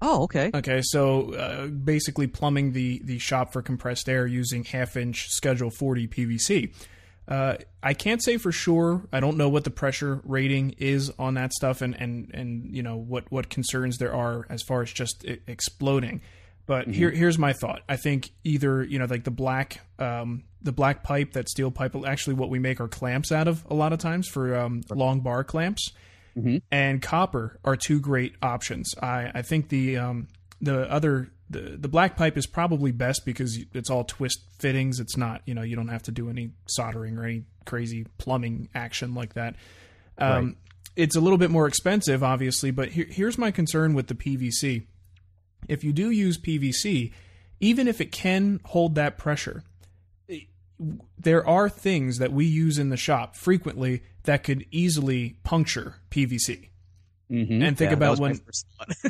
Oh, 0.00 0.24
okay. 0.24 0.50
Okay, 0.52 0.80
so 0.82 1.32
uh, 1.34 1.66
basically 1.68 2.26
plumbing 2.26 2.72
the 2.72 3.00
the 3.04 3.18
shop 3.18 3.52
for 3.52 3.62
compressed 3.62 4.08
air 4.08 4.26
using 4.26 4.64
half 4.64 4.96
inch 4.96 5.28
Schedule 5.28 5.70
40 5.70 6.08
PVC. 6.08 6.74
Uh, 7.28 7.56
I 7.82 7.94
can't 7.94 8.22
say 8.22 8.36
for 8.36 8.50
sure. 8.50 9.06
I 9.12 9.20
don't 9.20 9.36
know 9.36 9.48
what 9.48 9.62
the 9.62 9.70
pressure 9.70 10.20
rating 10.24 10.74
is 10.78 11.12
on 11.18 11.34
that 11.34 11.52
stuff, 11.52 11.80
and 11.80 11.94
and 11.94 12.30
and 12.34 12.74
you 12.74 12.82
know 12.82 12.96
what 12.96 13.30
what 13.30 13.48
concerns 13.48 13.98
there 13.98 14.12
are 14.12 14.44
as 14.50 14.62
far 14.62 14.82
as 14.82 14.92
just 14.92 15.24
exploding. 15.46 16.20
But 16.66 16.88
here 16.88 17.10
here's 17.10 17.38
my 17.38 17.52
thought. 17.52 17.82
I 17.88 17.96
think 17.96 18.30
either 18.42 18.82
you 18.82 18.98
know 18.98 19.04
like 19.04 19.22
the 19.24 19.30
black 19.30 19.80
um, 20.00 20.42
the 20.62 20.72
black 20.72 21.02
pipe 21.02 21.32
that 21.32 21.48
steel 21.48 21.70
pipe 21.70 21.94
actually 22.06 22.34
what 22.34 22.48
we 22.50 22.58
make 22.58 22.80
our 22.80 22.88
clamps 22.88 23.32
out 23.32 23.48
of 23.48 23.64
a 23.70 23.74
lot 23.74 23.92
of 23.92 23.98
times 23.98 24.28
for 24.28 24.54
um, 24.56 24.82
long 24.90 25.20
bar 25.20 25.44
clamps 25.44 25.92
and 26.70 27.02
copper 27.02 27.58
are 27.62 27.76
two 27.76 28.00
great 28.00 28.34
options. 28.42 28.94
I, 29.02 29.30
I 29.34 29.42
think 29.42 29.68
the 29.68 29.98
um, 29.98 30.28
the 30.62 30.90
other 30.90 31.28
the, 31.50 31.76
the 31.78 31.88
black 31.88 32.16
pipe 32.16 32.38
is 32.38 32.46
probably 32.46 32.90
best 32.90 33.26
because 33.26 33.58
it's 33.74 33.90
all 33.90 34.04
twist 34.04 34.40
fittings. 34.58 34.98
It's 34.98 35.16
not 35.18 35.42
you 35.44 35.52
know 35.54 35.60
you 35.62 35.76
don't 35.76 35.88
have 35.88 36.04
to 36.04 36.10
do 36.10 36.30
any 36.30 36.52
soldering 36.66 37.18
or 37.18 37.24
any 37.24 37.44
crazy 37.66 38.06
plumbing 38.16 38.68
action 38.74 39.14
like 39.14 39.34
that. 39.34 39.56
Um, 40.16 40.56
It's 40.96 41.16
a 41.16 41.20
little 41.20 41.38
bit 41.38 41.50
more 41.50 41.66
expensive, 41.66 42.22
obviously, 42.22 42.70
but 42.70 42.88
here, 42.90 43.06
here's 43.10 43.36
my 43.36 43.50
concern 43.50 43.92
with 43.92 44.06
the 44.06 44.14
PVC. 44.14 44.86
If 45.68 45.84
you 45.84 45.92
do 45.92 46.10
use 46.10 46.38
PVC, 46.38 47.12
even 47.60 47.88
if 47.88 48.00
it 48.00 48.10
can 48.10 48.60
hold 48.64 48.94
that 48.94 49.18
pressure, 49.18 49.64
there 51.18 51.46
are 51.46 51.68
things 51.68 52.18
that 52.18 52.32
we 52.32 52.44
use 52.46 52.78
in 52.78 52.88
the 52.90 52.96
shop 52.96 53.36
frequently 53.36 54.02
that 54.24 54.44
could 54.44 54.64
easily 54.70 55.36
puncture 55.44 55.96
PVC. 56.10 56.68
Mhm. 57.30 57.62
And 57.66 57.78
think 57.78 57.90
Yeah, 57.90 57.96
about 57.96 58.18
when- 58.18 58.40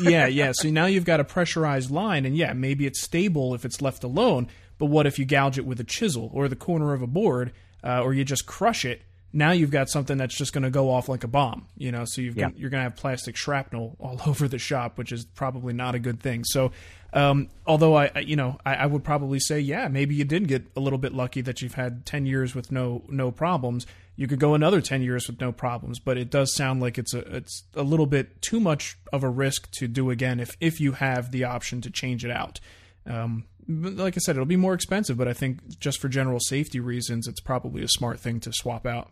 yeah, 0.00 0.26
yeah. 0.28 0.52
So 0.52 0.70
now 0.70 0.86
you've 0.86 1.04
got 1.04 1.18
a 1.20 1.24
pressurized 1.24 1.90
line, 1.90 2.24
and 2.24 2.36
yeah, 2.36 2.52
maybe 2.52 2.86
it's 2.86 3.00
stable 3.02 3.54
if 3.54 3.64
it's 3.64 3.82
left 3.82 4.04
alone. 4.04 4.46
But 4.78 4.86
what 4.86 5.06
if 5.06 5.18
you 5.18 5.24
gouge 5.24 5.58
it 5.58 5.66
with 5.66 5.80
a 5.80 5.84
chisel 5.84 6.30
or 6.32 6.48
the 6.48 6.56
corner 6.56 6.92
of 6.92 7.02
a 7.02 7.06
board, 7.06 7.52
uh, 7.84 8.02
or 8.02 8.14
you 8.14 8.24
just 8.24 8.46
crush 8.46 8.84
it? 8.84 9.02
Now 9.34 9.52
you've 9.52 9.70
got 9.70 9.88
something 9.88 10.18
that's 10.18 10.36
just 10.36 10.52
going 10.52 10.64
to 10.64 10.70
go 10.70 10.90
off 10.90 11.08
like 11.08 11.24
a 11.24 11.28
bomb, 11.28 11.66
you 11.76 11.90
know. 11.90 12.04
So 12.04 12.20
you've 12.20 12.36
got, 12.36 12.54
Yeah. 12.54 12.60
you're 12.60 12.70
going 12.70 12.80
to 12.80 12.90
have 12.90 12.96
plastic 12.96 13.36
shrapnel 13.36 13.96
all 13.98 14.20
over 14.26 14.46
the 14.48 14.58
shop, 14.58 14.98
which 14.98 15.10
is 15.12 15.24
probably 15.24 15.72
not 15.72 15.94
a 15.94 15.98
good 15.98 16.20
thing. 16.20 16.44
So, 16.44 16.72
um, 17.14 17.48
although 17.66 17.94
I, 17.96 18.10
I- 18.14 18.20
you 18.20 18.36
know, 18.36 18.58
I, 18.66 18.74
I 18.74 18.86
would 18.86 19.04
probably 19.04 19.40
say, 19.40 19.58
yeah, 19.60 19.88
maybe 19.88 20.14
you 20.14 20.24
did 20.24 20.48
get 20.48 20.66
a 20.76 20.80
little 20.80 20.98
bit 20.98 21.14
lucky 21.14 21.40
that 21.42 21.62
you've 21.62 21.74
had 21.74 22.04
ten 22.04 22.26
years 22.26 22.54
with 22.54 22.70
no 22.70 23.04
no 23.08 23.30
problems. 23.30 23.86
You 24.16 24.26
could 24.28 24.38
go 24.40 24.52
another 24.54 24.82
ten 24.82 25.00
years 25.02 25.26
with 25.26 25.40
no 25.40 25.52
problems, 25.52 25.98
but 25.98 26.18
it 26.18 26.28
does 26.30 26.54
sound 26.54 26.80
like 26.82 26.98
it's 26.98 27.14
a 27.14 27.20
it's 27.36 27.64
a 27.74 27.82
little 27.82 28.06
bit 28.06 28.42
too 28.42 28.60
much 28.60 28.98
of 29.14 29.22
a 29.24 29.28
risk 29.30 29.70
to 29.72 29.88
do 29.88 30.10
again 30.10 30.40
if 30.40 30.50
if 30.60 30.78
you 30.80 30.92
have 30.92 31.30
the 31.32 31.44
option 31.44 31.80
to 31.80 31.90
change 31.90 32.22
it 32.24 32.30
out. 32.30 32.60
Um, 33.06 33.44
like 33.68 34.16
I 34.16 34.18
said, 34.18 34.36
it'll 34.36 34.44
be 34.44 34.56
more 34.56 34.74
expensive, 34.74 35.16
but 35.16 35.28
I 35.28 35.32
think 35.32 35.78
just 35.78 36.00
for 36.00 36.08
general 36.08 36.40
safety 36.40 36.78
reasons, 36.80 37.26
it's 37.26 37.40
probably 37.40 37.82
a 37.82 37.88
smart 37.88 38.20
thing 38.20 38.38
to 38.40 38.52
swap 38.52 38.86
out. 38.86 39.10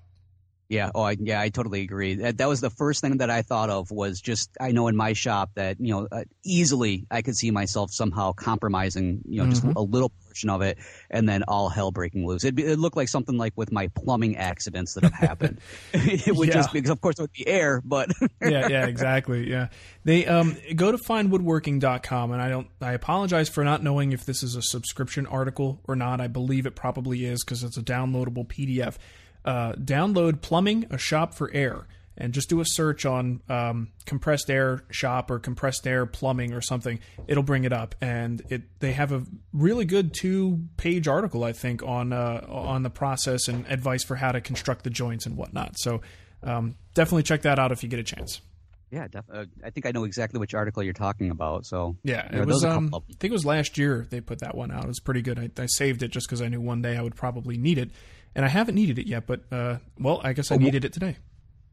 Yeah. 0.70 0.90
Oh, 0.94 1.02
I, 1.02 1.16
yeah. 1.20 1.40
I 1.40 1.48
totally 1.48 1.82
agree. 1.82 2.14
That, 2.14 2.38
that 2.38 2.48
was 2.48 2.60
the 2.60 2.70
first 2.70 3.00
thing 3.00 3.18
that 3.18 3.28
I 3.28 3.42
thought 3.42 3.70
of 3.70 3.90
was 3.90 4.20
just 4.20 4.50
I 4.60 4.70
know 4.70 4.86
in 4.86 4.94
my 4.96 5.12
shop 5.12 5.50
that 5.56 5.78
you 5.80 5.92
know 5.92 6.06
uh, 6.10 6.22
easily 6.44 7.06
I 7.10 7.22
could 7.22 7.36
see 7.36 7.50
myself 7.50 7.90
somehow 7.92 8.32
compromising 8.32 9.20
you 9.28 9.42
know 9.42 9.50
just 9.50 9.64
a 9.64 9.82
little 9.82 10.10
portion 10.24 10.48
of 10.48 10.62
it 10.62 10.78
and 11.10 11.28
then 11.28 11.42
all 11.48 11.68
hell 11.68 11.90
breaking 11.90 12.24
loose. 12.24 12.44
It'd 12.44 12.54
be, 12.54 12.64
it 12.64 12.78
looked 12.78 12.96
like 12.96 13.08
something 13.08 13.36
like 13.36 13.52
with 13.56 13.72
my 13.72 13.88
plumbing 13.88 14.36
accidents 14.36 14.94
that 14.94 15.02
have 15.02 15.12
happened. 15.12 15.60
it 15.92 16.36
would 16.36 16.46
Yeah. 16.48 16.54
just 16.54 16.72
because 16.72 16.90
of 16.90 17.00
course 17.00 17.18
it 17.18 17.22
would 17.22 17.32
be 17.32 17.48
air, 17.48 17.82
but 17.84 18.10
yeah, 18.40 18.68
yeah, 18.68 18.86
exactly. 18.86 19.50
Yeah. 19.50 19.68
They 20.04 20.24
um 20.26 20.56
go 20.76 20.92
to 20.92 20.98
finewoodworking.com 20.98 22.30
and 22.32 22.40
I 22.40 22.48
don't 22.48 22.68
I 22.80 22.92
apologize 22.92 23.48
for 23.48 23.64
not 23.64 23.82
knowing 23.82 24.12
if 24.12 24.24
this 24.24 24.42
is 24.42 24.54
a 24.56 24.62
subscription 24.62 25.26
article 25.26 25.80
or 25.88 25.96
not. 25.96 26.20
I 26.20 26.28
believe 26.28 26.66
it 26.66 26.76
probably 26.76 27.24
is 27.24 27.44
because 27.44 27.64
it's 27.64 27.76
a 27.76 27.82
downloadable 27.82 28.46
PDF. 28.46 28.96
Uh, 29.44 29.72
download 29.72 30.40
plumbing 30.42 30.86
a 30.90 30.98
shop 30.98 31.32
for 31.34 31.50
air 31.52 31.86
and 32.18 32.34
just 32.34 32.50
do 32.50 32.60
a 32.60 32.64
search 32.66 33.06
on 33.06 33.40
um, 33.48 33.88
compressed 34.04 34.50
air 34.50 34.82
shop 34.90 35.30
or 35.30 35.38
compressed 35.38 35.86
air 35.86 36.04
plumbing 36.04 36.52
or 36.52 36.60
something. 36.60 36.98
It'll 37.26 37.42
bring 37.42 37.64
it 37.64 37.72
up, 37.72 37.94
and 38.02 38.42
it 38.50 38.62
they 38.80 38.92
have 38.92 39.12
a 39.12 39.24
really 39.54 39.86
good 39.86 40.12
two 40.12 40.68
page 40.76 41.08
article 41.08 41.44
I 41.44 41.52
think 41.52 41.82
on 41.82 42.12
uh, 42.12 42.44
on 42.48 42.82
the 42.82 42.90
process 42.90 43.48
and 43.48 43.66
advice 43.68 44.04
for 44.04 44.16
how 44.16 44.32
to 44.32 44.40
construct 44.42 44.84
the 44.84 44.90
joints 44.90 45.24
and 45.24 45.36
whatnot. 45.38 45.78
So 45.78 46.02
um, 46.42 46.76
definitely 46.92 47.22
check 47.22 47.42
that 47.42 47.58
out 47.58 47.72
if 47.72 47.82
you 47.82 47.88
get 47.88 47.98
a 48.00 48.04
chance. 48.04 48.42
Yeah, 48.90 49.06
def- 49.06 49.30
uh, 49.32 49.44
I 49.64 49.70
think 49.70 49.86
I 49.86 49.92
know 49.92 50.02
exactly 50.02 50.40
which 50.40 50.52
article 50.52 50.82
you're 50.82 50.92
talking 50.92 51.30
about. 51.30 51.64
So 51.64 51.96
Yeah, 52.02 52.26
you 52.30 52.36
know, 52.36 52.42
it 52.42 52.46
was. 52.48 52.62
those 52.62 52.64
are 52.64 52.72
a 52.74 52.76
Um, 52.76 52.90
I 52.92 52.98
think 53.20 53.30
it 53.30 53.32
was 53.32 53.46
last 53.46 53.78
year 53.78 54.06
they 54.10 54.20
put 54.20 54.40
that 54.40 54.56
one 54.56 54.72
out. 54.72 54.82
It 54.82 54.88
was 54.88 54.98
pretty 55.00 55.22
good. 55.22 55.38
I, 55.38 55.62
I 55.62 55.66
saved 55.66 56.02
it 56.02 56.08
just 56.08 56.26
because 56.26 56.42
I 56.42 56.48
knew 56.48 56.60
one 56.60 56.82
day 56.82 56.96
I 56.96 57.02
would 57.02 57.14
probably 57.14 57.56
need 57.56 57.78
it, 57.78 57.92
and 58.34 58.44
I 58.44 58.48
haven't 58.48 58.74
needed 58.74 58.98
it 58.98 59.06
yet. 59.06 59.26
But 59.26 59.40
uh, 59.50 59.78
well, 59.98 60.20
I 60.22 60.32
guess 60.32 60.50
I 60.50 60.56
needed 60.56 60.84
it 60.84 60.92
today. 60.92 61.16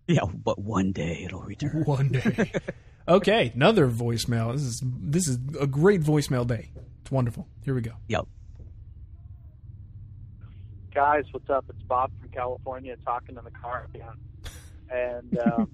Yeah, 0.07 0.21
but 0.25 0.59
one 0.59 0.91
day 0.93 1.23
it'll 1.25 1.41
return. 1.41 1.83
One 1.85 2.09
day. 2.09 2.51
okay, 3.07 3.51
another 3.53 3.89
voicemail. 3.89 4.53
This 4.53 4.61
is 4.61 4.83
this 4.83 5.27
is 5.27 5.37
a 5.59 5.67
great 5.67 6.01
voicemail 6.01 6.47
day. 6.47 6.69
It's 7.01 7.11
wonderful. 7.11 7.47
Here 7.63 7.75
we 7.75 7.81
go. 7.81 7.91
Yep. 8.07 8.27
guys, 10.93 11.25
what's 11.31 11.49
up? 11.49 11.65
It's 11.69 11.81
Bob 11.83 12.11
from 12.19 12.29
California 12.29 12.95
talking 13.05 13.37
in 13.37 13.43
the 13.43 13.51
car 13.51 13.87
again. 13.93 14.15
And 14.89 15.37
um, 15.39 15.71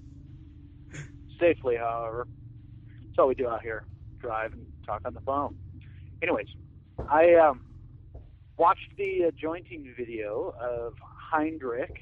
safely, 1.40 1.76
however. 1.76 2.26
That's 3.06 3.18
all 3.18 3.28
we 3.28 3.34
do 3.34 3.48
out 3.48 3.62
here 3.62 3.84
drive 4.24 4.52
and 4.52 4.66
talk 4.86 5.02
on 5.04 5.14
the 5.14 5.20
phone. 5.20 5.56
Anyways, 6.22 6.48
I 7.08 7.34
um, 7.34 7.64
watched 8.56 8.96
the 8.96 9.26
uh, 9.28 9.30
jointing 9.40 9.92
video 9.96 10.54
of 10.60 10.94
Heinrich 11.30 11.96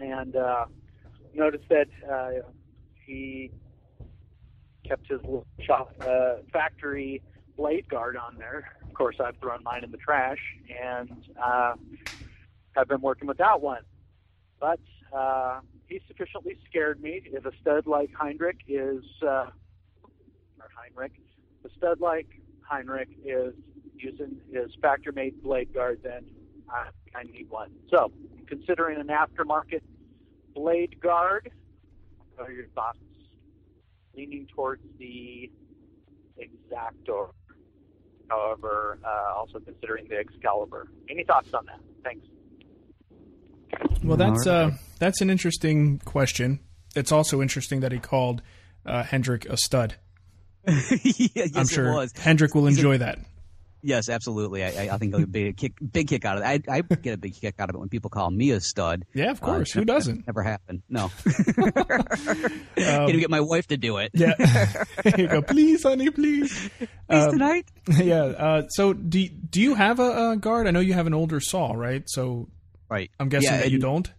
and 0.00 0.34
uh, 0.36 0.66
noticed 1.34 1.68
that 1.68 1.88
uh, 2.10 2.48
he 3.06 3.50
kept 4.86 5.08
his 5.08 5.20
little 5.24 5.46
shop, 5.66 5.90
uh, 6.04 6.36
factory 6.52 7.22
blade 7.56 7.88
guard 7.88 8.16
on 8.16 8.36
there. 8.38 8.68
Of 8.88 8.94
course, 8.94 9.16
I've 9.24 9.36
thrown 9.38 9.62
mine 9.62 9.84
in 9.84 9.90
the 9.90 9.98
trash 9.98 10.38
and 10.82 11.10
uh, 11.42 11.74
have 12.74 12.88
been 12.88 13.00
working 13.00 13.28
without 13.28 13.62
one. 13.62 13.82
But 14.60 14.80
uh, 15.16 15.60
he 15.86 16.00
sufficiently 16.08 16.56
scared 16.68 17.02
me. 17.02 17.22
If 17.24 17.44
a 17.44 17.52
stud 17.60 17.86
like 17.86 18.10
Heinrich 18.18 18.60
is, 18.68 19.04
uh, 19.22 19.26
or 19.26 20.68
Heinrich, 20.76 21.12
a 21.64 21.68
stud 21.76 22.00
like 22.00 22.28
Heinrich 22.60 23.08
is 23.24 23.54
using 24.02 24.36
his 24.52 24.70
factory-made 24.80 25.42
blade 25.42 25.72
guard, 25.72 26.00
then 26.02 26.24
I, 26.70 26.88
I 27.16 27.22
need 27.24 27.48
one. 27.50 27.70
So, 27.90 28.12
considering 28.46 29.00
an 29.00 29.08
aftermarket 29.08 29.80
blade 30.54 31.00
guard, 31.00 31.50
what 32.36 32.48
are 32.48 32.52
your 32.52 32.66
thoughts? 32.68 32.98
Leaning 34.16 34.46
towards 34.54 34.82
the 34.98 35.50
Exaktor, 36.36 37.26
however, 38.28 38.98
uh, 39.04 39.34
also 39.38 39.58
considering 39.58 40.06
the 40.08 40.16
Excalibur. 40.16 40.88
Any 41.08 41.24
thoughts 41.24 41.52
on 41.54 41.64
that? 41.66 41.80
Thanks. 42.04 42.26
Well, 44.04 44.16
that's 44.18 44.46
uh, 44.46 44.72
that's 44.98 45.20
an 45.22 45.30
interesting 45.30 45.98
question. 46.04 46.60
It's 46.94 47.12
also 47.12 47.40
interesting 47.40 47.80
that 47.80 47.92
he 47.92 47.98
called 47.98 48.42
uh, 48.84 49.02
Hendrik 49.02 49.46
a 49.46 49.56
stud. 49.56 49.94
yeah, 50.66 51.28
yes, 51.34 51.50
I'm 51.54 51.62
it 51.62 51.68
sure 51.70 51.92
was. 51.94 52.12
Hendrik 52.16 52.54
will 52.54 52.66
He's 52.66 52.76
a- 52.76 52.80
enjoy 52.80 52.98
that. 52.98 53.18
Yes, 53.84 54.08
absolutely. 54.08 54.62
I, 54.62 54.68
I- 54.68 54.94
I 54.94 54.98
think 54.98 55.12
it'll 55.14 55.26
be 55.26 55.40
a 55.40 55.46
big 55.52 55.56
kick, 55.56 55.72
big 55.92 56.08
kick 56.08 56.24
out 56.24 56.38
of 56.38 56.44
it. 56.44 56.64
I, 56.68 56.76
I 56.76 56.80
get 56.82 57.14
a 57.14 57.18
big 57.18 57.34
kick 57.34 57.56
out 57.58 57.68
of 57.68 57.74
it 57.74 57.78
when 57.78 57.88
people 57.88 58.10
call 58.10 58.30
me 58.30 58.50
a 58.52 58.60
stud. 58.60 59.04
Yeah, 59.12 59.32
of 59.32 59.42
Uh, 59.42 59.46
course. 59.46 59.72
Who 59.72 59.84
doesn't? 59.84 60.26
Never 60.26 60.42
happened. 60.42 60.82
No. 60.88 61.10
Um, 62.74 62.84
Can't 62.84 63.08
even 63.10 63.20
get 63.20 63.30
my 63.30 63.40
wife 63.40 63.66
to 63.68 63.76
do 63.76 63.98
it. 63.98 64.10
Yeah. 64.14 64.32
you 65.16 65.28
go, 65.28 65.42
please, 65.42 65.82
honey, 65.82 66.10
please. 66.10 66.70
Please 66.78 66.88
Um, 67.08 67.30
tonight. 67.32 67.66
yeah. 67.88 68.22
Uh, 68.24 68.62
so, 68.70 68.92
do 68.92 69.28
do 69.28 69.60
you 69.60 69.74
have 69.74 70.00
a, 70.00 70.30
a 70.30 70.36
guard? 70.36 70.66
I 70.66 70.70
know 70.72 70.80
you 70.80 70.94
have 70.94 71.06
an 71.06 71.14
older 71.14 71.38
saw, 71.40 71.72
right? 71.72 72.02
So, 72.06 72.48
Right. 72.88 73.10
I'm 73.20 73.28
guessing 73.28 73.50
Yeah, 73.52 73.58
that 73.58 73.70
you 73.70 73.78
don't. 73.78 74.10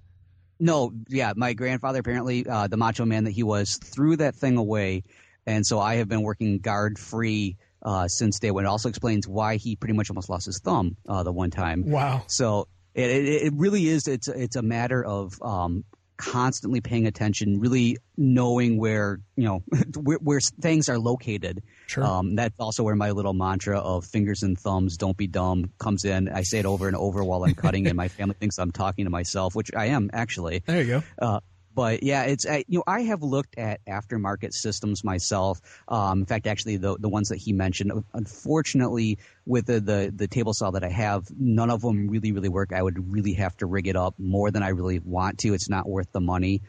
No, 0.59 0.93
yeah, 1.09 1.33
my 1.35 1.53
grandfather 1.53 1.99
apparently, 1.99 2.45
uh, 2.47 2.67
the 2.67 2.77
macho 2.77 3.05
man 3.05 3.25
that 3.25 3.31
he 3.31 3.43
was, 3.43 3.77
threw 3.83 4.15
that 4.17 4.35
thing 4.35 4.55
away, 4.57 5.03
and 5.45 5.65
so 5.65 5.79
I 5.79 5.95
have 5.95 6.07
been 6.07 6.21
working 6.21 6.59
guard 6.59 6.97
free 6.97 7.57
uh, 7.83 8.07
since 8.07 8.39
day 8.39 8.51
one. 8.51 8.65
It 8.65 8.67
also 8.67 8.89
explains 8.89 9.27
why 9.27 9.57
he 9.57 9.75
pretty 9.75 9.93
much 9.93 10.09
almost 10.09 10.29
lost 10.29 10.45
his 10.45 10.59
thumb 10.59 10.97
uh, 11.07 11.23
the 11.23 11.31
one 11.31 11.51
time. 11.51 11.89
Wow. 11.89 12.23
So 12.27 12.67
it, 12.93 13.09
it, 13.09 13.25
it 13.47 13.53
really 13.55 13.87
is. 13.87 14.07
It's 14.07 14.27
it's 14.27 14.55
a 14.55 14.61
matter 14.61 15.03
of 15.03 15.33
um, 15.41 15.83
constantly 16.17 16.79
paying 16.79 17.07
attention, 17.07 17.59
really 17.59 17.97
knowing 18.15 18.77
where 18.77 19.19
you 19.35 19.45
know 19.45 19.63
where, 19.99 20.17
where 20.17 20.39
things 20.39 20.89
are 20.89 20.99
located. 20.99 21.63
Sure. 21.87 22.03
Um, 22.03 22.35
that's 22.35 22.55
also 22.59 22.83
where 22.83 22.95
my 22.95 23.11
little 23.11 23.33
mantra 23.33 23.79
of 23.79 24.05
fingers 24.05 24.43
and 24.43 24.57
thumbs, 24.57 24.97
don't 24.97 25.17
be 25.17 25.27
dumb, 25.27 25.71
comes 25.79 26.05
in. 26.05 26.29
I 26.29 26.43
say 26.43 26.59
it 26.59 26.65
over 26.65 26.87
and 26.87 26.95
over 26.95 27.23
while 27.23 27.43
I'm 27.43 27.55
cutting, 27.55 27.87
and 27.87 27.97
my 27.97 28.07
family 28.09 28.35
thinks 28.39 28.57
I'm 28.57 28.71
talking 28.71 29.05
to 29.05 29.11
myself, 29.11 29.55
which 29.55 29.71
I 29.75 29.87
am 29.87 30.09
actually. 30.13 30.63
There 30.65 30.81
you 30.81 30.87
go. 30.87 31.03
Uh, 31.19 31.39
but 31.75 32.03
yeah, 32.03 32.23
it's 32.23 32.45
you 32.45 32.79
know 32.79 32.83
I 32.87 33.01
have 33.01 33.23
looked 33.23 33.57
at 33.57 33.83
aftermarket 33.85 34.53
systems 34.53 35.03
myself. 35.03 35.61
Um, 35.87 36.19
in 36.19 36.25
fact, 36.25 36.47
actually 36.47 36.77
the 36.77 36.97
the 36.99 37.09
ones 37.09 37.29
that 37.29 37.37
he 37.37 37.53
mentioned, 37.53 37.91
unfortunately, 38.13 39.17
with 39.45 39.65
the, 39.65 39.79
the 39.79 40.13
the 40.15 40.27
table 40.27 40.53
saw 40.53 40.71
that 40.71 40.83
I 40.83 40.89
have, 40.89 41.27
none 41.37 41.69
of 41.69 41.81
them 41.81 42.07
really 42.07 42.31
really 42.31 42.49
work. 42.49 42.73
I 42.73 42.81
would 42.81 43.11
really 43.11 43.33
have 43.33 43.57
to 43.57 43.65
rig 43.65 43.87
it 43.87 43.95
up 43.95 44.15
more 44.17 44.51
than 44.51 44.63
I 44.63 44.69
really 44.69 44.99
want 44.99 45.39
to. 45.39 45.53
It's 45.53 45.69
not 45.69 45.87
worth 45.87 46.11
the 46.11 46.21
money. 46.21 46.61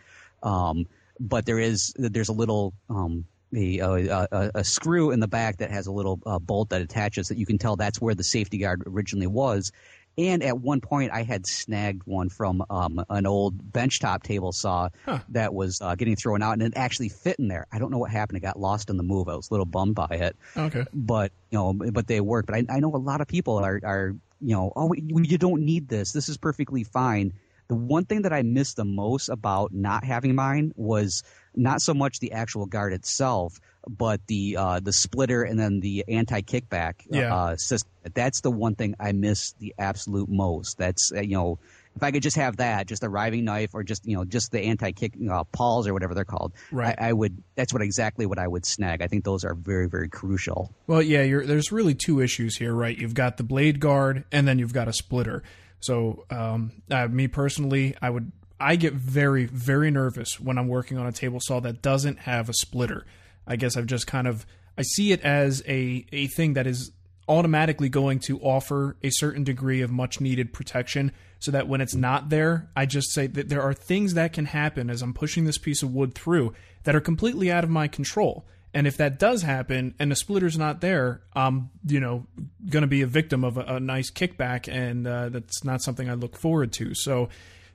Um, 0.43 0.87
but 1.21 1.47
there 1.47 1.59
is 1.59 1.95
there's 1.97 2.29
a 2.29 2.33
little 2.33 2.75
um, 2.91 3.25
a, 3.57 3.79
a, 3.79 4.29
a, 4.31 4.51
a 4.57 4.65
screw 4.65 5.11
in 5.11 5.21
the 5.21 5.29
back 5.29 5.59
that 5.59 5.71
has 5.71 5.87
a 5.87 5.93
little 5.93 6.21
uh, 6.27 6.39
bolt 6.39 6.71
that 6.71 6.83
attaches 6.83 7.29
that 7.29 7.39
you 7.39 7.47
can 7.47 7.59
tell 7.59 7.77
that's 7.77 8.01
where 8.01 8.15
the 8.15 8.25
safety 8.25 8.59
guard 8.59 8.83
originally 8.87 9.27
was. 9.27 9.73
And 10.17 10.43
at 10.43 10.59
one 10.59 10.81
point, 10.81 11.11
I 11.13 11.23
had 11.23 11.47
snagged 11.47 12.03
one 12.05 12.29
from 12.29 12.65
um, 12.71 13.05
an 13.11 13.27
old 13.27 13.73
benchtop 13.73 14.23
table 14.23 14.53
saw 14.53 14.91
Huh. 15.05 15.19
that 15.31 15.53
was 15.53 15.81
uh, 15.81 15.95
getting 15.97 16.15
thrown 16.17 16.43
out, 16.43 16.53
and 16.53 16.63
it 16.63 16.75
actually 16.77 17.09
fit 17.09 17.39
in 17.39 17.49
there. 17.49 17.67
I 17.73 17.79
don't 17.79 17.91
know 17.91 17.99
what 17.99 18.11
happened; 18.11 18.37
it 18.39 18.41
got 18.41 18.59
lost 18.59 18.91
in 18.91 18.97
the 18.97 19.03
move. 19.03 19.29
I 19.29 19.35
was 19.35 19.51
a 19.51 19.55
little 19.55 19.67
bummed 19.67 19.97
by 19.97 20.07
it, 20.11 20.37
Okay. 20.57 20.85
but 20.93 21.33
you 21.51 21.59
know, 21.59 21.73
but 21.73 22.07
they 22.07 22.21
work. 22.21 22.47
But 22.47 22.55
I, 22.57 22.65
I 22.69 22.81
know 22.81 22.95
a 22.95 22.99
lot 22.99 23.21
of 23.21 23.27
people 23.27 23.57
are, 23.59 23.81
are 23.85 24.15
you 24.41 24.55
know, 24.55 24.73
oh, 24.77 24.93
you 24.95 25.39
don't 25.39 25.63
need 25.63 25.89
this. 25.89 26.13
This 26.13 26.29
is 26.29 26.37
perfectly 26.37 26.85
fine. 26.85 27.33
The 27.69 27.75
one 27.75 28.05
thing 28.05 28.23
that 28.23 28.33
I 28.33 28.43
missed 28.43 28.77
the 28.77 28.85
most 28.85 29.29
about 29.29 29.73
not 29.73 30.05
having 30.05 30.35
mine 30.35 30.73
was 30.77 31.23
not 31.55 31.81
so 31.81 31.95
much 31.95 32.19
the 32.21 32.33
actual 32.33 32.67
guard 32.67 32.93
itself, 32.93 33.59
but 33.89 34.21
the 34.27 34.57
uh, 34.59 34.81
the 34.81 34.93
splitter 34.93 35.43
and 35.43 35.59
then 35.59 35.81
the 35.81 36.05
anti 36.09 36.41
kickback 36.43 36.95
Yeah. 37.11 37.35
uh, 37.35 37.57
system. 37.57 37.91
That's 38.13 38.41
the 38.43 38.51
one 38.51 38.75
thing 38.75 38.95
I 39.01 39.13
miss 39.13 39.53
the 39.61 39.75
absolute 39.79 40.29
most. 40.29 40.79
That's 40.79 41.13
uh, 41.15 41.21
you 41.21 41.37
know. 41.37 41.59
If 41.97 42.03
I 42.03 42.11
could 42.11 42.25
just 42.25 42.35
have 42.39 42.57
that, 42.57 42.89
just 42.89 43.05
a 43.05 43.09
riving 43.09 43.45
knife, 43.45 43.71
or 43.73 43.85
just 43.85 44.05
you 44.05 44.17
know, 44.17 44.25
just 44.25 44.51
the 44.51 44.59
anti-kick 44.63 45.15
uh, 45.31 45.45
paws 45.45 45.87
or 45.87 45.93
whatever 45.93 46.13
they're 46.13 46.25
called, 46.25 46.53
Right. 46.73 46.93
I, 46.99 47.11
I 47.11 47.13
would. 47.13 47.41
That's 47.55 47.73
what 47.73 47.83
exactly 47.83 48.27
what 48.27 48.37
I 48.37 48.49
would 48.49 48.67
snag. 48.67 49.01
I 49.01 49.07
think 49.07 49.23
those 49.23 49.45
are 49.45 49.55
very, 49.55 49.89
very 49.89 50.09
crucial. 50.09 50.73
Well, 50.89 51.01
yeah, 51.01 51.23
you're, 51.23 51.47
there's 51.47 51.71
really 51.71 51.95
two 51.95 52.19
issues 52.21 52.57
here, 52.57 52.75
right? 52.75 52.99
You've 52.99 53.15
got 53.15 53.37
the 53.37 53.45
blade 53.45 53.79
guard, 53.79 54.25
and 54.33 54.49
then 54.49 54.59
you've 54.59 54.73
got 54.73 54.89
a 54.89 54.93
splitter. 54.93 55.45
So, 55.85 56.25
um, 56.31 56.73
uh, 56.91 57.09
me 57.09 57.29
personally, 57.29 57.95
I 58.01 58.09
would 58.09 58.33
I 58.59 58.77
get 58.77 58.95
very 58.95 59.45
very 59.45 59.91
nervous 59.91 60.41
when 60.41 60.57
I'm 60.57 60.69
working 60.69 60.97
on 60.97 61.07
a 61.07 61.13
table 61.13 61.41
saw 61.43 61.61
that 61.61 61.83
doesn't 61.83 62.21
have 62.21 62.49
a 62.49 62.55
splitter. 62.55 63.05
I 63.47 63.57
guess 63.57 63.77
I've 63.77 63.87
just 63.87 64.07
kind 64.07 64.27
of 64.27 64.47
I 64.79 64.83
see 64.83 65.13
it 65.13 65.21
as 65.21 65.63
a 65.69 66.07
a 66.11 66.29
thing 66.29 66.55
that 66.55 66.67
is 66.67 66.91
automatically 67.29 67.91
going 67.91 68.19
to 68.21 68.39
offer 68.41 68.97
a 69.03 69.11
certain 69.11 69.45
degree 69.45 69.83
of 69.83 69.91
much 69.91 70.21
needed 70.21 70.53
protection 70.53 71.13
so 71.39 71.51
that 71.51 71.67
when 71.67 71.81
it's 71.81 71.95
not 71.95 72.29
there 72.29 72.69
i 72.77 72.85
just 72.85 73.11
say 73.15 73.27
that 73.27 73.49
there 73.49 73.63
are 73.63 73.73
things 73.73 74.13
that 74.13 74.35
can 74.35 74.45
happen 74.45 74.91
as 74.91 75.01
i'm 75.01 75.15
pushing 75.15 75.45
this 75.45 75.57
piece 75.57 75.83
of 75.83 75.91
wood 75.91 76.15
through 76.15 76.53
that 76.83 76.95
are 76.95 77.01
completely 77.01 77.51
out 77.51 77.65
of 77.65 77.71
my 77.71 77.89
control 77.89 78.45
and 78.75 78.87
if 78.87 78.97
that 78.99 79.19
does 79.19 79.43
happen 79.43 79.95
and 79.99 80.11
the 80.11 80.17
splitter's 80.17 80.59
not 80.59 80.81
there 80.81 81.23
i'm 81.35 81.71
you 81.87 82.01
know 82.01 82.27
going 82.69 82.83
to 82.83 82.89
be 82.89 83.01
a 83.03 83.07
victim 83.07 83.45
of 83.45 83.57
a, 83.57 83.63
a 83.63 83.81
nice 83.81 84.11
kickback 84.11 84.71
and 84.71 85.07
uh, 85.07 85.29
that's 85.31 85.65
not 85.65 85.81
something 85.81 86.11
i 86.11 86.15
look 86.15 86.37
forward 86.37 86.73
to 86.73 86.95
so 86.95 87.29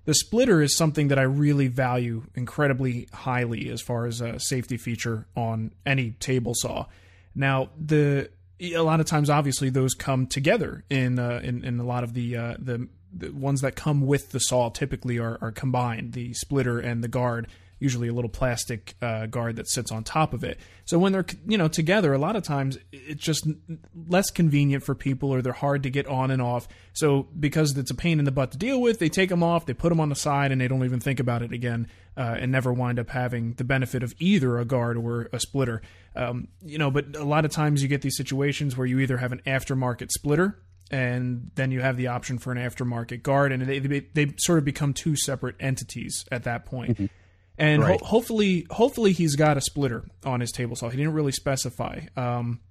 the 0.09 0.15
splitter 0.15 0.59
is 0.59 0.75
something 0.75 1.09
that 1.09 1.19
I 1.19 1.21
really 1.21 1.67
value 1.67 2.23
incredibly 2.33 3.07
highly 3.13 3.69
as 3.69 3.79
far 3.79 4.07
as 4.07 4.21
a 4.21 4.39
safety 4.39 4.75
feature 4.75 5.27
on 5.35 5.71
any 5.85 6.11
table 6.11 6.53
saw. 6.55 6.87
Now, 7.35 7.69
the 7.79 8.31
a 8.59 8.79
lot 8.79 8.99
of 8.99 9.05
times, 9.05 9.29
obviously, 9.29 9.69
those 9.69 9.93
come 9.93 10.25
together 10.25 10.83
in 10.89 11.19
uh, 11.19 11.41
in, 11.43 11.63
in 11.63 11.79
a 11.79 11.83
lot 11.83 12.03
of 12.03 12.15
the, 12.15 12.35
uh, 12.35 12.55
the 12.57 12.87
the 13.13 13.29
ones 13.29 13.61
that 13.61 13.75
come 13.75 14.01
with 14.01 14.31
the 14.31 14.39
saw. 14.39 14.69
Typically, 14.69 15.19
are, 15.19 15.37
are 15.41 15.51
combined. 15.51 16.13
The 16.13 16.33
splitter 16.33 16.79
and 16.79 17.03
the 17.03 17.07
guard 17.07 17.47
usually 17.79 18.07
a 18.07 18.13
little 18.13 18.29
plastic 18.29 18.95
uh, 19.01 19.25
guard 19.25 19.55
that 19.55 19.67
sits 19.67 19.91
on 19.91 20.03
top 20.03 20.33
of 20.33 20.43
it. 20.43 20.59
So 20.85 20.99
when 20.99 21.11
they're 21.11 21.25
you 21.47 21.57
know 21.57 21.67
together, 21.67 22.13
a 22.13 22.17
lot 22.17 22.35
of 22.35 22.43
times 22.43 22.77
it's 22.91 23.23
just 23.23 23.47
less 24.07 24.29
convenient 24.29 24.83
for 24.83 24.95
people, 24.95 25.33
or 25.33 25.41
they're 25.41 25.53
hard 25.53 25.83
to 25.83 25.89
get 25.89 26.07
on 26.07 26.31
and 26.31 26.41
off. 26.41 26.67
So 26.93 27.27
because 27.39 27.77
it's 27.77 27.91
a 27.91 27.95
pain 27.95 28.19
in 28.19 28.25
the 28.25 28.31
butt 28.31 28.51
to 28.51 28.57
deal 28.57 28.81
with, 28.81 28.99
they 28.99 29.09
take 29.09 29.29
them 29.29 29.43
off, 29.43 29.65
they 29.65 29.73
put 29.73 29.89
them 29.89 29.99
on 29.99 30.09
the 30.09 30.15
side, 30.15 30.51
and 30.51 30.59
they 30.59 30.67
don't 30.67 30.83
even 30.83 30.99
think 30.99 31.19
about 31.19 31.41
it 31.41 31.51
again, 31.51 31.87
uh, 32.17 32.35
and 32.39 32.51
never 32.51 32.73
wind 32.73 32.99
up 32.99 33.09
having 33.09 33.53
the 33.53 33.63
benefit 33.63 34.03
of 34.03 34.13
either 34.19 34.57
a 34.57 34.65
guard 34.65 34.97
or 34.97 35.29
a 35.31 35.39
splitter. 35.39 35.81
Um, 36.15 36.49
you 36.61 36.77
know, 36.77 36.91
but 36.91 37.15
a 37.15 37.23
lot 37.23 37.45
of 37.45 37.51
times 37.51 37.81
you 37.81 37.87
get 37.87 38.01
these 38.01 38.17
situations 38.17 38.77
where 38.77 38.87
you 38.87 38.99
either 38.99 39.17
have 39.17 39.31
an 39.31 39.41
aftermarket 39.45 40.11
splitter 40.11 40.59
and 40.91 41.51
then 41.55 41.71
you 41.71 41.81
have 41.81 41.97
the 41.97 42.07
option 42.07 42.39
for 42.39 42.51
an 42.51 42.57
aftermarket 42.57 43.21
guard, 43.21 43.51
and 43.51 43.61
they 43.63 43.79
they, 43.79 43.99
they 44.13 44.33
sort 44.37 44.57
of 44.57 44.65
become 44.65 44.93
two 44.93 45.15
separate 45.15 45.55
entities 45.59 46.25
at 46.31 46.43
that 46.43 46.65
point. 46.65 46.93
Mm-hmm. 46.93 47.05
And 47.59 47.81
Right. 47.83 47.99
ho- 47.99 48.05
hopefully, 48.07 48.65
hopefully 48.71 49.11
he's 49.11 49.35
got 49.35 49.57
a 49.57 49.61
splitter 49.61 50.05
on 50.25 50.39
his 50.39 50.51
table 50.51 50.75
saw. 50.75 50.89
He 50.89 50.97
didn't 50.97 51.13
really 51.13 51.31
specify. 51.33 52.01
Um, 52.17 52.61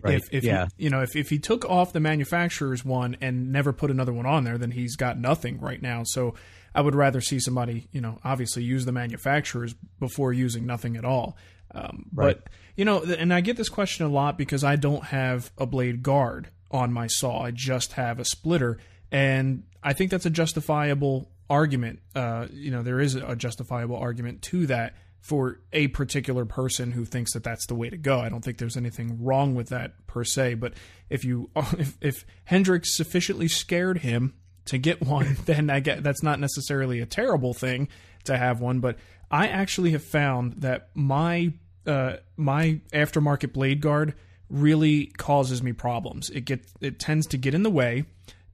Right, 0.00 0.14
If, 0.14 0.28
if 0.32 0.44
yeah. 0.44 0.68
he, 0.76 0.84
you 0.84 0.90
know, 0.90 1.02
if, 1.02 1.16
if 1.16 1.28
he 1.28 1.40
took 1.40 1.64
off 1.64 1.92
the 1.92 1.98
manufacturer's 1.98 2.84
one 2.84 3.16
and 3.20 3.50
never 3.50 3.72
put 3.72 3.90
another 3.90 4.12
one 4.12 4.26
on 4.26 4.44
there, 4.44 4.56
then 4.56 4.70
he's 4.70 4.94
got 4.94 5.18
nothing 5.18 5.58
right 5.58 5.82
now. 5.82 6.02
So 6.04 6.34
I 6.72 6.82
would 6.82 6.94
rather 6.94 7.20
see 7.20 7.40
somebody, 7.40 7.88
you 7.90 8.00
know, 8.00 8.20
obviously 8.22 8.62
use 8.62 8.84
the 8.84 8.92
manufacturers 8.92 9.74
before 9.98 10.32
using 10.32 10.66
nothing 10.66 10.96
at 10.96 11.04
all. 11.04 11.36
Um, 11.74 12.06
Right. 12.14 12.36
But 12.40 12.52
you 12.76 12.84
know, 12.84 13.02
and 13.02 13.34
I 13.34 13.40
get 13.40 13.56
this 13.56 13.68
question 13.68 14.06
a 14.06 14.08
lot 14.08 14.38
because 14.38 14.62
I 14.62 14.76
don't 14.76 15.02
have 15.06 15.50
a 15.58 15.66
blade 15.66 16.04
guard 16.04 16.50
on 16.70 16.92
my 16.92 17.08
saw. 17.08 17.40
I 17.42 17.50
just 17.50 17.94
have 17.94 18.20
a 18.20 18.24
splitter, 18.24 18.78
and 19.10 19.64
I 19.82 19.94
think 19.94 20.12
that's 20.12 20.26
a 20.26 20.30
justifiable 20.30 21.28
argument. 21.50 22.00
Uh, 22.14 22.46
you 22.52 22.70
know, 22.70 22.82
there 22.82 23.00
is 23.00 23.14
a 23.14 23.36
justifiable 23.36 23.96
argument 23.96 24.42
to 24.42 24.66
that 24.66 24.94
for 25.20 25.60
a 25.72 25.88
particular 25.88 26.44
person 26.44 26.92
who 26.92 27.04
thinks 27.04 27.32
that 27.32 27.42
that's 27.42 27.66
the 27.66 27.74
way 27.74 27.90
to 27.90 27.96
go. 27.96 28.20
I 28.20 28.28
don't 28.28 28.42
think 28.42 28.58
there's 28.58 28.76
anything 28.76 29.22
wrong 29.22 29.54
with 29.54 29.68
that 29.68 30.06
per 30.06 30.24
se. 30.24 30.54
But 30.54 30.74
if 31.10 31.24
you 31.24 31.50
if, 31.56 31.98
if 32.00 32.26
Hendrix 32.44 32.96
sufficiently 32.96 33.48
scared 33.48 33.98
him 33.98 34.34
to 34.66 34.78
get 34.78 35.02
one, 35.02 35.36
then 35.44 35.70
I 35.70 35.80
get 35.80 36.02
that's 36.02 36.22
not 36.22 36.40
necessarily 36.40 37.00
a 37.00 37.06
terrible 37.06 37.54
thing 37.54 37.88
to 38.24 38.36
have 38.36 38.60
one. 38.60 38.80
But 38.80 38.98
I 39.30 39.48
actually 39.48 39.90
have 39.92 40.04
found 40.04 40.54
that 40.62 40.90
my 40.94 41.52
uh, 41.86 42.16
my 42.36 42.80
aftermarket 42.92 43.52
blade 43.52 43.80
guard 43.80 44.14
really 44.50 45.06
causes 45.06 45.62
me 45.62 45.72
problems. 45.72 46.30
It 46.30 46.44
get 46.44 46.64
it 46.80 46.98
tends 46.98 47.26
to 47.28 47.36
get 47.36 47.54
in 47.54 47.62
the 47.62 47.70
way. 47.70 48.04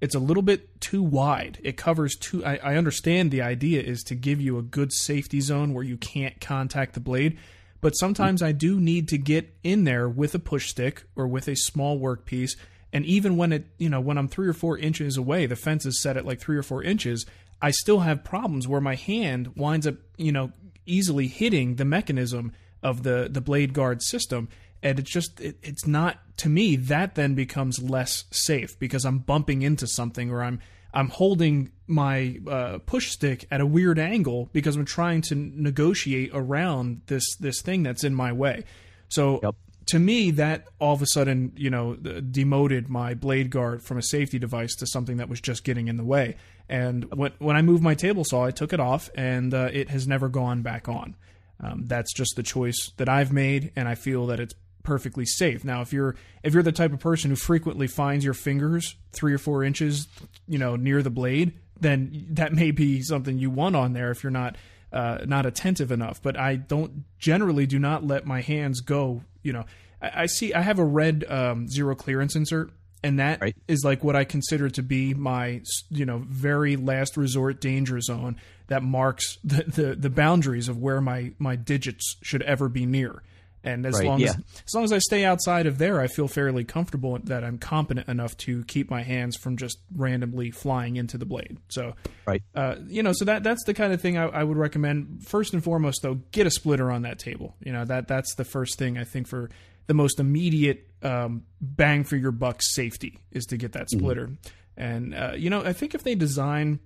It's 0.04 0.14
a 0.14 0.18
little 0.18 0.42
bit 0.42 0.82
too 0.82 1.02
wide. 1.02 1.58
It 1.64 1.78
covers 1.78 2.14
too. 2.14 2.44
I, 2.44 2.56
I 2.58 2.76
understand 2.76 3.30
the 3.30 3.40
idea 3.40 3.80
is 3.80 4.02
to 4.02 4.14
give 4.14 4.38
you 4.38 4.58
a 4.58 4.62
good 4.62 4.92
safety 4.92 5.40
zone 5.40 5.72
where 5.72 5.82
you 5.82 5.96
can't 5.96 6.38
contact 6.42 6.92
the 6.92 7.00
blade, 7.00 7.38
but 7.80 7.92
sometimes 7.92 8.42
I 8.42 8.52
do 8.52 8.78
need 8.78 9.08
to 9.08 9.16
get 9.16 9.56
in 9.62 9.84
there 9.84 10.06
with 10.06 10.34
a 10.34 10.38
push 10.38 10.68
stick 10.68 11.04
or 11.16 11.26
with 11.26 11.48
a 11.48 11.56
small 11.56 11.98
workpiece. 11.98 12.50
And 12.92 13.06
even 13.06 13.38
when 13.38 13.50
it, 13.50 13.64
you 13.78 13.88
know, 13.88 13.98
when 13.98 14.18
I'm 14.18 14.28
three 14.28 14.46
or 14.46 14.52
four 14.52 14.76
inches 14.76 15.16
away, 15.16 15.46
the 15.46 15.56
fence 15.56 15.86
is 15.86 16.02
set 16.02 16.18
at 16.18 16.26
like 16.26 16.38
three 16.38 16.58
or 16.58 16.62
four 16.62 16.82
inches. 16.82 17.24
I 17.62 17.70
still 17.70 18.00
have 18.00 18.24
problems 18.24 18.68
where 18.68 18.82
my 18.82 18.96
hand 18.96 19.56
winds 19.56 19.86
up, 19.86 19.94
you 20.18 20.32
know, 20.32 20.52
easily 20.84 21.28
hitting 21.28 21.76
the 21.76 21.86
mechanism 21.86 22.52
of 22.82 23.04
the 23.04 23.28
the 23.30 23.40
blade 23.40 23.72
guard 23.72 24.02
system 24.02 24.50
and 24.84 24.98
it's 25.00 25.10
just 25.10 25.40
it, 25.40 25.56
it's 25.62 25.86
not 25.86 26.18
to 26.36 26.48
me 26.48 26.76
that 26.76 27.16
then 27.16 27.34
becomes 27.34 27.82
less 27.82 28.24
safe 28.30 28.78
because 28.78 29.04
i'm 29.04 29.18
bumping 29.18 29.62
into 29.62 29.86
something 29.86 30.30
or 30.30 30.44
i'm 30.44 30.60
i'm 30.92 31.08
holding 31.08 31.72
my 31.86 32.38
uh, 32.48 32.78
push 32.86 33.10
stick 33.10 33.46
at 33.50 33.60
a 33.60 33.66
weird 33.66 33.98
angle 33.98 34.48
because 34.52 34.76
i'm 34.76 34.84
trying 34.84 35.20
to 35.20 35.34
negotiate 35.34 36.30
around 36.32 37.00
this 37.06 37.36
this 37.36 37.60
thing 37.60 37.82
that's 37.82 38.04
in 38.04 38.14
my 38.14 38.32
way. 38.32 38.64
So 39.08 39.54
to 39.86 39.98
me 39.98 40.30
that 40.32 40.66
all 40.78 40.94
of 40.94 41.02
a 41.02 41.06
sudden 41.06 41.52
you 41.56 41.68
know 41.68 41.94
demoted 41.94 42.88
my 42.88 43.14
blade 43.14 43.50
guard 43.50 43.82
from 43.82 43.98
a 43.98 44.02
safety 44.02 44.38
device 44.38 44.74
to 44.76 44.86
something 44.86 45.18
that 45.18 45.28
was 45.28 45.40
just 45.40 45.64
getting 45.64 45.88
in 45.88 45.96
the 45.96 46.04
way. 46.04 46.36
And 46.68 47.04
when 47.14 47.32
when 47.38 47.56
i 47.56 47.62
moved 47.62 47.82
my 47.82 47.94
table 47.94 48.24
saw 48.24 48.44
i 48.46 48.50
took 48.50 48.72
it 48.72 48.80
off 48.80 49.10
and 49.14 49.52
uh, 49.52 49.68
it 49.72 49.90
has 49.90 50.06
never 50.06 50.28
gone 50.28 50.62
back 50.62 50.88
on. 50.88 51.16
Um, 51.60 51.84
that's 51.86 52.12
just 52.12 52.34
the 52.36 52.42
choice 52.42 52.92
that 52.96 53.08
I've 53.08 53.32
made, 53.32 53.72
and 53.76 53.88
I 53.88 53.94
feel 53.94 54.26
that 54.26 54.40
it's 54.40 54.54
perfectly 54.84 55.24
safe. 55.24 55.64
Now, 55.64 55.80
if 55.80 55.92
you're 55.92 56.14
if 56.44 56.54
you're 56.54 56.62
the 56.62 56.70
type 56.70 56.92
of 56.92 57.00
person 57.00 57.30
who 57.30 57.36
frequently 57.36 57.88
finds 57.88 58.24
your 58.24 58.34
fingers 58.34 58.94
three 59.10 59.34
or 59.34 59.38
four 59.38 59.64
inches, 59.64 60.06
you 60.46 60.58
know, 60.58 60.76
near 60.76 61.02
the 61.02 61.10
blade, 61.10 61.54
then 61.80 62.26
that 62.30 62.52
may 62.52 62.70
be 62.70 63.02
something 63.02 63.38
you 63.38 63.50
want 63.50 63.74
on 63.74 63.94
there 63.94 64.12
if 64.12 64.22
you're 64.22 64.30
not 64.30 64.56
uh, 64.92 65.18
not 65.26 65.46
attentive 65.46 65.90
enough. 65.90 66.22
But 66.22 66.38
I 66.38 66.54
don't 66.54 67.04
generally 67.18 67.66
do 67.66 67.80
not 67.80 68.06
let 68.06 68.24
my 68.24 68.40
hands 68.40 68.80
go. 68.80 69.22
You 69.42 69.54
know, 69.54 69.64
I, 70.00 70.22
I 70.22 70.26
see 70.26 70.54
I 70.54 70.60
have 70.60 70.78
a 70.78 70.84
red 70.84 71.24
um, 71.28 71.66
zero 71.68 71.96
clearance 71.96 72.36
insert. 72.36 72.70
And 73.02 73.18
that 73.18 73.42
is 73.68 73.84
like 73.84 74.02
what 74.02 74.16
I 74.16 74.24
consider 74.24 74.70
to 74.70 74.82
be 74.82 75.12
my, 75.12 75.60
you 75.90 76.06
know, 76.06 76.24
very 76.26 76.76
last 76.76 77.18
resort 77.18 77.60
danger 77.60 78.00
zone 78.00 78.36
that 78.68 78.82
marks 78.82 79.36
the, 79.44 79.62
the, 79.64 79.94
the 79.94 80.08
boundaries 80.08 80.70
of 80.70 80.78
where 80.78 81.02
my, 81.02 81.32
my 81.38 81.54
digits 81.54 82.16
should 82.22 82.40
ever 82.40 82.70
be 82.70 82.86
near. 82.86 83.22
And 83.64 83.84
as 83.86 83.94
Right, 83.94 84.06
long 84.06 84.20
yeah. 84.20 84.28
as 84.28 84.36
as 84.66 84.74
long 84.74 84.84
as 84.84 84.92
I 84.92 84.98
stay 84.98 85.24
outside 85.24 85.66
of 85.66 85.78
there, 85.78 86.00
I 86.00 86.06
feel 86.06 86.28
fairly 86.28 86.64
comfortable 86.64 87.18
that 87.24 87.42
I'm 87.42 87.56
competent 87.58 88.08
enough 88.08 88.36
to 88.38 88.62
keep 88.64 88.90
my 88.90 89.02
hands 89.02 89.36
from 89.36 89.56
just 89.56 89.78
randomly 89.96 90.50
flying 90.50 90.96
into 90.96 91.16
the 91.18 91.24
blade. 91.24 91.56
So, 91.70 91.94
right, 92.26 92.42
uh, 92.54 92.76
you 92.86 93.02
know, 93.02 93.12
so 93.14 93.24
that 93.24 93.42
that's 93.42 93.64
the 93.64 93.72
kind 93.74 93.92
of 93.92 94.00
thing 94.00 94.18
I, 94.18 94.24
I 94.26 94.44
would 94.44 94.58
recommend. 94.58 95.26
First 95.26 95.54
and 95.54 95.64
foremost, 95.64 96.02
though, 96.02 96.14
get 96.30 96.46
a 96.46 96.50
splitter 96.50 96.90
on 96.90 97.02
that 97.02 97.18
table. 97.18 97.56
You 97.64 97.72
know 97.72 97.84
that 97.86 98.06
that's 98.06 98.34
the 98.34 98.44
first 98.44 98.78
thing 98.78 98.98
I 98.98 99.04
think 99.04 99.26
for 99.26 99.48
the 99.86 99.94
most 99.94 100.20
immediate 100.20 100.86
um, 101.02 101.44
bang 101.60 102.04
for 102.04 102.16
your 102.16 102.32
buck 102.32 102.60
safety 102.62 103.18
is 103.32 103.46
to 103.46 103.56
get 103.56 103.72
that 103.72 103.86
Mm-hmm. 103.88 103.98
splitter. 103.98 104.30
And 104.76 105.14
uh, 105.14 105.32
you 105.36 105.48
know, 105.50 105.62
I 105.64 105.72
think 105.72 105.94
if 105.94 106.02
they 106.02 106.14
design 106.14 106.80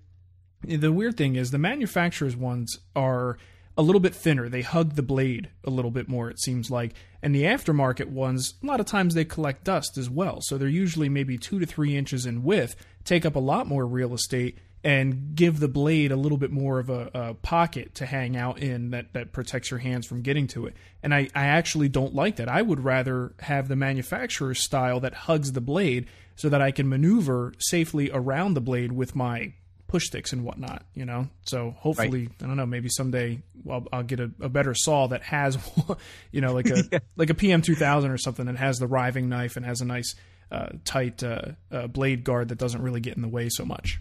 the 0.65 0.93
weird 0.93 1.17
thing 1.17 1.37
is 1.37 1.51
the 1.51 1.59
manufacturers 1.59 2.37
ones 2.37 2.79
are 2.97 3.39
a 3.79 3.83
little 3.83 4.01
bit 4.01 4.15
thinner. 4.15 4.49
They 4.49 4.63
hug 4.63 4.97
the 4.97 5.03
blade 5.03 5.51
a 5.65 5.71
little 5.71 5.93
bit 5.93 6.09
more, 6.09 6.29
it 6.29 6.41
seems 6.41 6.69
like. 6.69 6.95
And 7.23 7.33
the 7.33 7.45
aftermarket 7.45 8.09
ones, 8.09 8.55
a 8.61 8.67
lot 8.67 8.81
of 8.81 8.87
times 8.87 9.15
they 9.15 9.25
collect 9.25 9.63
dust 9.63 9.97
as 9.97 10.11
well. 10.11 10.41
So 10.41 10.59
they're 10.59 10.69
usually 10.69 11.09
maybe 11.09 11.39
two 11.39 11.61
to 11.61 11.67
three 11.67 11.97
inches 11.97 12.27
in 12.27 12.43
width, 12.43 12.75
take 13.05 13.25
up 13.25 13.37
a 13.37 13.41
lot 13.41 13.69
more 13.69 13.87
real 13.87 14.13
estate, 14.15 14.59
and 14.83 15.35
give 15.35 15.61
the 15.61 15.69
blade 15.69 16.11
a 16.11 16.17
little 16.17 16.39
bit 16.39 16.51
more 16.51 16.81
of 16.81 16.91
a, 16.91 17.11
a 17.15 17.35
pocket 17.35 17.95
to 17.97 18.07
hang 18.07 18.37
out 18.37 18.59
in 18.59 18.91
that, 18.91 19.13
that 19.13 19.33
protects 19.33 19.71
your 19.71 19.79
hands 19.79 20.07
from 20.07 20.23
getting 20.23 20.49
to 20.49 20.67
it. 20.67 20.75
And 21.03 21.15
I, 21.15 21.29
I 21.35 21.47
actually 21.47 21.89
don't 21.89 22.15
like 22.15 22.37
that. 22.37 22.49
I 22.49 22.63
would 22.63 22.81
rather 22.81 23.33
have 23.41 23.69
the 23.69 23.77
manufacturer's 23.77 24.63
style 24.63 24.99
that 25.01 25.15
hugs 25.15 25.53
the 25.53 25.61
blade 25.61 26.07
so 26.35 26.49
that 26.49 26.63
I 26.63 26.73
can 26.73 26.89
maneuver 26.89 27.53
safely 27.59 28.11
around 28.13 28.55
the 28.55 28.61
blade 28.61 28.93
with 28.93 29.15
my 29.15 29.53
push 29.89 30.07
sticks 30.07 30.33
and 30.33 30.45
whatnot, 30.45 30.85
you 30.95 31.05
know. 31.05 31.29
So 31.45 31.75
hopefully, 31.79 32.29
I 32.43 32.47
don't 32.47 32.57
know, 32.57 32.67
maybe 32.67 32.89
someday 32.89 33.43
I'll, 33.69 33.87
I'll 33.93 34.03
get 34.05 34.21
a, 34.21 34.31
a 34.41 34.49
better 34.49 34.75
saw 34.75 35.09
that 35.09 35.23
has, 35.23 35.59
you 36.31 36.41
know, 36.41 36.53
like 36.55 36.71
a 36.71 37.03
like 37.17 37.31
a 37.31 37.35
PM 37.35 37.63
two 37.63 37.75
thousand 37.75 38.13
or 38.13 38.19
something 38.19 38.47
that 38.47 38.57
has 38.57 38.79
the 38.79 38.87
riving 38.87 39.29
knife 39.29 39.57
and 39.57 39.67
has 39.67 39.81
a 39.81 39.85
nice 39.85 40.15
uh, 40.53 40.69
tight 40.85 41.25
uh, 41.25 41.43
uh, 41.73 41.87
blade 41.89 42.23
guard 42.23 42.49
that 42.51 42.59
doesn't 42.59 42.83
really 42.83 43.01
get 43.01 43.17
in 43.17 43.23
the 43.23 43.29
way 43.29 43.49
so 43.49 43.65
much. 43.65 44.01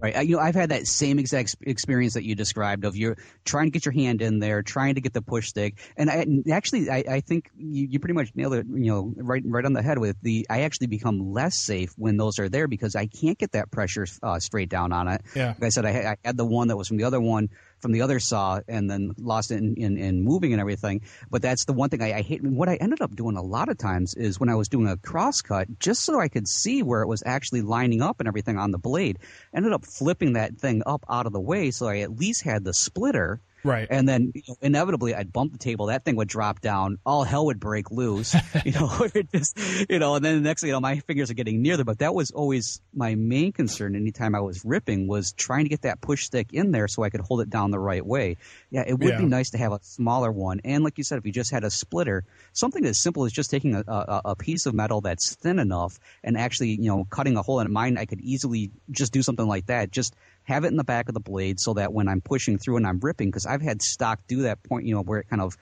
Right. 0.00 0.24
You 0.24 0.36
know, 0.36 0.42
I've 0.42 0.54
had 0.54 0.70
that 0.70 0.86
same 0.86 1.18
exact 1.18 1.56
experience 1.62 2.14
that 2.14 2.24
you 2.24 2.36
described 2.36 2.84
of 2.84 2.94
you're 2.94 3.16
trying 3.44 3.66
to 3.66 3.70
get 3.70 3.84
your 3.84 3.92
hand 3.92 4.22
in 4.22 4.38
there, 4.38 4.62
trying 4.62 4.94
to 4.94 5.00
get 5.00 5.12
the 5.12 5.22
push 5.22 5.48
stick. 5.48 5.78
And 5.96 6.08
I, 6.08 6.24
actually, 6.52 6.88
I, 6.88 7.02
I 7.08 7.20
think 7.20 7.50
you, 7.56 7.88
you 7.90 7.98
pretty 7.98 8.14
much 8.14 8.30
nailed 8.36 8.54
it, 8.54 8.66
you 8.68 8.92
know, 8.92 9.12
right, 9.16 9.42
right 9.44 9.64
on 9.64 9.72
the 9.72 9.82
head 9.82 9.98
with 9.98 10.16
the, 10.22 10.46
I 10.48 10.60
actually 10.60 10.86
become 10.86 11.32
less 11.32 11.58
safe 11.58 11.92
when 11.96 12.16
those 12.16 12.38
are 12.38 12.48
there 12.48 12.68
because 12.68 12.94
I 12.94 13.06
can't 13.06 13.36
get 13.38 13.52
that 13.52 13.72
pressure 13.72 14.06
uh, 14.22 14.38
straight 14.38 14.68
down 14.68 14.92
on 14.92 15.08
it. 15.08 15.22
Yeah. 15.34 15.48
Like 15.48 15.64
I 15.64 15.68
said, 15.70 15.84
I, 15.84 15.90
I 16.12 16.16
had 16.24 16.36
the 16.36 16.46
one 16.46 16.68
that 16.68 16.76
was 16.76 16.86
from 16.86 16.98
the 16.98 17.04
other 17.04 17.20
one, 17.20 17.48
from 17.80 17.92
the 17.92 18.02
other 18.02 18.18
saw 18.18 18.60
and 18.68 18.90
then 18.90 19.12
lost 19.18 19.50
it 19.50 19.56
in, 19.56 19.74
in, 19.76 19.96
in 19.96 20.22
moving 20.22 20.52
and 20.52 20.60
everything. 20.60 21.02
But 21.30 21.42
that's 21.42 21.64
the 21.64 21.72
one 21.72 21.90
thing 21.90 22.02
I, 22.02 22.18
I 22.18 22.22
hate. 22.22 22.42
And 22.42 22.56
what 22.56 22.68
I 22.68 22.76
ended 22.76 23.00
up 23.00 23.14
doing 23.14 23.36
a 23.36 23.42
lot 23.42 23.68
of 23.68 23.78
times 23.78 24.14
is 24.14 24.40
when 24.40 24.48
I 24.48 24.54
was 24.54 24.68
doing 24.68 24.88
a 24.88 24.96
cross 24.96 25.40
cut, 25.42 25.78
just 25.78 26.04
so 26.04 26.20
I 26.20 26.28
could 26.28 26.48
see 26.48 26.82
where 26.82 27.02
it 27.02 27.08
was 27.08 27.22
actually 27.24 27.62
lining 27.62 28.02
up 28.02 28.20
and 28.20 28.28
everything 28.28 28.58
on 28.58 28.70
the 28.70 28.78
blade, 28.78 29.18
ended 29.54 29.72
up 29.72 29.84
flipping 29.84 30.34
that 30.34 30.58
thing 30.58 30.82
up 30.86 31.04
out 31.08 31.26
of 31.26 31.32
the 31.32 31.40
way 31.40 31.70
so 31.70 31.86
I 31.86 31.98
at 31.98 32.18
least 32.18 32.42
had 32.42 32.64
the 32.64 32.74
splitter. 32.74 33.40
Right. 33.64 33.86
And 33.90 34.08
then 34.08 34.32
you 34.34 34.42
know, 34.48 34.56
inevitably 34.62 35.14
I'd 35.14 35.32
bump 35.32 35.52
the 35.52 35.58
table, 35.58 35.86
that 35.86 36.04
thing 36.04 36.16
would 36.16 36.28
drop 36.28 36.60
down, 36.60 36.98
all 37.04 37.24
hell 37.24 37.46
would 37.46 37.58
break 37.60 37.90
loose. 37.90 38.34
you 38.64 38.72
know, 38.72 39.08
just 39.34 39.58
you 39.88 39.98
know, 39.98 40.14
and 40.14 40.24
then 40.24 40.36
the 40.36 40.40
next 40.40 40.60
thing 40.62 40.68
you 40.68 40.74
know, 40.74 40.80
my 40.80 41.00
fingers 41.00 41.30
are 41.30 41.34
getting 41.34 41.62
near 41.62 41.76
there. 41.76 41.84
But 41.84 41.98
that 41.98 42.14
was 42.14 42.30
always 42.30 42.80
my 42.94 43.14
main 43.14 43.52
concern 43.52 43.96
anytime 43.96 44.34
I 44.34 44.40
was 44.40 44.64
ripping 44.64 45.06
was 45.08 45.32
trying 45.32 45.64
to 45.64 45.68
get 45.68 45.82
that 45.82 46.00
push 46.00 46.24
stick 46.24 46.52
in 46.52 46.70
there 46.70 46.88
so 46.88 47.02
I 47.02 47.10
could 47.10 47.20
hold 47.20 47.40
it 47.40 47.50
down 47.50 47.70
the 47.70 47.78
right 47.78 48.04
way. 48.04 48.36
Yeah, 48.70 48.84
it 48.86 48.98
would 48.98 49.08
Yeah. 49.14 49.18
be 49.18 49.26
nice 49.26 49.50
to 49.50 49.58
have 49.58 49.72
a 49.72 49.80
smaller 49.82 50.30
one. 50.30 50.60
And 50.64 50.84
like 50.84 50.98
you 50.98 51.04
said, 51.04 51.18
if 51.18 51.26
you 51.26 51.32
just 51.32 51.50
had 51.50 51.64
a 51.64 51.70
splitter, 51.70 52.24
something 52.52 52.84
as 52.84 53.00
simple 53.00 53.24
as 53.24 53.32
just 53.32 53.50
taking 53.50 53.74
a, 53.74 53.82
a, 53.86 54.20
a 54.26 54.36
piece 54.36 54.66
of 54.66 54.74
metal 54.74 55.00
that's 55.00 55.34
thin 55.34 55.58
enough 55.58 55.98
and 56.22 56.36
actually, 56.36 56.70
you 56.70 56.88
know, 56.88 57.04
cutting 57.10 57.36
a 57.36 57.42
hole 57.42 57.60
in 57.60 57.66
it. 57.66 57.70
Mine, 57.70 57.98
I 57.98 58.04
could 58.04 58.20
easily 58.20 58.70
just 58.90 59.12
do 59.12 59.22
something 59.22 59.46
like 59.46 59.66
that. 59.66 59.90
Just 59.90 60.14
have 60.48 60.64
it 60.64 60.68
in 60.68 60.76
the 60.76 60.84
back 60.84 61.08
of 61.08 61.14
the 61.14 61.20
blade 61.20 61.60
so 61.60 61.74
that 61.74 61.92
when 61.92 62.08
I'm 62.08 62.22
pushing 62.22 62.56
through 62.56 62.78
and 62.78 62.86
I'm 62.86 62.98
ripping, 63.00 63.28
because 63.28 63.44
I've 63.44 63.60
had 63.60 63.82
stock 63.82 64.20
do 64.26 64.42
that 64.42 64.62
point, 64.62 64.86
you 64.86 64.94
know, 64.94 65.02
where 65.02 65.20
it 65.20 65.28
kind 65.28 65.42
of 65.42 65.58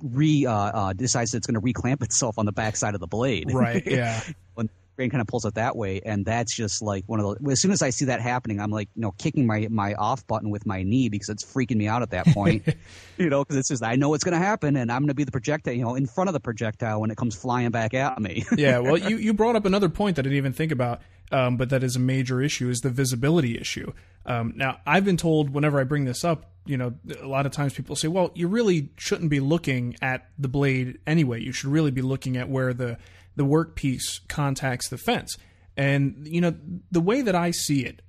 re 0.00 0.46
uh, 0.46 0.52
uh, 0.52 0.92
decides 0.92 1.34
it's 1.34 1.48
going 1.48 1.60
to 1.60 1.60
reclamp 1.60 2.00
itself 2.04 2.38
on 2.38 2.46
the 2.46 2.52
backside 2.52 2.94
of 2.94 3.00
the 3.00 3.08
blade. 3.08 3.52
Right. 3.52 3.84
Yeah. 3.90 4.22
when 4.54 4.70
the 4.90 4.96
grain 4.96 5.10
kind 5.10 5.20
of 5.20 5.26
pulls 5.26 5.44
it 5.44 5.54
that 5.54 5.76
way, 5.76 6.00
and 6.04 6.24
that's 6.24 6.54
just 6.54 6.82
like 6.82 7.04
one 7.06 7.20
of 7.20 7.26
those. 7.26 7.52
As 7.52 7.60
soon 7.60 7.70
as 7.70 7.82
I 7.82 7.90
see 7.90 8.06
that 8.06 8.20
happening, 8.20 8.60
I'm 8.60 8.70
like, 8.70 8.88
you 8.94 9.02
know, 9.02 9.12
kicking 9.12 9.46
my 9.46 9.68
my 9.70 9.94
off 9.94 10.26
button 10.26 10.50
with 10.50 10.66
my 10.66 10.82
knee 10.82 11.08
because 11.08 11.28
it's 11.28 11.44
freaking 11.44 11.76
me 11.76 11.88
out 11.88 12.02
at 12.02 12.10
that 12.10 12.26
point. 12.26 12.66
you 13.16 13.28
know, 13.28 13.42
because 13.42 13.56
it's 13.56 13.68
just 13.68 13.82
I 13.82 13.96
know 13.96 14.14
it's 14.14 14.24
going 14.24 14.38
to 14.38 14.44
happen, 14.44 14.76
and 14.76 14.90
I'm 14.90 15.00
going 15.00 15.08
to 15.08 15.14
be 15.14 15.24
the 15.24 15.32
projectile, 15.32 15.74
you 15.74 15.82
know, 15.82 15.94
in 15.94 16.06
front 16.06 16.28
of 16.28 16.34
the 16.34 16.40
projectile 16.40 17.00
when 17.00 17.10
it 17.10 17.16
comes 17.16 17.34
flying 17.34 17.70
back 17.70 17.94
at 17.94 18.20
me. 18.20 18.44
yeah. 18.56 18.78
Well, 18.78 18.98
you 18.98 19.16
you 19.16 19.34
brought 19.34 19.56
up 19.56 19.64
another 19.64 19.88
point 19.88 20.16
that 20.16 20.22
I 20.22 20.24
didn't 20.24 20.38
even 20.38 20.52
think 20.52 20.72
about. 20.72 21.00
Um, 21.32 21.56
but 21.56 21.70
that 21.70 21.84
is 21.84 21.94
a 21.94 22.00
major 22.00 22.42
issue 22.42 22.68
is 22.70 22.80
the 22.80 22.90
visibility 22.90 23.56
issue. 23.56 23.92
Um, 24.26 24.52
now, 24.56 24.80
I've 24.84 25.04
been 25.04 25.16
told 25.16 25.50
whenever 25.50 25.80
I 25.80 25.84
bring 25.84 26.04
this 26.04 26.24
up, 26.24 26.50
you 26.66 26.76
know, 26.76 26.94
a 27.20 27.26
lot 27.26 27.46
of 27.46 27.52
times 27.52 27.72
people 27.72 27.96
say, 27.96 28.08
well, 28.08 28.30
you 28.34 28.48
really 28.48 28.90
shouldn't 28.96 29.30
be 29.30 29.40
looking 29.40 29.96
at 30.02 30.28
the 30.38 30.48
blade 30.48 30.98
anyway. 31.06 31.40
You 31.40 31.52
should 31.52 31.70
really 31.70 31.90
be 31.90 32.02
looking 32.02 32.36
at 32.36 32.48
where 32.48 32.74
the, 32.74 32.98
the 33.40 33.46
workpiece 33.46 34.20
contacts 34.28 34.90
the 34.90 34.98
fence. 34.98 35.38
And, 35.74 36.28
you 36.28 36.42
know, 36.42 36.54
the 36.90 37.00
way 37.00 37.22
that 37.22 37.34
I 37.34 37.52
see 37.52 37.86
it, 37.86 38.02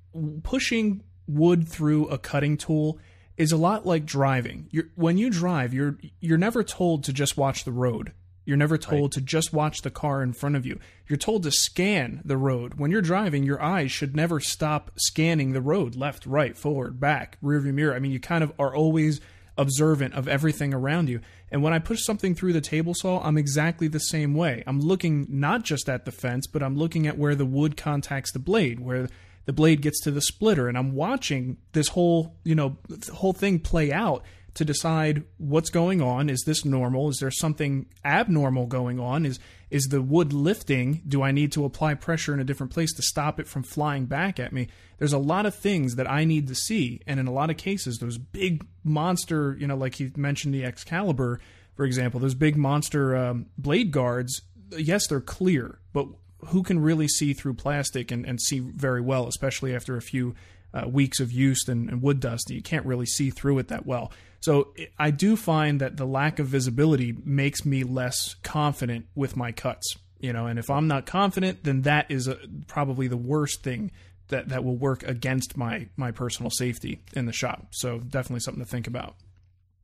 pushing 0.44 1.04
wood 1.26 1.70
through 1.70 2.10
a 2.10 2.18
cutting 2.18 2.58
tool 2.58 3.00
is 3.38 3.54
a 3.54 3.58
lot 3.58 3.86
like 3.86 4.06
driving. 4.06 4.68
You're, 4.72 4.90
when 4.96 5.18
you 5.18 5.30
drive, 5.30 5.74
you're 5.74 5.98
you're 6.20 6.38
never 6.38 6.66
told 6.66 7.06
to 7.06 7.14
just 7.14 7.38
watch 7.38 7.64
the 7.64 7.72
road. 7.72 8.12
You're 8.44 8.58
never 8.58 8.78
told 8.78 9.04
right. 9.04 9.12
to 9.14 9.22
just 9.22 9.54
watch 9.54 9.84
the 9.84 9.90
car 9.90 10.22
in 10.22 10.34
front 10.34 10.58
of 10.58 10.66
you. 10.66 10.82
You're 11.08 11.16
told 11.16 11.44
to 11.44 11.52
scan 11.52 12.22
the 12.26 12.36
road. 12.36 12.74
When 12.74 12.92
you're 12.92 13.02
driving, 13.02 13.44
your 13.44 13.62
eyes 13.62 13.90
should 13.90 14.14
never 14.14 14.42
stop 14.42 14.92
scanning 14.98 15.54
the 15.54 15.62
road 15.62 15.96
left, 15.96 16.26
right, 16.26 16.58
forward, 16.58 17.00
back, 17.00 17.38
rearview 17.42 17.74
mirror. 17.74 17.96
I 17.96 18.00
mean, 18.00 18.12
you 18.12 18.20
kind 18.20 18.44
of 18.44 18.52
are 18.60 18.76
always 18.76 19.22
observant 19.62 20.14
of 20.14 20.28
everything 20.28 20.74
around 20.74 21.07
you. 21.07 21.22
And 21.51 21.64
when 21.64 21.74
I 21.74 21.80
push 21.80 22.03
something 22.03 22.36
through 22.36 22.53
the 22.53 22.62
table 22.62 22.93
saw, 22.93 23.22
I'm 23.24 23.38
exactly 23.38 23.88
the 23.88 23.99
same 23.99 24.34
way. 24.34 24.64
I'm 24.68 24.80
looking 24.80 25.28
not 25.30 25.64
just 25.64 25.88
at 25.88 26.05
the 26.05 26.12
fence, 26.12 26.47
but 26.47 26.64
I'm 26.64 26.76
looking 26.76 27.07
at 27.07 27.18
where 27.18 27.36
the 27.36 27.45
wood 27.45 27.78
contacts 27.78 28.32
the 28.32 28.39
blade, 28.39 28.80
where 28.80 29.07
the 29.45 29.53
blade 29.53 29.82
gets 29.82 29.99
to 30.01 30.12
the 30.12 30.22
splitter, 30.22 30.68
and 30.68 30.78
I'm 30.78 30.93
watching 30.93 31.57
this 31.74 31.89
whole, 31.89 32.36
you 32.43 32.55
know, 32.55 32.78
whole 33.14 33.34
thing 33.34 33.59
play 33.59 33.91
out 33.91 34.24
to 34.54 34.66
decide 34.66 35.24
what's 35.38 35.70
going 35.70 36.02
on. 36.02 36.30
Is 36.30 36.43
this 36.45 36.66
normal? 36.66 37.10
Is 37.10 37.18
there 37.20 37.32
something 37.32 37.86
abnormal 38.04 38.68
going 38.68 38.99
on? 38.99 39.26
Is 39.26 39.39
is 39.70 39.86
the 39.86 40.02
wood 40.02 40.34
lifting? 40.34 41.02
Do 41.08 41.24
I 41.24 41.32
need 41.32 41.54
to 41.54 41.64
apply 41.64 41.93
pressure 41.93 42.34
in 42.34 42.41
a 42.41 42.43
different 42.43 42.74
place 42.74 42.93
to 42.93 43.02
stop 43.02 43.39
it 43.39 43.47
from 43.47 43.64
flying 43.64 44.06
back 44.06 44.39
at 44.39 44.52
me? 44.52 44.68
There's 44.97 45.14
a 45.14 45.18
lot 45.18 45.45
of 45.45 45.56
things 45.56 45.95
that 45.95 46.12
I 46.12 46.26
need 46.26 46.49
to 46.49 46.56
see, 46.56 46.99
and 47.08 47.20
in 47.20 47.28
a 47.28 47.32
lot 47.32 47.49
of 47.49 47.56
cases, 47.56 47.97
those 47.97 48.18
big 48.18 48.66
monster, 48.84 49.56
you 49.58 49.68
know, 49.68 49.78
like 49.78 49.95
he 49.95 50.12
mentioned 50.18 50.54
the 50.54 50.66
Excalibur, 50.66 51.39
for 51.76 51.86
example, 51.86 52.20
those 52.20 52.36
big 52.36 52.58
monster 52.58 53.16
um, 53.16 53.45
blade 53.58 53.91
guards. 53.91 54.41
Yes, 54.78 55.08
they're 55.08 55.22
clear, 55.22 55.80
but 55.93 56.08
who 56.47 56.64
can 56.64 56.80
really 56.80 57.08
see 57.08 57.34
through 57.34 57.54
plastic 57.54 58.12
and, 58.12 58.26
and 58.26 58.41
see 58.41 58.60
very 58.60 59.02
well, 59.02 59.28
especially 59.28 59.74
after 59.74 59.95
a 59.95 60.02
few 60.02 60.36
uh, 60.74 60.88
weeks 60.88 61.20
of 61.20 61.32
use 61.32 61.68
and, 61.68 61.90
and 61.90 62.02
wood 62.02 62.20
dust? 62.20 62.50
You 62.50 62.62
can't 62.62 62.86
really 62.86 63.06
see 63.06 63.30
through 63.30 63.60
it 63.60 63.68
that 63.70 63.86
well. 63.86 64.12
So 64.40 64.74
I 64.98 65.12
do 65.12 65.36
find 65.36 65.80
that 65.82 65.98
the 65.98 66.06
lack 66.06 66.40
of 66.40 66.48
visibility 66.48 67.16
makes 67.24 67.66
me 67.66 67.84
less 67.84 68.36
confident 68.44 69.06
with 69.16 69.38
my 69.38 69.52
cuts. 69.52 69.96
You 70.20 70.34
know, 70.34 70.46
and 70.46 70.60
if 70.60 70.70
I'm 70.70 70.88
not 70.88 71.06
confident, 71.06 71.64
then 71.64 71.82
that 71.84 72.10
is 72.10 72.28
a, 72.28 72.38
probably 72.68 73.08
the 73.08 73.18
worst 73.18 73.64
thing 73.64 73.92
that 74.28 74.50
that 74.50 74.64
will 74.64 74.78
work 74.78 75.04
against 75.04 75.58
my 75.58 75.88
my 75.96 76.12
personal 76.12 76.50
safety 76.50 77.02
in 77.14 77.26
the 77.26 77.34
shop. 77.34 77.68
So 77.72 78.00
definitely 78.00 78.42
something 78.42 78.64
to 78.64 78.70
think 78.70 78.88
about. 78.88 79.16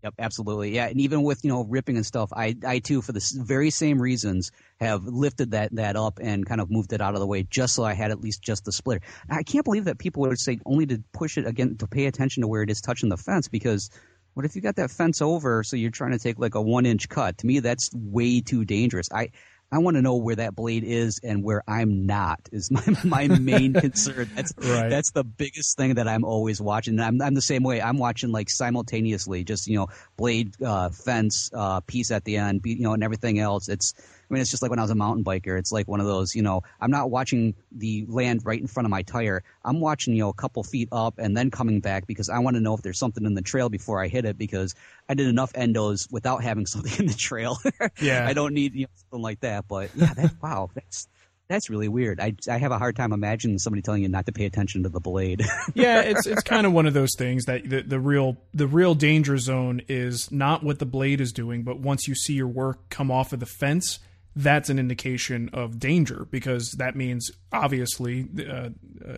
Yep, 0.04 0.14
absolutely. 0.20 0.76
Yeah, 0.76 0.88
and 0.88 1.02
even 1.02 1.24
with 1.24 1.44
you 1.44 1.50
know 1.50 1.64
ripping 1.64 1.96
and 1.98 2.06
stuff, 2.06 2.30
I 2.36 2.56
I 2.66 2.80
too 2.80 3.02
for 3.02 3.12
the 3.14 3.32
very 3.44 3.72
same 3.72 4.00
reasons 4.00 4.52
have 4.80 5.04
lifted 5.06 5.52
that 5.52 5.74
that 5.76 5.96
up 5.96 6.20
and 6.22 6.46
kind 6.46 6.62
of 6.62 6.70
moved 6.70 6.94
it 6.94 7.02
out 7.02 7.16
of 7.16 7.20
the 7.20 7.26
way 7.28 7.44
just 7.44 7.74
so 7.74 7.84
I 7.84 7.94
had 7.94 8.12
at 8.12 8.20
least 8.22 8.42
just 8.44 8.64
the 8.66 8.72
splitter. 8.72 9.02
I 9.30 9.42
can't 9.42 9.66
believe 9.66 9.86
that 9.86 9.98
people 9.98 10.22
would 10.22 10.40
say 10.40 10.60
only 10.66 10.86
to 10.88 11.04
push 11.14 11.38
it 11.38 11.48
again 11.48 11.78
to 11.78 11.88
pay 11.88 12.06
attention 12.06 12.42
to 12.42 12.48
where 12.48 12.62
it 12.62 12.70
is 12.70 12.80
touching 12.80 13.10
the 13.10 13.18
fence 13.18 13.48
because 13.48 13.90
what 14.36 14.46
if 14.46 14.56
you 14.56 14.62
got 14.62 14.76
that 14.76 14.92
fence 14.92 15.20
over 15.20 15.64
so 15.64 15.76
you're 15.76 15.90
trying 15.90 16.12
to 16.12 16.20
take 16.20 16.38
like 16.38 16.54
a 16.54 16.62
one 16.62 16.86
inch 16.86 17.10
cut? 17.10 17.40
To 17.40 17.48
me, 17.48 17.60
that's 17.60 17.90
way 17.94 18.40
too 18.42 18.66
dangerous. 18.66 19.08
I 19.12 19.30
I 19.72 19.80
want 19.80 19.96
to 19.98 20.02
know 20.02 20.16
where 20.16 20.36
that 20.36 20.56
blade 20.56 20.84
is 20.86 21.20
and 21.24 21.44
where 21.44 21.62
I'm 21.68 22.06
not 22.06 22.40
is 22.52 22.72
my 22.72 22.84
my 23.04 23.28
main 23.28 23.74
concern. 23.74 24.30
That's 24.34 24.54
right. 24.58 24.90
that's 24.90 25.12
the 25.12 25.24
biggest 25.24 25.78
thing 25.78 25.96
that 25.96 26.08
I'm 26.08 26.24
always 26.24 26.62
watching. 26.62 27.00
And 27.00 27.04
I'm 27.04 27.22
I'm 27.22 27.34
the 27.34 27.42
same 27.42 27.64
way. 27.64 27.82
I'm 27.82 27.98
watching 27.98 28.32
like 28.32 28.50
simultaneously, 28.50 29.44
just 29.44 29.68
you 29.68 29.78
know, 29.78 29.88
blade, 30.16 30.54
uh, 30.64 30.90
fence, 30.90 31.50
uh, 31.54 31.82
piece 31.82 32.12
at 32.12 32.24
the 32.24 32.38
end, 32.38 32.62
you 32.64 32.80
know, 32.80 32.94
and 32.94 33.04
everything 33.04 33.40
else. 33.40 33.68
It's 33.68 33.94
I 34.30 34.34
mean, 34.34 34.42
it's 34.42 34.52
just 34.52 34.62
like 34.62 34.70
when 34.70 34.80
I 34.80 34.82
was 34.82 34.92
a 34.92 34.96
mountain 34.96 35.24
biker. 35.24 35.58
It's 35.58 35.72
like 35.72 35.88
one 35.88 36.00
of 36.00 36.06
those, 36.06 36.36
you 36.36 36.42
know, 36.42 36.64
I'm 36.82 36.92
not 36.92 37.10
watching 37.10 37.56
the 37.72 38.06
land 38.08 38.42
right 38.44 38.60
in 38.60 38.68
front 38.68 38.86
of 38.86 38.90
my 38.90 39.02
tire. 39.02 39.44
I'm 39.64 39.80
watching, 39.80 40.14
you 40.14 40.24
know, 40.24 40.30
a 40.30 40.34
couple 40.34 40.64
feet 40.64 40.90
up 40.92 41.18
and 41.18 41.36
then 41.36 41.50
coming 41.50 41.80
back 41.80 42.08
because 42.08 42.30
I 42.30 42.40
want 42.40 42.56
to 42.56 42.62
know 42.62 42.74
if 42.74 42.82
there's 42.82 43.00
something 43.00 43.26
in 43.26 43.36
the 43.36 43.42
trail 43.42 43.70
before 43.70 44.04
I 44.04 44.08
hit 44.08 44.26
it 44.26 44.38
because 44.38 44.76
I 45.08 45.14
did 45.14 45.28
enough 45.28 45.54
endos 45.54 46.12
without 46.12 46.44
having 46.44 46.66
something 46.68 46.94
in 47.00 47.06
the 47.06 47.14
trail. 47.14 47.58
yeah. 48.02 48.28
I 48.28 48.34
don't 48.34 48.54
need 48.54 48.76
you 48.76 48.84
know, 48.84 48.90
something 48.96 49.22
like 49.22 49.40
that. 49.42 49.68
But 49.68 49.92
yeah, 49.96 50.14
that, 50.14 50.34
wow, 50.42 50.70
that's 50.74 51.08
that's 51.48 51.70
really 51.70 51.88
weird. 51.88 52.20
I, 52.20 52.36
I 52.50 52.58
have 52.58 52.72
a 52.72 52.78
hard 52.78 52.96
time 52.96 53.14
imagining 53.14 53.58
somebody 53.58 53.82
telling 53.82 54.04
you 54.04 54.10
not 54.10 54.26
to 54.26 54.32
pay 54.32 54.46
attention 54.46 54.84
to 54.84 54.90
the 54.90 55.00
blade. 55.00 55.44
yeah, 55.74 56.02
it's 56.02 56.28
it's 56.28 56.44
kind 56.44 56.66
of 56.66 56.74
one 56.74 56.86
of 56.86 56.94
those 56.94 57.16
things 57.18 57.46
that 57.46 57.70
the, 57.70 57.82
the 57.84 58.00
real 58.00 58.38
the 58.54 58.68
real 58.68 58.96
danger 58.96 59.38
zone 59.38 59.82
is 59.88 60.32
not 60.32 60.64
what 60.64 60.80
the 60.80 60.86
blade 60.86 61.22
is 61.22 61.32
doing, 61.32 61.64
but 61.64 61.80
once 61.80 62.08
you 62.08 62.16
see 62.16 62.34
your 62.34 62.48
work 62.48 62.90
come 62.90 63.12
off 63.12 63.34
of 63.34 63.40
the 63.40 63.46
fence, 63.46 64.00
that's 64.38 64.70
an 64.70 64.78
indication 64.78 65.50
of 65.52 65.80
danger 65.80 66.28
because 66.30 66.72
that 66.74 66.96
means 66.96 67.32
obviously 67.52 68.28
uh, 68.40 68.70
uh, 69.08 69.18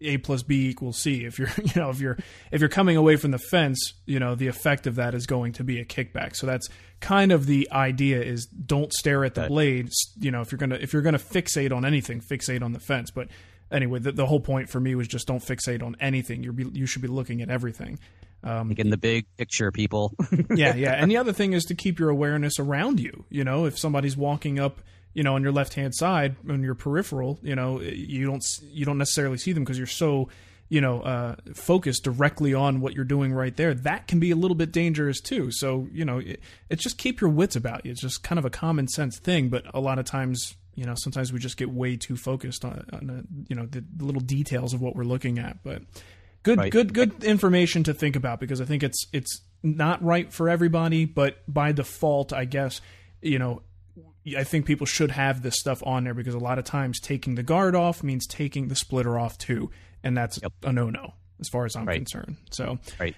a 0.00 0.18
plus 0.18 0.42
b 0.42 0.68
equals 0.68 0.98
c. 0.98 1.24
If 1.24 1.38
you're 1.38 1.50
you 1.62 1.80
know 1.80 1.90
if 1.90 2.00
you're 2.00 2.16
if 2.50 2.60
you're 2.60 2.70
coming 2.70 2.96
away 2.96 3.16
from 3.16 3.32
the 3.32 3.38
fence 3.38 3.94
you 4.06 4.18
know 4.18 4.34
the 4.34 4.46
effect 4.46 4.86
of 4.86 4.96
that 4.96 5.14
is 5.14 5.26
going 5.26 5.52
to 5.54 5.64
be 5.64 5.78
a 5.78 5.84
kickback. 5.84 6.36
So 6.36 6.46
that's 6.46 6.68
kind 7.00 7.32
of 7.32 7.46
the 7.46 7.68
idea 7.70 8.22
is 8.22 8.46
don't 8.46 8.92
stare 8.92 9.24
at 9.24 9.34
the 9.34 9.46
blade. 9.46 9.90
You 10.18 10.30
know 10.30 10.40
if 10.40 10.50
you're 10.50 10.58
gonna 10.58 10.76
if 10.76 10.92
you're 10.92 11.02
gonna 11.02 11.18
fixate 11.18 11.74
on 11.74 11.84
anything 11.84 12.20
fixate 12.20 12.62
on 12.62 12.72
the 12.72 12.80
fence. 12.80 13.10
But 13.10 13.28
anyway 13.70 13.98
the, 13.98 14.12
the 14.12 14.26
whole 14.26 14.40
point 14.40 14.70
for 14.70 14.80
me 14.80 14.94
was 14.94 15.06
just 15.06 15.26
don't 15.26 15.42
fixate 15.42 15.82
on 15.82 15.96
anything. 16.00 16.42
You 16.42 16.54
you 16.72 16.86
should 16.86 17.02
be 17.02 17.08
looking 17.08 17.42
at 17.42 17.50
everything 17.50 17.98
um, 18.46 18.72
in 18.76 18.90
the 18.90 18.96
big 18.96 19.26
picture, 19.36 19.72
people. 19.72 20.14
yeah, 20.54 20.74
yeah. 20.74 20.92
And 20.92 21.10
the 21.10 21.16
other 21.16 21.32
thing 21.32 21.52
is 21.52 21.64
to 21.64 21.74
keep 21.74 21.98
your 21.98 22.10
awareness 22.10 22.60
around 22.60 23.00
you. 23.00 23.24
You 23.28 23.42
know, 23.42 23.66
if 23.66 23.76
somebody's 23.76 24.16
walking 24.16 24.60
up, 24.60 24.80
you 25.14 25.24
know, 25.24 25.34
on 25.34 25.42
your 25.42 25.52
left 25.52 25.74
hand 25.74 25.94
side 25.94 26.36
on 26.48 26.62
your 26.62 26.76
peripheral, 26.76 27.40
you 27.42 27.56
know, 27.56 27.80
you 27.80 28.24
don't 28.26 28.44
you 28.70 28.84
don't 28.84 28.98
necessarily 28.98 29.36
see 29.36 29.52
them 29.52 29.64
because 29.64 29.78
you're 29.78 29.86
so 29.86 30.28
you 30.68 30.80
know 30.80 31.00
uh, 31.00 31.36
focused 31.54 32.04
directly 32.04 32.54
on 32.54 32.80
what 32.80 32.94
you're 32.94 33.04
doing 33.04 33.32
right 33.32 33.56
there. 33.56 33.74
That 33.74 34.06
can 34.06 34.20
be 34.20 34.30
a 34.30 34.36
little 34.36 34.54
bit 34.54 34.70
dangerous 34.70 35.20
too. 35.20 35.50
So 35.50 35.88
you 35.92 36.04
know, 36.04 36.18
it, 36.18 36.40
it's 36.70 36.84
just 36.84 36.98
keep 36.98 37.20
your 37.20 37.30
wits 37.30 37.56
about 37.56 37.84
you. 37.84 37.90
It's 37.90 38.00
just 38.00 38.22
kind 38.22 38.38
of 38.38 38.44
a 38.44 38.50
common 38.50 38.86
sense 38.86 39.18
thing, 39.18 39.48
but 39.48 39.64
a 39.74 39.80
lot 39.80 39.98
of 39.98 40.04
times. 40.04 40.54
You 40.78 40.84
know, 40.84 40.92
sometimes 40.94 41.32
we 41.32 41.38
just 41.38 41.56
get 41.56 41.70
way 41.70 41.96
too 41.96 42.18
focused 42.18 42.62
on, 42.62 42.84
on 42.92 43.08
uh, 43.08 43.22
you 43.48 43.56
know, 43.56 43.64
the, 43.64 43.82
the 43.96 44.04
little 44.04 44.20
details 44.20 44.74
of 44.74 44.82
what 44.82 44.94
we're 44.94 45.04
looking 45.04 45.38
at. 45.38 45.62
But 45.64 45.80
Good, 46.46 46.58
right. 46.58 46.70
good, 46.70 46.94
good 46.94 47.24
information 47.24 47.82
to 47.82 47.92
think 47.92 48.14
about 48.14 48.38
because 48.38 48.60
I 48.60 48.66
think 48.66 48.84
it's 48.84 49.08
it's 49.12 49.40
not 49.64 50.00
right 50.00 50.32
for 50.32 50.48
everybody, 50.48 51.04
but 51.04 51.38
by 51.52 51.72
default, 51.72 52.32
I 52.32 52.44
guess 52.44 52.80
you 53.20 53.40
know 53.40 53.62
I 54.36 54.44
think 54.44 54.64
people 54.64 54.86
should 54.86 55.10
have 55.10 55.42
this 55.42 55.56
stuff 55.58 55.82
on 55.84 56.04
there 56.04 56.14
because 56.14 56.34
a 56.34 56.38
lot 56.38 56.60
of 56.60 56.64
times 56.64 57.00
taking 57.00 57.34
the 57.34 57.42
guard 57.42 57.74
off 57.74 58.04
means 58.04 58.28
taking 58.28 58.68
the 58.68 58.76
splitter 58.76 59.18
off 59.18 59.36
too, 59.38 59.72
and 60.04 60.16
that's 60.16 60.38
yep. 60.40 60.52
a 60.62 60.72
no 60.72 60.88
no 60.88 61.14
as 61.40 61.48
far 61.48 61.64
as 61.64 61.74
I'm 61.74 61.84
right. 61.84 61.96
concerned. 61.96 62.36
So, 62.52 62.78
right. 63.00 63.16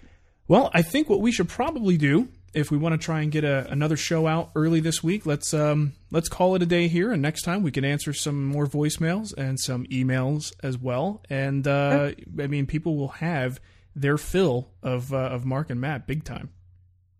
Well, 0.48 0.70
I 0.72 0.80
think 0.80 1.10
what 1.10 1.20
we 1.20 1.30
should 1.30 1.50
probably 1.50 1.98
do 1.98 2.28
if 2.54 2.70
we 2.70 2.76
want 2.76 2.92
to 2.92 3.04
try 3.04 3.20
and 3.20 3.30
get 3.30 3.44
a, 3.44 3.70
another 3.70 3.96
show 3.96 4.26
out 4.26 4.50
early 4.54 4.80
this 4.80 5.02
week, 5.02 5.26
let's 5.26 5.52
um, 5.54 5.92
let's 6.10 6.28
call 6.28 6.54
it 6.54 6.62
a 6.62 6.66
day 6.66 6.88
here, 6.88 7.12
and 7.12 7.22
next 7.22 7.42
time 7.42 7.62
we 7.62 7.70
can 7.70 7.84
answer 7.84 8.12
some 8.12 8.44
more 8.44 8.66
voicemails 8.66 9.32
and 9.36 9.58
some 9.60 9.84
emails 9.86 10.52
as 10.62 10.78
well. 10.78 11.22
And 11.28 11.66
uh, 11.66 12.12
I 12.38 12.46
mean, 12.46 12.66
people 12.66 12.96
will 12.96 13.08
have 13.08 13.60
their 13.94 14.18
fill 14.18 14.70
of 14.82 15.12
uh, 15.12 15.16
of 15.16 15.44
Mark 15.44 15.70
and 15.70 15.80
Matt 15.80 16.06
big 16.06 16.24
time. 16.24 16.50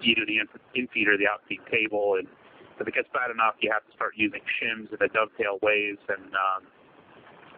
either 0.03 0.23
the 0.27 0.39
in-feed 0.75 1.09
or 1.09 1.19
the 1.19 1.27
out-feed 1.27 1.61
table, 1.71 2.17
and 2.19 2.29
if 2.81 2.89
it 2.89 2.95
gets 2.95 3.09
bad 3.13 3.31
enough, 3.31 3.55
you 3.61 3.71
have 3.73 3.85
to 3.87 3.93
start 3.95 4.13
using 4.17 4.41
shims 4.59 4.91
in 4.91 4.99
the 5.01 5.09
dovetail 5.09 5.59
ways, 5.63 5.99
and 6.09 6.33
um, 6.35 6.63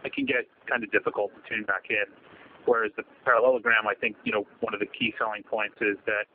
it 0.04 0.12
can 0.12 0.24
get 0.26 0.48
kind 0.68 0.82
of 0.84 0.90
difficult 0.90 1.30
to 1.34 1.40
tune 1.48 1.64
back 1.64 1.90
in. 1.90 2.08
Whereas 2.66 2.92
the 2.96 3.04
parallelogram, 3.24 3.88
I 3.88 3.94
think, 3.94 4.16
you 4.24 4.32
know, 4.32 4.44
one 4.60 4.74
of 4.74 4.80
the 4.80 4.86
key 4.86 5.14
selling 5.18 5.42
points 5.42 5.76
is 5.80 5.96
that 6.06 6.28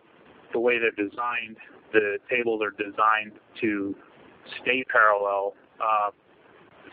the 0.53 0.59
way 0.59 0.77
they're 0.79 0.95
designed, 0.95 1.57
the 1.93 2.17
tables 2.29 2.61
are 2.61 2.71
designed 2.71 3.37
to 3.61 3.95
stay 4.61 4.83
parallel 4.89 5.53
uh, 5.81 6.09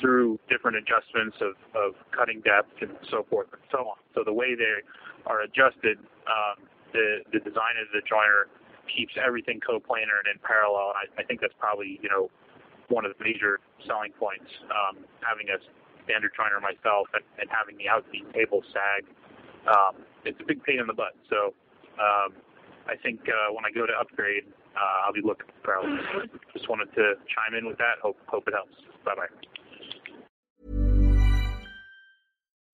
through 0.00 0.38
different 0.48 0.76
adjustments 0.76 1.36
of, 1.40 1.54
of 1.76 1.94
cutting 2.16 2.40
depth 2.40 2.72
and 2.80 2.92
so 3.10 3.24
forth 3.28 3.48
and 3.52 3.62
so 3.70 3.88
on. 3.88 3.96
So 4.14 4.22
the 4.24 4.32
way 4.32 4.54
they 4.54 4.80
are 5.26 5.42
adjusted, 5.42 5.98
um, 6.28 6.64
the 6.92 7.24
the 7.32 7.40
design 7.40 7.80
of 7.80 7.88
the 7.92 8.00
joiner 8.04 8.48
keeps 8.90 9.14
everything 9.18 9.60
coplanar 9.60 10.22
and 10.22 10.28
in 10.30 10.38
parallel. 10.42 10.94
And 10.94 10.98
I, 11.02 11.04
I 11.20 11.24
think 11.24 11.40
that's 11.40 11.56
probably 11.58 11.98
you 12.02 12.08
know 12.08 12.30
one 12.88 13.04
of 13.04 13.12
the 13.16 13.20
major 13.22 13.60
selling 13.86 14.12
points. 14.18 14.48
Um, 14.70 15.04
having 15.22 15.48
a 15.48 15.58
standard 16.04 16.32
joiner 16.34 16.60
myself 16.60 17.08
and, 17.14 17.24
and 17.38 17.48
having 17.50 17.78
the 17.78 17.88
outfeed 17.88 18.26
table 18.34 18.62
sag, 18.74 19.06
um, 19.70 20.02
it's 20.24 20.38
a 20.40 20.46
big 20.46 20.62
pain 20.64 20.80
in 20.80 20.86
the 20.86 20.96
butt. 20.96 21.14
So 21.30 21.54
um, 21.98 22.34
I 22.88 22.98
think 22.98 23.20
uh, 23.28 23.54
when 23.54 23.64
I 23.64 23.70
go 23.70 23.86
to 23.86 23.94
upgrade, 23.94 24.44
uh, 24.74 25.06
I'll 25.06 25.14
be 25.14 25.22
looking 25.22 25.46
for 25.62 25.82
parallel. 25.82 26.26
Just 26.52 26.68
wanted 26.68 26.90
to 26.94 27.14
chime 27.30 27.54
in 27.56 27.66
with 27.66 27.78
that. 27.78 28.02
Hope 28.02 28.18
hope 28.26 28.48
it 28.48 28.54
helps. 28.54 28.74
Bye 29.04 29.14
bye. 29.16 29.32